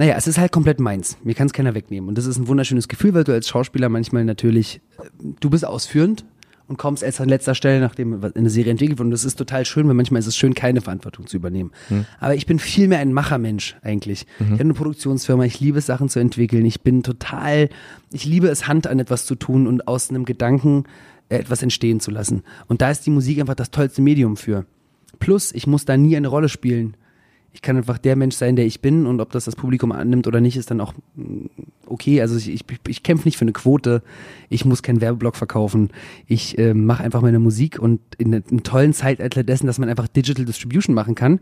naja, 0.00 0.14
es 0.16 0.26
ist 0.26 0.38
halt 0.38 0.50
komplett 0.50 0.80
meins. 0.80 1.18
Mir 1.24 1.34
kann 1.34 1.46
es 1.46 1.52
keiner 1.52 1.74
wegnehmen. 1.74 2.08
Und 2.08 2.16
das 2.16 2.24
ist 2.24 2.38
ein 2.38 2.48
wunderschönes 2.48 2.88
Gefühl, 2.88 3.12
weil 3.12 3.24
du 3.24 3.32
als 3.32 3.50
Schauspieler 3.50 3.90
manchmal 3.90 4.24
natürlich, 4.24 4.80
äh, 4.98 5.02
du 5.40 5.50
bist 5.50 5.62
ausführend 5.62 6.24
und 6.68 6.78
kommst 6.78 7.02
erst 7.02 7.20
an 7.20 7.28
letzter 7.28 7.54
Stelle, 7.54 7.80
nachdem 7.80 8.18
eine 8.34 8.48
Serie 8.48 8.70
entwickelt 8.70 8.98
wurde. 8.98 9.08
Und 9.08 9.10
das 9.10 9.26
ist 9.26 9.36
total 9.36 9.66
schön, 9.66 9.86
weil 9.88 9.94
manchmal 9.94 10.20
ist 10.20 10.26
es 10.26 10.38
schön, 10.38 10.54
keine 10.54 10.80
Verantwortung 10.80 11.26
zu 11.26 11.36
übernehmen. 11.36 11.72
Mhm. 11.90 12.06
Aber 12.18 12.34
ich 12.34 12.46
bin 12.46 12.58
viel 12.58 12.88
mehr 12.88 13.00
ein 13.00 13.12
Machermensch 13.12 13.76
eigentlich. 13.82 14.24
Mhm. 14.38 14.46
Ich 14.46 14.52
habe 14.52 14.62
eine 14.62 14.72
Produktionsfirma, 14.72 15.44
ich 15.44 15.60
liebe 15.60 15.78
es, 15.78 15.84
Sachen 15.84 16.08
zu 16.08 16.18
entwickeln. 16.18 16.64
Ich 16.64 16.80
bin 16.80 17.02
total, 17.02 17.68
ich 18.10 18.24
liebe 18.24 18.48
es, 18.48 18.66
Hand 18.66 18.86
an 18.86 19.00
etwas 19.00 19.26
zu 19.26 19.34
tun 19.34 19.66
und 19.66 19.86
aus 19.86 20.08
einem 20.08 20.24
Gedanken 20.24 20.84
äh, 21.28 21.36
etwas 21.36 21.62
entstehen 21.62 22.00
zu 22.00 22.10
lassen. 22.10 22.42
Und 22.68 22.80
da 22.80 22.90
ist 22.90 23.04
die 23.04 23.10
Musik 23.10 23.38
einfach 23.38 23.54
das 23.54 23.70
tollste 23.70 24.00
Medium 24.00 24.38
für. 24.38 24.64
Plus, 25.18 25.52
ich 25.52 25.66
muss 25.66 25.84
da 25.84 25.98
nie 25.98 26.16
eine 26.16 26.28
Rolle 26.28 26.48
spielen 26.48 26.96
ich 27.52 27.62
kann 27.62 27.76
einfach 27.76 27.98
der 27.98 28.16
Mensch 28.16 28.36
sein, 28.36 28.56
der 28.56 28.66
ich 28.66 28.80
bin 28.80 29.06
und 29.06 29.20
ob 29.20 29.32
das 29.32 29.44
das 29.44 29.56
Publikum 29.56 29.92
annimmt 29.92 30.26
oder 30.26 30.40
nicht, 30.40 30.56
ist 30.56 30.70
dann 30.70 30.80
auch 30.80 30.94
mm, 31.16 31.46
okay. 31.86 32.20
Also 32.20 32.36
ich, 32.36 32.48
ich, 32.48 32.64
ich 32.86 33.02
kämpfe 33.02 33.26
nicht 33.26 33.36
für 33.36 33.44
eine 33.44 33.52
Quote, 33.52 34.02
ich 34.48 34.64
muss 34.64 34.82
keinen 34.82 35.00
Werbeblock 35.00 35.36
verkaufen, 35.36 35.90
ich 36.26 36.58
äh, 36.58 36.74
mache 36.74 37.02
einfach 37.02 37.22
meine 37.22 37.38
Musik 37.38 37.78
und 37.78 38.00
in 38.18 38.34
einem 38.34 38.62
tollen 38.62 38.92
Zeitalter 38.92 39.42
dessen, 39.42 39.66
dass 39.66 39.78
man 39.78 39.88
einfach 39.88 40.08
Digital 40.08 40.44
Distribution 40.44 40.94
machen 40.94 41.14
kann, 41.14 41.40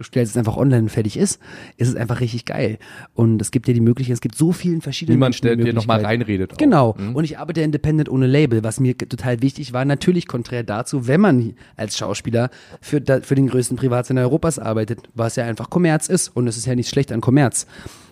du 0.00 0.04
stellst 0.04 0.32
es 0.32 0.38
einfach 0.38 0.56
online 0.56 0.84
und 0.84 0.88
fertig 0.88 1.18
ist, 1.18 1.40
ist 1.76 1.88
es 1.88 1.94
einfach 1.94 2.20
richtig 2.20 2.46
geil. 2.46 2.78
Und 3.12 3.40
es 3.42 3.50
gibt 3.50 3.68
ja 3.68 3.74
die 3.74 3.82
Möglichkeit, 3.82 4.14
es 4.14 4.22
gibt 4.22 4.34
so 4.34 4.50
vielen 4.50 4.80
verschiedenen 4.80 5.18
Niemand, 5.18 5.44
der 5.44 5.56
dir 5.56 5.74
nochmal 5.74 6.02
reinredet. 6.02 6.54
Auch. 6.54 6.56
Genau. 6.56 6.94
Mhm. 6.98 7.14
Und 7.14 7.24
ich 7.24 7.38
arbeite 7.38 7.60
independent 7.60 8.08
ohne 8.08 8.26
Label, 8.26 8.64
was 8.64 8.80
mir 8.80 8.96
total 8.96 9.42
wichtig 9.42 9.74
war. 9.74 9.84
Natürlich 9.84 10.26
konträr 10.26 10.62
dazu, 10.62 11.06
wenn 11.06 11.20
man 11.20 11.52
als 11.76 11.98
Schauspieler 11.98 12.48
für, 12.80 13.02
für 13.22 13.34
den 13.34 13.48
größten 13.48 13.76
Privatsender 13.76 14.22
Europas 14.22 14.58
arbeitet, 14.58 15.00
was 15.14 15.36
ja 15.36 15.44
einfach 15.44 15.68
Kommerz 15.68 16.08
ist. 16.08 16.28
Und 16.28 16.46
es 16.46 16.56
ist 16.56 16.64
ja 16.64 16.74
nicht 16.74 16.88
schlecht 16.88 17.12
an 17.12 17.20
Kommerz 17.20 17.66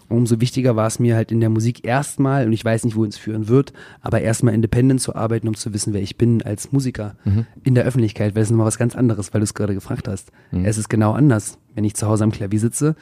umso 0.09 0.41
wichtiger 0.41 0.77
war 0.77 0.87
es 0.87 0.99
mir 0.99 1.17
halt 1.17 1.31
in 1.31 1.41
der 1.41 1.51
Musik 1.51 1.87
erstmal, 1.87 2.47
und 2.47 2.53
ich 2.53 2.65
weiß 2.65 2.85
nicht, 2.85 2.97
wohin 2.97 3.11
es 3.11 3.19
führen 3.19 3.49
wird, 3.49 3.73
aber 4.01 4.21
erstmal 4.21 4.55
independent 4.55 5.01
zu 5.01 5.15
arbeiten, 5.15 5.49
um 5.49 5.55
zu 5.55 5.73
wissen, 5.75 5.93
wer 5.93 6.03
ich 6.03 6.17
bin 6.17 6.43
als 6.43 6.73
Musiker 6.73 7.17
mhm. 7.25 7.47
in 7.63 7.75
der 7.75 7.85
Öffentlichkeit, 7.85 8.35
weil 8.35 8.43
es 8.43 8.51
nochmal 8.51 8.67
was 8.67 8.79
ganz 8.79 8.97
anderes, 8.97 9.33
weil 9.33 9.41
du 9.41 9.45
es 9.45 9.55
gerade 9.55 9.75
gefragt 9.75 10.09
hast. 10.09 10.33
Mhm. 10.51 10.65
Es 10.65 10.79
ist 10.79 10.89
genau 10.89 11.13
anders. 11.13 11.59
Wenn 11.79 11.85
ich 11.85 11.95
zu 11.95 12.09
Hause 12.09 12.25
am 12.25 12.33
Klavier 12.33 12.59
sitze, 12.59 12.97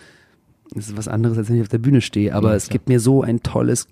ist 0.75 0.91
es 0.91 0.97
was 0.99 1.09
anderes, 1.09 1.39
als 1.39 1.49
wenn 1.49 1.57
ich 1.57 1.63
auf 1.63 1.69
der 1.69 1.79
Bühne 1.79 2.03
stehe. 2.03 2.35
Aber 2.35 2.51
ja, 2.51 2.57
es 2.57 2.69
gibt 2.69 2.91
mir 2.91 3.01
so 3.01 3.23
ein 3.23 3.43
tolles 3.43 3.89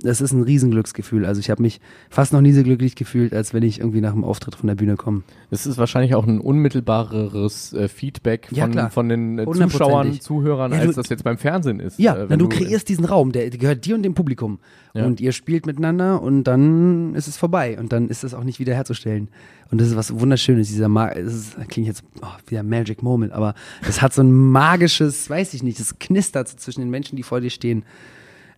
das 0.00 0.20
ist 0.20 0.32
ein 0.32 0.42
Riesenglücksgefühl. 0.42 1.26
Also 1.26 1.40
ich 1.40 1.50
habe 1.50 1.62
mich 1.62 1.80
fast 2.08 2.32
noch 2.32 2.40
nie 2.40 2.52
so 2.52 2.62
glücklich 2.62 2.94
gefühlt, 2.94 3.34
als 3.34 3.52
wenn 3.52 3.62
ich 3.62 3.80
irgendwie 3.80 4.00
nach 4.00 4.12
dem 4.12 4.24
Auftritt 4.24 4.54
von 4.54 4.68
der 4.68 4.74
Bühne 4.74 4.96
komme. 4.96 5.22
Es 5.50 5.66
ist 5.66 5.76
wahrscheinlich 5.78 6.14
auch 6.14 6.26
ein 6.26 6.40
unmittelbareres 6.40 7.72
äh, 7.72 7.88
Feedback 7.88 8.48
von, 8.48 8.72
ja, 8.72 8.90
von 8.90 9.08
den 9.08 9.38
äh, 9.38 9.44
Zuschauern, 9.44 10.20
Zuhörern, 10.20 10.72
ja, 10.72 10.78
als 10.78 10.94
das 10.96 11.08
jetzt 11.08 11.24
beim 11.24 11.38
Fernsehen 11.38 11.80
ist. 11.80 11.98
Ja, 11.98 12.16
äh, 12.16 12.30
wenn 12.30 12.38
du, 12.38 12.46
du 12.46 12.56
kreierst 12.56 12.88
diesen 12.88 13.04
Raum, 13.04 13.32
der, 13.32 13.50
gehört 13.50 13.84
dir 13.84 13.94
und 13.94 14.02
dem 14.02 14.14
Publikum. 14.14 14.60
Ja. 14.94 15.04
Und 15.04 15.20
ihr 15.20 15.32
spielt 15.32 15.66
miteinander 15.66 16.22
und 16.22 16.44
dann 16.44 17.14
ist 17.14 17.28
es 17.28 17.36
vorbei. 17.36 17.78
Und 17.78 17.92
dann 17.92 18.08
ist 18.08 18.24
es 18.24 18.34
auch 18.34 18.44
nicht 18.44 18.60
wieder 18.60 18.74
herzustellen. 18.74 19.28
Und 19.70 19.80
das 19.80 19.88
ist 19.88 19.96
was 19.96 20.18
Wunderschönes, 20.18 20.68
dieser 20.68 20.88
Mag 20.88 21.14
das 21.16 21.56
klingt 21.68 21.88
jetzt 21.88 22.04
oh, 22.22 22.26
wieder 22.46 22.62
Magic 22.62 23.02
Moment, 23.02 23.32
aber 23.32 23.54
es 23.86 24.00
hat 24.00 24.14
so 24.14 24.22
ein 24.22 24.32
magisches, 24.32 25.28
weiß 25.28 25.52
ich 25.54 25.62
nicht, 25.62 25.78
es 25.78 25.98
knistert 25.98 26.48
so 26.48 26.56
zwischen 26.56 26.80
den 26.80 26.90
Menschen, 26.90 27.16
die 27.16 27.22
vor 27.22 27.40
dir 27.40 27.50
stehen. 27.50 27.84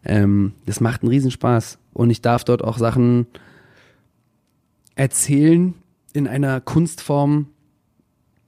Ähm, 0.05 0.53
das 0.67 0.81
macht 0.81 1.03
einen 1.03 1.11
Riesenspaß. 1.11 1.79
Und 1.93 2.11
ich 2.11 2.23
darf 2.23 2.45
dort 2.45 2.63
auch 2.63 2.79
Sachen 2.79 3.27
erzählen 4.95 5.75
in 6.13 6.27
einer 6.27 6.61
Kunstform, 6.61 7.47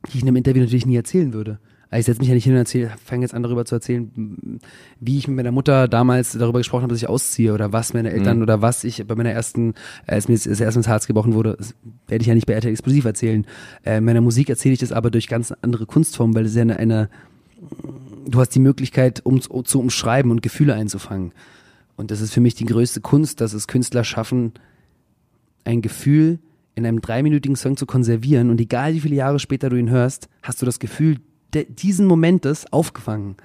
die 0.06 0.18
ich 0.18 0.22
in 0.22 0.28
einem 0.28 0.36
Interview 0.36 0.62
natürlich 0.62 0.86
nie 0.86 0.96
erzählen 0.96 1.32
würde. 1.32 1.58
Also 1.92 2.00
ich 2.00 2.06
setze 2.06 2.20
mich 2.20 2.28
ja 2.28 2.34
nicht 2.34 2.44
hin 2.44 2.54
und 2.54 2.58
erzähle, 2.58 2.90
fange 3.04 3.20
jetzt 3.20 3.34
an 3.34 3.42
darüber 3.42 3.66
zu 3.66 3.74
erzählen, 3.74 4.58
wie 4.98 5.18
ich 5.18 5.28
mit 5.28 5.36
meiner 5.36 5.52
Mutter 5.52 5.88
damals 5.88 6.32
darüber 6.32 6.58
gesprochen 6.58 6.84
habe, 6.84 6.94
dass 6.94 7.02
ich 7.02 7.08
ausziehe 7.08 7.52
oder 7.52 7.74
was 7.74 7.92
meine 7.92 8.10
Eltern 8.10 8.38
mhm. 8.38 8.44
oder 8.44 8.62
was 8.62 8.82
ich 8.84 9.06
bei 9.06 9.14
meiner 9.14 9.30
ersten, 9.30 9.74
als 10.06 10.26
mir 10.26 10.34
das 10.34 10.46
erste 10.46 10.78
ins 10.78 10.88
Herz 10.88 11.06
gebrochen 11.06 11.34
wurde, 11.34 11.58
werde 12.08 12.22
ich 12.22 12.28
ja 12.28 12.34
nicht 12.34 12.46
bei 12.46 12.54
RTL 12.54 12.72
Explosiv 12.72 13.04
erzählen. 13.04 13.46
Äh, 13.84 13.98
in 13.98 14.04
meiner 14.04 14.22
Musik 14.22 14.48
erzähle 14.48 14.72
ich 14.72 14.80
das 14.80 14.90
aber 14.90 15.10
durch 15.10 15.28
ganz 15.28 15.52
andere 15.60 15.84
Kunstformen, 15.84 16.34
weil 16.34 16.46
es 16.46 16.54
ja 16.54 16.62
eine, 16.62 16.78
eine 16.78 17.10
du 18.26 18.40
hast 18.40 18.50
die 18.50 18.60
Möglichkeit, 18.60 19.20
um 19.24 19.40
zu 19.40 19.78
umschreiben 19.80 20.30
und 20.30 20.42
Gefühle 20.42 20.74
einzufangen. 20.74 21.32
Und 21.96 22.10
das 22.10 22.20
ist 22.20 22.32
für 22.32 22.40
mich 22.40 22.54
die 22.54 22.64
größte 22.64 23.00
Kunst, 23.00 23.40
dass 23.40 23.52
es 23.52 23.68
Künstler 23.68 24.04
schaffen, 24.04 24.52
ein 25.64 25.82
Gefühl 25.82 26.38
in 26.74 26.86
einem 26.86 27.00
dreiminütigen 27.00 27.56
Song 27.56 27.76
zu 27.76 27.86
konservieren 27.86 28.50
und 28.50 28.60
egal 28.60 28.94
wie 28.94 29.00
viele 29.00 29.16
Jahre 29.16 29.38
später 29.38 29.68
du 29.68 29.76
ihn 29.76 29.90
hörst, 29.90 30.28
hast 30.42 30.62
du 30.62 30.66
das 30.66 30.78
Gefühl, 30.78 31.18
diesen 31.54 32.06
Momentes 32.06 32.72
aufgefangen. 32.72 33.36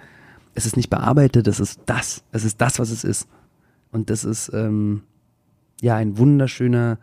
Es 0.55 0.65
ist 0.65 0.77
nicht 0.77 0.89
bearbeitet, 0.89 1.45
es 1.47 1.59
ist 1.59 1.81
das. 1.85 2.23
Es 2.31 2.45
ist 2.45 2.61
das, 2.61 2.79
was 2.79 2.89
es 2.89 3.03
ist. 3.03 3.27
Und 3.91 4.09
das 4.09 4.23
ist 4.23 4.49
ähm, 4.53 5.03
ja 5.81 5.97
ein 5.97 6.17
wunderschöner, 6.17 6.99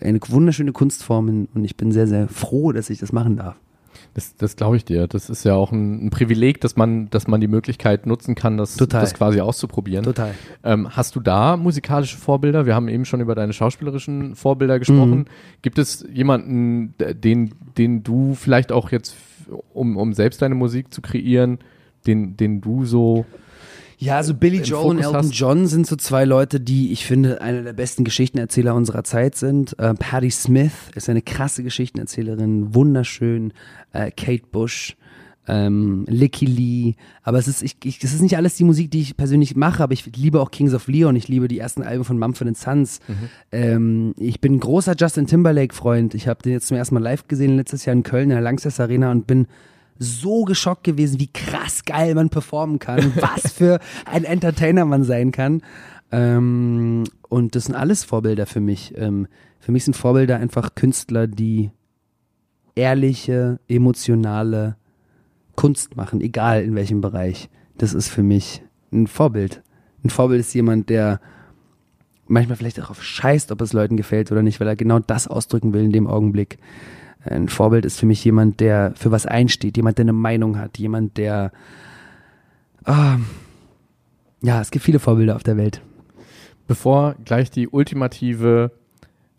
eine 0.00 0.18
wunderschöne 0.26 0.72
Kunstform 0.72 1.48
und 1.52 1.64
ich 1.64 1.76
bin 1.76 1.92
sehr, 1.92 2.06
sehr 2.06 2.28
froh, 2.28 2.72
dass 2.72 2.88
ich 2.88 2.98
das 2.98 3.12
machen 3.12 3.36
darf. 3.36 3.56
Das, 4.14 4.36
das 4.36 4.56
glaube 4.56 4.76
ich 4.76 4.84
dir. 4.84 5.06
Das 5.06 5.30
ist 5.30 5.44
ja 5.44 5.54
auch 5.54 5.72
ein, 5.72 6.06
ein, 6.06 6.10
Privileg, 6.10 6.60
dass 6.60 6.76
man, 6.76 7.08
dass 7.10 7.28
man 7.28 7.40
die 7.40 7.48
Möglichkeit 7.48 8.06
nutzen 8.06 8.34
kann, 8.34 8.56
das, 8.56 8.76
das 8.76 9.14
quasi 9.14 9.40
auszuprobieren. 9.40 10.04
Total. 10.04 10.34
Ähm, 10.64 10.88
hast 10.96 11.16
du 11.16 11.20
da 11.20 11.56
musikalische 11.56 12.16
Vorbilder? 12.16 12.66
Wir 12.66 12.74
haben 12.74 12.88
eben 12.88 13.04
schon 13.04 13.20
über 13.20 13.34
deine 13.34 13.52
schauspielerischen 13.52 14.34
Vorbilder 14.34 14.78
gesprochen. 14.78 15.18
Mhm. 15.18 15.24
Gibt 15.62 15.78
es 15.78 16.06
jemanden, 16.12 16.94
den, 16.98 17.54
den 17.76 18.02
du 18.02 18.34
vielleicht 18.34 18.72
auch 18.72 18.90
jetzt, 18.90 19.16
um, 19.72 19.96
um 19.96 20.12
selbst 20.12 20.42
deine 20.42 20.54
Musik 20.54 20.92
zu 20.92 21.00
kreieren, 21.00 21.58
den, 22.06 22.36
den 22.36 22.60
du 22.60 22.84
so 22.84 23.26
ja, 23.98 24.16
also 24.16 24.32
Billy 24.32 24.62
Joel 24.62 24.90
und 24.90 24.98
Elton 24.98 25.16
hast. 25.16 25.34
John 25.34 25.66
sind 25.66 25.86
so 25.86 25.96
zwei 25.96 26.24
Leute, 26.24 26.60
die 26.60 26.92
ich 26.92 27.04
finde 27.04 27.40
eine 27.40 27.64
der 27.64 27.72
besten 27.72 28.04
Geschichtenerzähler 28.04 28.74
unserer 28.74 29.02
Zeit 29.02 29.34
sind. 29.34 29.78
Äh, 29.78 29.94
Patti 29.94 30.30
Smith 30.30 30.72
ist 30.94 31.08
eine 31.08 31.20
krasse 31.20 31.64
Geschichtenerzählerin, 31.64 32.74
wunderschön. 32.74 33.52
Äh, 33.92 34.12
Kate 34.12 34.44
Bush, 34.52 34.96
ähm, 35.48 36.04
Licky 36.08 36.46
Lee. 36.46 36.94
Aber 37.22 37.38
es 37.38 37.48
ist, 37.48 37.62
ich, 37.62 37.76
ich, 37.82 38.02
es 38.04 38.14
ist 38.14 38.22
nicht 38.22 38.36
alles 38.36 38.54
die 38.54 38.64
Musik, 38.64 38.90
die 38.90 39.00
ich 39.00 39.16
persönlich 39.16 39.56
mache, 39.56 39.82
aber 39.82 39.94
ich 39.94 40.06
liebe 40.14 40.40
auch 40.40 40.52
Kings 40.52 40.74
of 40.74 40.86
Leon. 40.86 41.16
Ich 41.16 41.26
liebe 41.26 41.48
die 41.48 41.58
ersten 41.58 41.82
Alben 41.82 42.04
von 42.04 42.18
Mumford 42.18 42.56
Sons. 42.56 43.00
Mhm. 43.08 43.14
Ähm, 43.50 44.14
ich 44.18 44.40
bin 44.40 44.54
ein 44.54 44.60
großer 44.60 44.94
Justin 44.96 45.26
Timberlake-Freund. 45.26 46.14
Ich 46.14 46.28
habe 46.28 46.42
den 46.42 46.52
jetzt 46.52 46.68
zum 46.68 46.76
ersten 46.76 46.94
Mal 46.94 47.02
live 47.02 47.26
gesehen 47.26 47.56
letztes 47.56 47.84
Jahr 47.84 47.96
in 47.96 48.04
Köln 48.04 48.24
in 48.24 48.36
der 48.36 48.42
Langsess 48.42 48.78
Arena 48.78 49.10
und 49.10 49.26
bin 49.26 49.48
so 49.98 50.44
geschockt 50.44 50.84
gewesen, 50.84 51.20
wie 51.20 51.32
krass 51.32 51.84
geil 51.84 52.14
man 52.14 52.30
performen 52.30 52.78
kann, 52.78 53.12
was 53.20 53.52
für 53.52 53.80
ein 54.04 54.24
Entertainer 54.24 54.84
man 54.84 55.04
sein 55.04 55.32
kann. 55.32 55.62
Ähm, 56.10 57.04
und 57.28 57.54
das 57.54 57.64
sind 57.64 57.74
alles 57.74 58.04
Vorbilder 58.04 58.46
für 58.46 58.60
mich. 58.60 58.94
Ähm, 58.96 59.26
für 59.58 59.72
mich 59.72 59.84
sind 59.84 59.96
Vorbilder 59.96 60.38
einfach 60.38 60.74
Künstler, 60.74 61.26
die 61.26 61.70
ehrliche, 62.74 63.58
emotionale 63.68 64.76
Kunst 65.56 65.96
machen, 65.96 66.20
egal 66.20 66.62
in 66.62 66.74
welchem 66.74 67.00
Bereich. 67.00 67.50
Das 67.76 67.92
ist 67.92 68.08
für 68.08 68.22
mich 68.22 68.62
ein 68.92 69.06
Vorbild. 69.06 69.62
Ein 70.04 70.10
Vorbild 70.10 70.40
ist 70.40 70.54
jemand, 70.54 70.88
der 70.88 71.20
manchmal 72.28 72.56
vielleicht 72.56 72.78
darauf 72.78 73.02
scheißt, 73.02 73.50
ob 73.50 73.60
es 73.60 73.72
Leuten 73.72 73.96
gefällt 73.96 74.30
oder 74.30 74.42
nicht, 74.42 74.60
weil 74.60 74.68
er 74.68 74.76
genau 74.76 75.00
das 75.00 75.26
ausdrücken 75.26 75.72
will 75.72 75.84
in 75.84 75.92
dem 75.92 76.06
Augenblick. 76.06 76.58
Ein 77.24 77.48
Vorbild 77.48 77.84
ist 77.84 77.98
für 77.98 78.06
mich 78.06 78.24
jemand, 78.24 78.60
der 78.60 78.92
für 78.94 79.10
was 79.10 79.26
einsteht, 79.26 79.76
jemand, 79.76 79.98
der 79.98 80.04
eine 80.04 80.12
Meinung 80.12 80.58
hat, 80.58 80.78
jemand, 80.78 81.16
der. 81.16 81.52
Oh, 82.86 83.18
ja, 84.42 84.60
es 84.60 84.70
gibt 84.70 84.84
viele 84.84 84.98
Vorbilder 84.98 85.36
auf 85.36 85.42
der 85.42 85.56
Welt. 85.56 85.82
Bevor 86.66 87.16
gleich 87.24 87.50
die 87.50 87.68
ultimative 87.68 88.72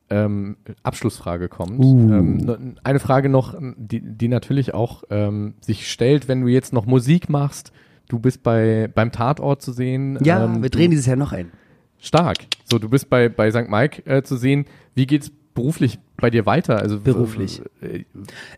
ähm, 0.10 0.58
Abschlussfrage 0.84 1.48
kommt, 1.48 1.80
uh. 1.80 2.12
ähm, 2.12 2.76
eine 2.84 3.00
Frage 3.00 3.30
noch, 3.30 3.56
die, 3.78 4.02
die 4.02 4.28
natürlich 4.28 4.74
auch 4.74 5.04
ähm, 5.10 5.54
sich 5.62 5.90
stellt, 5.90 6.28
wenn 6.28 6.42
du 6.42 6.48
jetzt 6.48 6.74
noch 6.74 6.86
Musik 6.86 7.30
machst. 7.30 7.72
Du 8.08 8.20
bist 8.20 8.42
bei 8.42 8.90
beim 8.94 9.12
Tatort 9.12 9.62
zu 9.62 9.72
sehen. 9.72 10.18
Ja, 10.24 10.44
ähm, 10.44 10.64
wir 10.64 10.70
drehen 10.70 10.92
dieses 10.92 11.06
Jahr 11.06 11.16
noch 11.16 11.32
ein. 11.32 11.52
Stark. 12.00 12.38
So, 12.66 12.80
du 12.80 12.90
bist 12.90 13.10
bei 13.10 13.30
bei 13.30 13.52
St. 13.52 13.70
Mike 13.70 14.04
äh, 14.06 14.24
zu 14.24 14.36
sehen. 14.36 14.66
Wie 14.96 15.06
geht's 15.06 15.32
beruflich 15.60 16.00
bei 16.18 16.30
dir 16.30 16.46
weiter? 16.46 16.78
Also 16.78 17.00
beruflich. 17.00 17.62
Äh, 17.82 18.06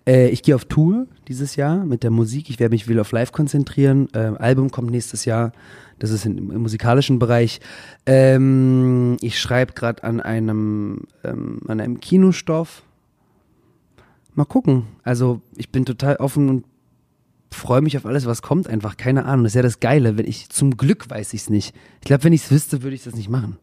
äh, 0.06 0.30
ich 0.30 0.44
gehe 0.44 0.56
auf 0.56 0.66
Tour 0.66 1.08
dieses 1.28 1.56
Jahr 1.56 1.86
mit 1.86 2.04
der 2.04 2.12
Musik. 2.12 2.50
Ich 2.50 2.60
werde 2.60 2.74
mich 2.74 2.88
will 2.88 3.00
auf 3.00 3.12
Live 3.12 3.32
konzentrieren. 3.32 4.08
Ähm, 4.14 4.38
Album 4.38 4.72
kommt 4.72 4.92
nächstes 4.92 5.26
Jahr. 5.26 5.52
Das 6.00 6.12
ist 6.12 6.26
in, 6.26 6.38
im 6.38 6.62
musikalischen 6.62 7.20
Bereich. 7.20 7.60
Ähm, 8.06 9.18
ich 9.22 9.40
schreibe 9.40 9.74
gerade 9.74 10.04
an 10.04 10.20
einem 10.20 11.02
ähm, 11.24 11.60
an 11.68 11.80
einem 11.80 12.00
Kinostoff. 12.00 12.84
Mal 14.34 14.46
gucken. 14.46 14.84
Also 15.04 15.42
ich 15.58 15.72
bin 15.72 15.86
total 15.86 16.16
offen 16.18 16.50
und 16.50 16.66
freue 17.52 17.82
mich 17.82 17.98
auf 17.98 18.06
alles, 18.06 18.26
was 18.26 18.42
kommt. 18.42 18.68
Einfach 18.68 18.98
keine 18.98 19.26
Ahnung. 19.26 19.44
Das 19.44 19.52
ist 19.52 19.58
ja 19.58 19.62
das 19.62 19.80
Geile. 19.80 20.18
Wenn 20.18 20.28
ich 20.28 20.50
zum 20.50 20.78
Glück 20.78 21.10
weiß 21.10 21.34
ich 21.34 21.42
es 21.42 21.50
nicht. 21.50 21.76
Ich 22.00 22.06
glaube, 22.06 22.24
wenn 22.24 22.34
ich 22.34 22.44
es 22.44 22.52
wüsste, 22.52 22.82
würde 22.84 22.96
ich 22.96 23.04
das 23.04 23.16
nicht 23.16 23.30
machen. 23.30 23.58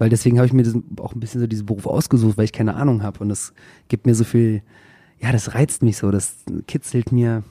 Weil 0.00 0.08
deswegen 0.08 0.38
habe 0.38 0.46
ich 0.46 0.54
mir 0.54 0.64
auch 0.98 1.14
ein 1.14 1.20
bisschen 1.20 1.42
so 1.42 1.46
diesen 1.46 1.66
Beruf 1.66 1.86
ausgesucht, 1.86 2.38
weil 2.38 2.46
ich 2.46 2.52
keine 2.52 2.74
Ahnung 2.74 3.02
habe. 3.02 3.18
Und 3.20 3.28
das 3.28 3.52
gibt 3.88 4.06
mir 4.06 4.14
so 4.14 4.24
viel, 4.24 4.62
ja, 5.18 5.30
das 5.30 5.54
reizt 5.54 5.82
mich 5.82 5.98
so, 5.98 6.10
das 6.10 6.36
kitzelt 6.66 7.12
mir 7.12 7.44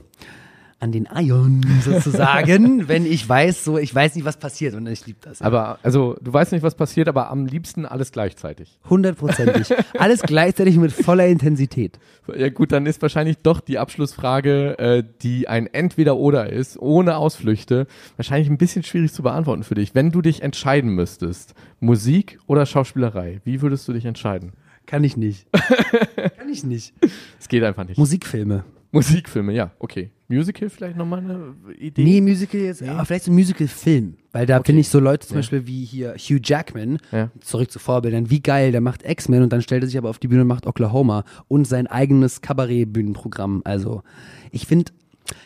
an 0.80 0.92
den 0.92 1.12
Eiern 1.12 1.66
sozusagen, 1.84 2.88
wenn 2.88 3.06
ich 3.06 3.28
weiß, 3.28 3.66
so 3.66 3.78
ich 3.78 3.94
weiß 3.94 4.16
nicht, 4.16 4.24
was 4.26 4.38
passiert 4.38 4.76
und 4.76 4.88
ich 4.88 5.06
liebe 5.06 5.20
das. 5.22 5.40
Ja. 5.40 5.46
Aber 5.46 5.80
also 5.84 6.16
du 6.22 6.32
weißt 6.32 6.54
nicht, 6.54 6.64
was 6.64 6.76
passiert, 6.76 7.08
aber 7.08 7.30
am 7.30 7.46
liebsten 7.46 7.86
alles 7.86 8.12
gleichzeitig. 8.12 8.80
Hundertprozentig. 8.90 9.74
alles 10.00 10.22
gleichzeitig 10.22 10.78
mit 10.78 10.92
voller 10.92 11.28
Intensität. 11.28 12.00
Ja 12.34 12.50
gut, 12.50 12.72
dann 12.72 12.86
ist 12.86 13.02
wahrscheinlich 13.02 13.38
doch 13.38 13.60
die 13.60 13.78
Abschlussfrage, 13.78 14.80
äh, 14.80 15.04
die 15.22 15.48
ein 15.48 15.68
Entweder-Oder 15.68 16.50
ist, 16.50 16.80
ohne 16.80 17.18
Ausflüchte, 17.18 17.88
wahrscheinlich 18.16 18.50
ein 18.50 18.58
bisschen 18.58 18.84
schwierig 18.84 19.12
zu 19.12 19.24
beantworten 19.24 19.64
für 19.64 19.76
dich. 19.76 19.96
Wenn 19.96 20.12
du 20.12 20.22
dich 20.22 20.44
entscheiden 20.44 20.92
müsstest, 20.92 21.56
Musik 21.80 22.40
oder 22.48 22.66
Schauspielerei, 22.66 23.42
wie 23.44 23.62
würdest 23.62 23.88
du 23.88 23.94
dich 23.94 24.06
entscheiden? 24.06 24.54
Kann 24.86 25.04
ich 25.04 25.18
nicht. 25.18 25.46
Kann 26.38 26.50
ich 26.50 26.64
nicht. 26.64 26.94
Es 27.40 27.48
geht 27.48 27.64
einfach 27.64 27.86
nicht. 27.86 27.98
Musikfilme. 27.98 28.64
Musikfilme, 28.92 29.54
ja, 29.54 29.72
okay. 29.78 30.12
Musical 30.30 30.70
vielleicht 30.70 30.96
nochmal 30.96 31.20
eine 31.20 31.56
Idee? 31.78 32.04
Nee, 32.04 32.22
Musical 32.22 32.62
jetzt, 32.62 32.82
nee. 32.82 32.88
aber 32.88 33.04
vielleicht 33.04 33.26
so 33.26 33.32
ein 33.32 33.36
Musical-Film. 33.36 34.14
Weil 34.32 34.46
da 34.46 34.58
okay. 34.58 34.68
finde 34.68 34.82
ich 34.82 34.90
so 34.90 35.00
Leute 35.00 35.28
zum 35.28 35.36
ja. 35.36 35.40
Beispiel 35.40 35.66
wie 35.66 35.84
hier 35.84 36.14
Hugh 36.14 36.40
Jackman, 36.44 37.00
ja. 37.12 37.32
zurück 37.42 37.72
zu 37.72 37.80
Vorbildern, 37.80 38.30
wie 38.30 38.40
geil, 38.40 38.72
der 38.72 38.80
macht 38.80 39.04
X-Men 39.04 39.42
und 39.42 39.52
dann 39.52 39.64
stellt 39.64 39.84
er 39.84 39.88
sich 39.88 39.98
aber 39.98 40.10
auf 40.10 40.20
die 40.20 40.28
Bühne 40.28 40.44
und 40.44 40.48
macht 40.48 40.68
Oklahoma 40.68 41.24
und 41.48 41.66
sein 41.66 41.88
eigenes 41.88 42.42
Kabarett-Bühnenprogramm. 42.42 43.64
Also, 43.66 44.04
ich 44.52 44.68
finde, 44.68 44.92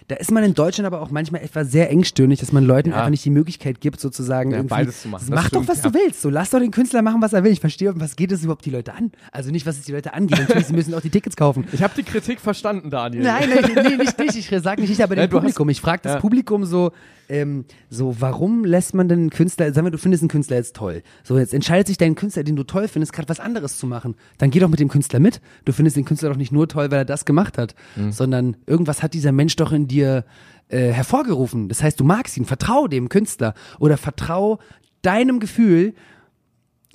da 0.07 0.15
ist 0.15 0.31
man 0.31 0.43
in 0.43 0.53
Deutschland 0.53 0.85
aber 0.85 1.01
auch 1.01 1.11
manchmal 1.11 1.41
etwas 1.41 1.71
sehr 1.71 1.89
engstirnig, 1.89 2.39
dass 2.39 2.51
man 2.51 2.65
Leuten 2.65 2.89
ja. 2.89 2.95
einfach 2.95 3.09
nicht 3.09 3.25
die 3.25 3.29
Möglichkeit 3.29 3.81
gibt, 3.81 3.99
sozusagen 3.99 4.51
ja, 4.51 4.63
beides 4.63 5.01
zu 5.01 5.07
machen. 5.07 5.27
Mach 5.29 5.49
doch, 5.49 5.67
was 5.67 5.83
ja. 5.83 5.89
du 5.89 5.93
willst. 5.93 6.21
So, 6.21 6.29
lass 6.29 6.49
doch 6.49 6.59
den 6.59 6.71
Künstler 6.71 7.01
machen, 7.01 7.21
was 7.21 7.33
er 7.33 7.43
will. 7.43 7.51
Ich 7.51 7.59
verstehe, 7.59 7.93
was 7.99 8.15
geht 8.15 8.31
es 8.31 8.43
überhaupt 8.43 8.65
die 8.65 8.71
Leute 8.71 8.93
an? 8.93 9.11
Also 9.31 9.51
nicht, 9.51 9.65
was 9.65 9.77
es 9.77 9.85
die 9.85 9.91
Leute 9.91 10.13
angeht. 10.13 10.39
Natürlich, 10.39 10.67
sie 10.67 10.73
müssen 10.73 10.93
auch 10.93 11.01
die 11.01 11.09
Tickets 11.09 11.35
kaufen. 11.35 11.65
Ich 11.71 11.81
habe 11.81 11.93
die 11.95 12.03
Kritik 12.03 12.39
verstanden, 12.39 12.89
Daniel. 12.89 13.23
Nein, 13.23 13.49
nein, 13.49 13.85
nee, 13.87 13.97
nicht 13.97 14.19
dich. 14.19 14.37
Ich 14.37 14.61
sage 14.61 14.81
nicht 14.81 14.91
ich, 14.91 15.03
aber 15.03 15.15
dem 15.15 15.29
Publikum. 15.29 15.69
Ich 15.69 15.81
frage 15.81 16.01
das 16.03 16.19
Publikum 16.19 16.65
so, 16.65 16.91
ähm, 17.29 17.65
so, 17.89 18.15
warum 18.19 18.65
lässt 18.65 18.93
man 18.93 19.07
denn 19.07 19.19
einen 19.19 19.29
Künstler, 19.29 19.71
sagen 19.73 19.87
wir, 19.87 19.91
du 19.91 19.97
findest 19.97 20.23
einen 20.23 20.29
Künstler 20.29 20.57
jetzt 20.57 20.75
toll. 20.75 21.03
So, 21.23 21.37
jetzt 21.37 21.53
entscheidet 21.53 21.87
sich 21.87 21.97
dein 21.97 22.15
Künstler, 22.15 22.43
den 22.43 22.55
du 22.55 22.63
toll 22.63 22.87
findest, 22.87 23.13
gerade 23.13 23.29
was 23.29 23.39
anderes 23.39 23.77
zu 23.77 23.87
machen. 23.87 24.15
Dann 24.37 24.51
geh 24.51 24.59
doch 24.59 24.69
mit 24.69 24.79
dem 24.79 24.89
Künstler 24.89 25.19
mit. 25.19 25.41
Du 25.65 25.71
findest 25.71 25.97
den 25.97 26.05
Künstler 26.05 26.29
doch 26.29 26.37
nicht 26.37 26.51
nur 26.51 26.67
toll, 26.67 26.91
weil 26.91 26.99
er 26.99 27.05
das 27.05 27.25
gemacht 27.25 27.57
hat, 27.57 27.75
mhm. 27.95 28.11
sondern 28.11 28.57
irgendwas 28.65 29.03
hat 29.03 29.13
dieser 29.13 29.31
Mensch 29.31 29.55
doch 29.55 29.71
in 29.71 29.87
dir 29.87 30.25
äh, 30.69 30.91
hervorgerufen. 30.91 31.69
Das 31.69 31.83
heißt, 31.83 31.99
du 31.99 32.03
magst 32.03 32.37
ihn, 32.37 32.45
vertrau 32.45 32.87
dem 32.87 33.09
Künstler 33.09 33.53
oder 33.79 33.97
vertrau 33.97 34.59
deinem 35.01 35.39
Gefühl. 35.39 35.93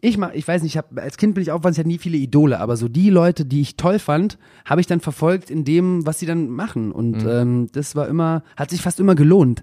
Ich 0.01 0.17
mach, 0.17 0.33
ich 0.33 0.47
weiß 0.47 0.63
nicht, 0.63 0.73
ich 0.73 0.79
hab, 0.79 0.97
als 0.97 1.17
Kind 1.17 1.35
bin 1.35 1.43
ich 1.43 1.51
aufwachsen, 1.51 1.73
ich 1.73 1.79
hatte 1.79 1.89
nie 1.89 1.99
viele 1.99 2.19
Idole, 2.19 2.61
aber 2.61 2.77
so 2.77 2.89
die 2.89 3.11
Leute, 3.11 3.45
die 3.45 3.61
ich 3.61 3.77
toll 3.77 3.99
fand, 3.99 4.39
habe 4.65 4.81
ich 4.81 4.87
dann 4.87 5.01
verfolgt 5.01 5.51
in 5.51 5.65
dem, 5.65 6.07
was 6.07 6.21
sie 6.21 6.27
dann 6.27 6.51
machen. 6.51 6.93
Und 6.93 7.25
mhm. 7.25 7.29
ähm, 7.29 7.69
das 7.73 7.97
war 7.97 8.07
immer, 8.09 8.43
hat 8.57 8.71
sich 8.71 8.81
fast 8.81 9.01
immer 9.01 9.15
gelohnt. 9.15 9.63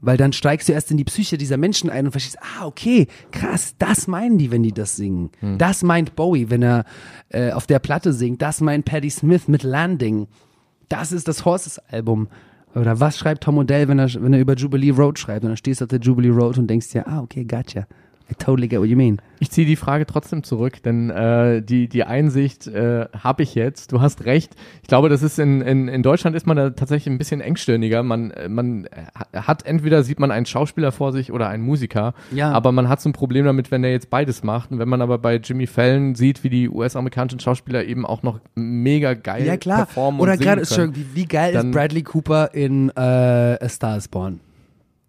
Weil 0.00 0.16
dann 0.16 0.32
steigst 0.32 0.68
du 0.68 0.72
erst 0.72 0.90
in 0.90 0.96
die 0.96 1.04
Psyche 1.04 1.38
dieser 1.38 1.56
Menschen 1.56 1.90
ein 1.90 2.06
und 2.06 2.12
verstehst, 2.12 2.38
ah, 2.40 2.66
okay, 2.66 3.06
krass, 3.32 3.74
das 3.78 4.06
meinen 4.06 4.38
die, 4.38 4.50
wenn 4.50 4.62
die 4.62 4.72
das 4.72 4.96
singen. 4.96 5.30
Hm. 5.40 5.58
Das 5.58 5.82
meint 5.82 6.16
Bowie, 6.16 6.50
wenn 6.50 6.62
er 6.62 6.84
äh, 7.30 7.52
auf 7.52 7.66
der 7.66 7.78
Platte 7.78 8.12
singt. 8.12 8.42
Das 8.42 8.60
meint 8.60 8.84
Patti 8.84 9.10
Smith 9.10 9.48
mit 9.48 9.62
Landing. 9.62 10.28
Das 10.88 11.12
ist 11.12 11.28
das 11.28 11.44
Horses-Album. 11.44 12.28
Oder 12.74 13.00
was 13.00 13.16
schreibt 13.16 13.44
Tom 13.44 13.56
Odell, 13.58 13.88
wenn 13.88 13.98
er, 13.98 14.12
wenn 14.20 14.34
er 14.34 14.40
über 14.40 14.54
Jubilee 14.54 14.90
Road 14.90 15.18
schreibt? 15.18 15.44
Und 15.44 15.50
dann 15.50 15.56
stehst 15.56 15.80
du 15.80 15.86
auf 15.86 15.88
der 15.88 16.00
Jubilee 16.00 16.28
Road 16.28 16.58
und 16.58 16.68
denkst 16.68 16.90
dir, 16.90 17.08
ah, 17.08 17.20
okay, 17.20 17.44
gotcha. 17.44 17.86
I 18.28 18.34
totally 18.34 18.66
get 18.66 18.80
what 18.80 18.88
you 18.88 18.96
mean. 18.96 19.20
Ich 19.38 19.52
ziehe 19.52 19.66
die 19.66 19.76
Frage 19.76 20.04
trotzdem 20.04 20.42
zurück, 20.42 20.82
denn 20.82 21.10
äh, 21.10 21.62
die, 21.62 21.88
die 21.88 22.02
Einsicht 22.02 22.66
äh, 22.66 23.06
habe 23.16 23.44
ich 23.44 23.54
jetzt. 23.54 23.92
Du 23.92 24.00
hast 24.00 24.24
recht. 24.24 24.56
Ich 24.82 24.88
glaube, 24.88 25.08
das 25.08 25.22
ist 25.22 25.38
in, 25.38 25.60
in, 25.60 25.86
in 25.86 26.02
Deutschland 26.02 26.34
ist 26.34 26.44
man 26.44 26.56
da 26.56 26.70
tatsächlich 26.70 27.12
ein 27.12 27.18
bisschen 27.18 27.40
engstirniger. 27.40 28.02
Man, 28.02 28.32
man 28.48 28.88
hat 29.32 29.64
entweder 29.64 30.02
sieht 30.02 30.18
man 30.18 30.32
einen 30.32 30.46
Schauspieler 30.46 30.90
vor 30.90 31.12
sich 31.12 31.30
oder 31.30 31.48
einen 31.48 31.62
Musiker, 31.62 32.14
ja. 32.32 32.50
aber 32.50 32.72
man 32.72 32.88
hat 32.88 33.00
so 33.00 33.08
ein 33.08 33.12
Problem 33.12 33.44
damit, 33.44 33.70
wenn 33.70 33.84
er 33.84 33.92
jetzt 33.92 34.10
beides 34.10 34.42
macht. 34.42 34.72
Und 34.72 34.80
wenn 34.80 34.88
man 34.88 35.02
aber 35.02 35.18
bei 35.18 35.36
Jimmy 35.36 35.68
Fallon 35.68 36.16
sieht, 36.16 36.42
wie 36.42 36.50
die 36.50 36.68
US-amerikanischen 36.68 37.38
Schauspieler 37.38 37.84
eben 37.84 38.04
auch 38.04 38.24
noch 38.24 38.40
mega 38.56 39.14
geil 39.14 39.46
ja, 39.46 39.56
klar. 39.56 39.86
performen 39.86 40.20
Oder 40.20 40.36
gerade, 40.36 40.62
wie, 40.62 41.14
wie 41.14 41.26
geil 41.26 41.54
ist 41.54 41.70
Bradley 41.70 42.02
Cooper 42.02 42.52
in 42.54 42.90
äh, 42.96 43.00
A 43.00 43.68
Star 43.68 43.96
is 43.96 44.08
Born? 44.08 44.40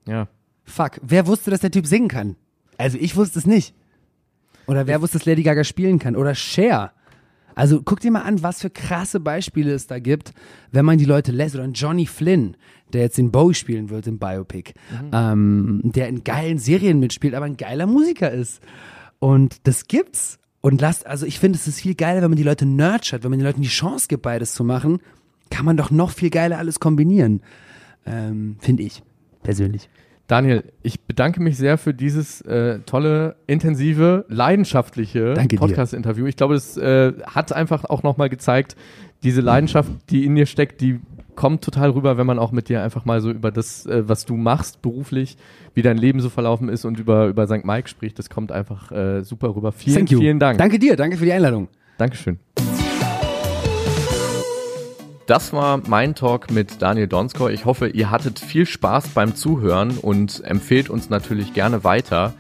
Ja. 0.08 0.28
Fuck, 0.66 1.00
wer 1.02 1.26
wusste, 1.26 1.50
dass 1.50 1.62
der 1.62 1.72
Typ 1.72 1.88
singen 1.88 2.10
kann? 2.10 2.36
Also 2.78 2.98
ich 3.00 3.16
wusste 3.16 3.40
es 3.40 3.46
nicht. 3.46 3.74
Oder 4.68 4.88
wer 4.88 5.02
wusste, 5.02 5.18
dass 5.18 5.26
Lady 5.26 5.44
Gaga 5.44 5.64
spielen 5.64 6.00
kann? 6.00 6.16
Oder 6.16 6.36
Cher. 6.36 6.92
Also 7.56 7.82
guck 7.84 8.02
dir 8.02 8.12
mal 8.12 8.22
an, 8.22 8.44
was 8.44 8.62
für 8.62 8.70
krasse 8.70 9.20
Beispiele 9.20 9.74
es 9.74 9.88
da 9.88 9.98
gibt, 9.98 10.34
wenn 10.72 10.86
man 10.86 11.00
die 11.00 11.06
Leute 11.06 11.32
lässt. 11.32 11.56
Oder 11.56 11.64
ein 11.64 11.74
Johnny 11.74 12.06
Flynn, 12.06 12.56
der 12.94 13.02
jetzt 13.02 13.18
den 13.18 13.32
Bowie 13.32 13.56
spielen 13.56 13.90
wird 13.90 14.06
im 14.06 14.20
Biopic, 14.20 14.74
ähm, 15.12 15.82
der 15.84 16.08
in 16.08 16.24
geilen 16.24 16.60
Serien 16.60 17.00
mitspielt, 17.00 17.34
aber 17.34 17.46
ein 17.46 17.58
geiler 17.58 17.88
Musiker 17.88 18.32
ist. 18.32 18.62
Und 19.20 19.66
das 19.68 19.88
gibt's. 19.88 20.38
Und 20.62 20.82
lasst, 20.82 21.08
also 21.08 21.26
ich 21.26 21.40
finde, 21.40 21.58
es 21.58 21.68
ist 21.68 21.82
viel 21.82 21.96
geiler, 21.96 22.22
wenn 22.22 22.30
man 22.30 22.38
die 22.38 22.44
Leute 22.44 22.66
nurtured, 22.66 23.24
wenn 23.24 23.32
man 23.32 23.40
den 23.40 23.46
Leuten 23.46 23.62
die 23.62 23.70
Chance 23.70 24.08
gibt, 24.08 24.24
beides 24.24 24.54
zu 24.54 24.64
machen, 24.64 25.00
kann 25.50 25.66
man 25.66 25.78
doch 25.78 25.92
noch 25.92 26.12
viel 26.12 26.30
geiler 26.30 26.58
alles 26.58 26.80
kombinieren. 26.80 27.42
Ähm, 28.06 28.58
finde 28.60 28.84
ich, 28.84 29.02
persönlich. 29.44 29.90
Daniel, 30.28 30.64
ich 30.84 31.00
bedanke 31.02 31.42
mich 31.42 31.56
sehr 31.58 31.78
für 31.78 31.94
dieses 31.94 32.42
äh, 32.42 32.80
tolle, 32.80 33.38
intensive, 33.48 34.26
leidenschaftliche. 34.28 35.34
Podcast-Interview. 35.58 36.26
Ich 36.26 36.36
glaube, 36.36 36.56
es 36.56 36.76
äh, 36.76 37.14
hat 37.26 37.54
einfach 37.54 37.86
auch 37.86 38.04
nochmal 38.04 38.28
gezeigt, 38.28 38.76
diese 39.24 39.42
Leidenschaft, 39.42 39.90
die 40.10 40.26
in 40.26 40.36
dir 40.36 40.46
steckt, 40.46 40.82
die 40.82 41.00
kommt 41.36 41.64
total 41.64 41.92
rüber, 41.92 42.18
wenn 42.18 42.28
man 42.28 42.40
auch 42.40 42.52
mit 42.52 42.68
dir 42.68 42.84
einfach 42.84 43.06
mal 43.06 43.22
so 43.22 43.32
über 43.32 43.52
das, 43.52 43.86
äh, 43.86 44.10
was 44.10 44.26
du 44.26 44.36
machst 44.36 44.82
beruflich, 44.82 45.38
wie 45.76 45.82
dein 45.82 45.98
Leben 45.98 46.20
so 46.20 46.30
verlaufen 46.30 46.68
ist 46.68 46.84
und 46.84 47.00
über, 47.00 47.28
über 47.28 47.48
St. 47.48 47.64
Mike 47.64 47.88
spricht. 47.88 48.20
Das 48.20 48.30
kommt 48.30 48.52
einfach 48.52 48.92
äh, 48.92 49.24
super 49.24 49.56
rüber. 49.56 49.72
Vielen, 49.72 50.08
vielen 50.08 50.40
Dank. 50.40 50.58
Danke 50.58 50.78
dir, 50.78 50.98
danke 50.98 51.16
für 51.16 51.26
die 51.26 51.34
Einladung. 51.34 51.70
Dankeschön. 51.98 52.40
Das 55.28 55.52
war 55.52 55.82
mein 55.86 56.16
Talk 56.16 56.52
mit 56.52 56.82
Daniel 56.82 57.08
Donskoy. 57.08 57.52
Ich 57.52 57.66
hoffe, 57.66 57.90
ihr 57.90 58.10
hattet 58.10 58.40
viel 58.40 58.66
Spaß 58.66 59.10
beim 59.10 59.36
Zuhören 59.36 59.98
und 59.98 60.42
empfehlt 60.46 60.90
uns 60.90 61.10
natürlich 61.10 61.54
gerne 61.54 61.84
weiter. 61.84 62.34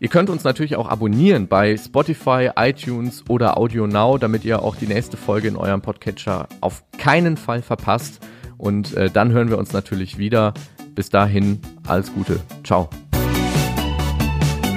Ihr 0.00 0.10
könnt 0.10 0.28
uns 0.28 0.44
natürlich 0.44 0.76
auch 0.76 0.86
abonnieren 0.86 1.48
bei 1.48 1.78
Spotify, 1.78 2.50
iTunes 2.56 3.24
oder 3.28 3.56
Audio 3.56 3.86
Now, 3.86 4.18
damit 4.18 4.44
ihr 4.44 4.62
auch 4.62 4.76
die 4.76 4.86
nächste 4.86 5.16
Folge 5.16 5.48
in 5.48 5.56
eurem 5.56 5.80
Podcatcher 5.80 6.46
auf 6.60 6.84
keinen 6.98 7.38
Fall 7.38 7.62
verpasst. 7.62 8.20
Und 8.58 8.94
äh, 8.94 9.08
dann 9.08 9.32
hören 9.32 9.48
wir 9.48 9.56
uns 9.56 9.72
natürlich 9.72 10.18
wieder. 10.18 10.52
Bis 10.94 11.08
dahin, 11.08 11.60
alles 11.86 12.12
Gute. 12.12 12.40
Ciao. 12.64 12.90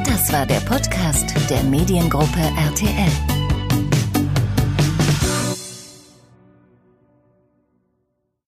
Das 0.06 0.32
war 0.32 0.46
der 0.46 0.62
Podcast 0.62 1.34
der 1.50 1.62
Mediengruppe 1.64 2.40
RTL. 2.40 3.43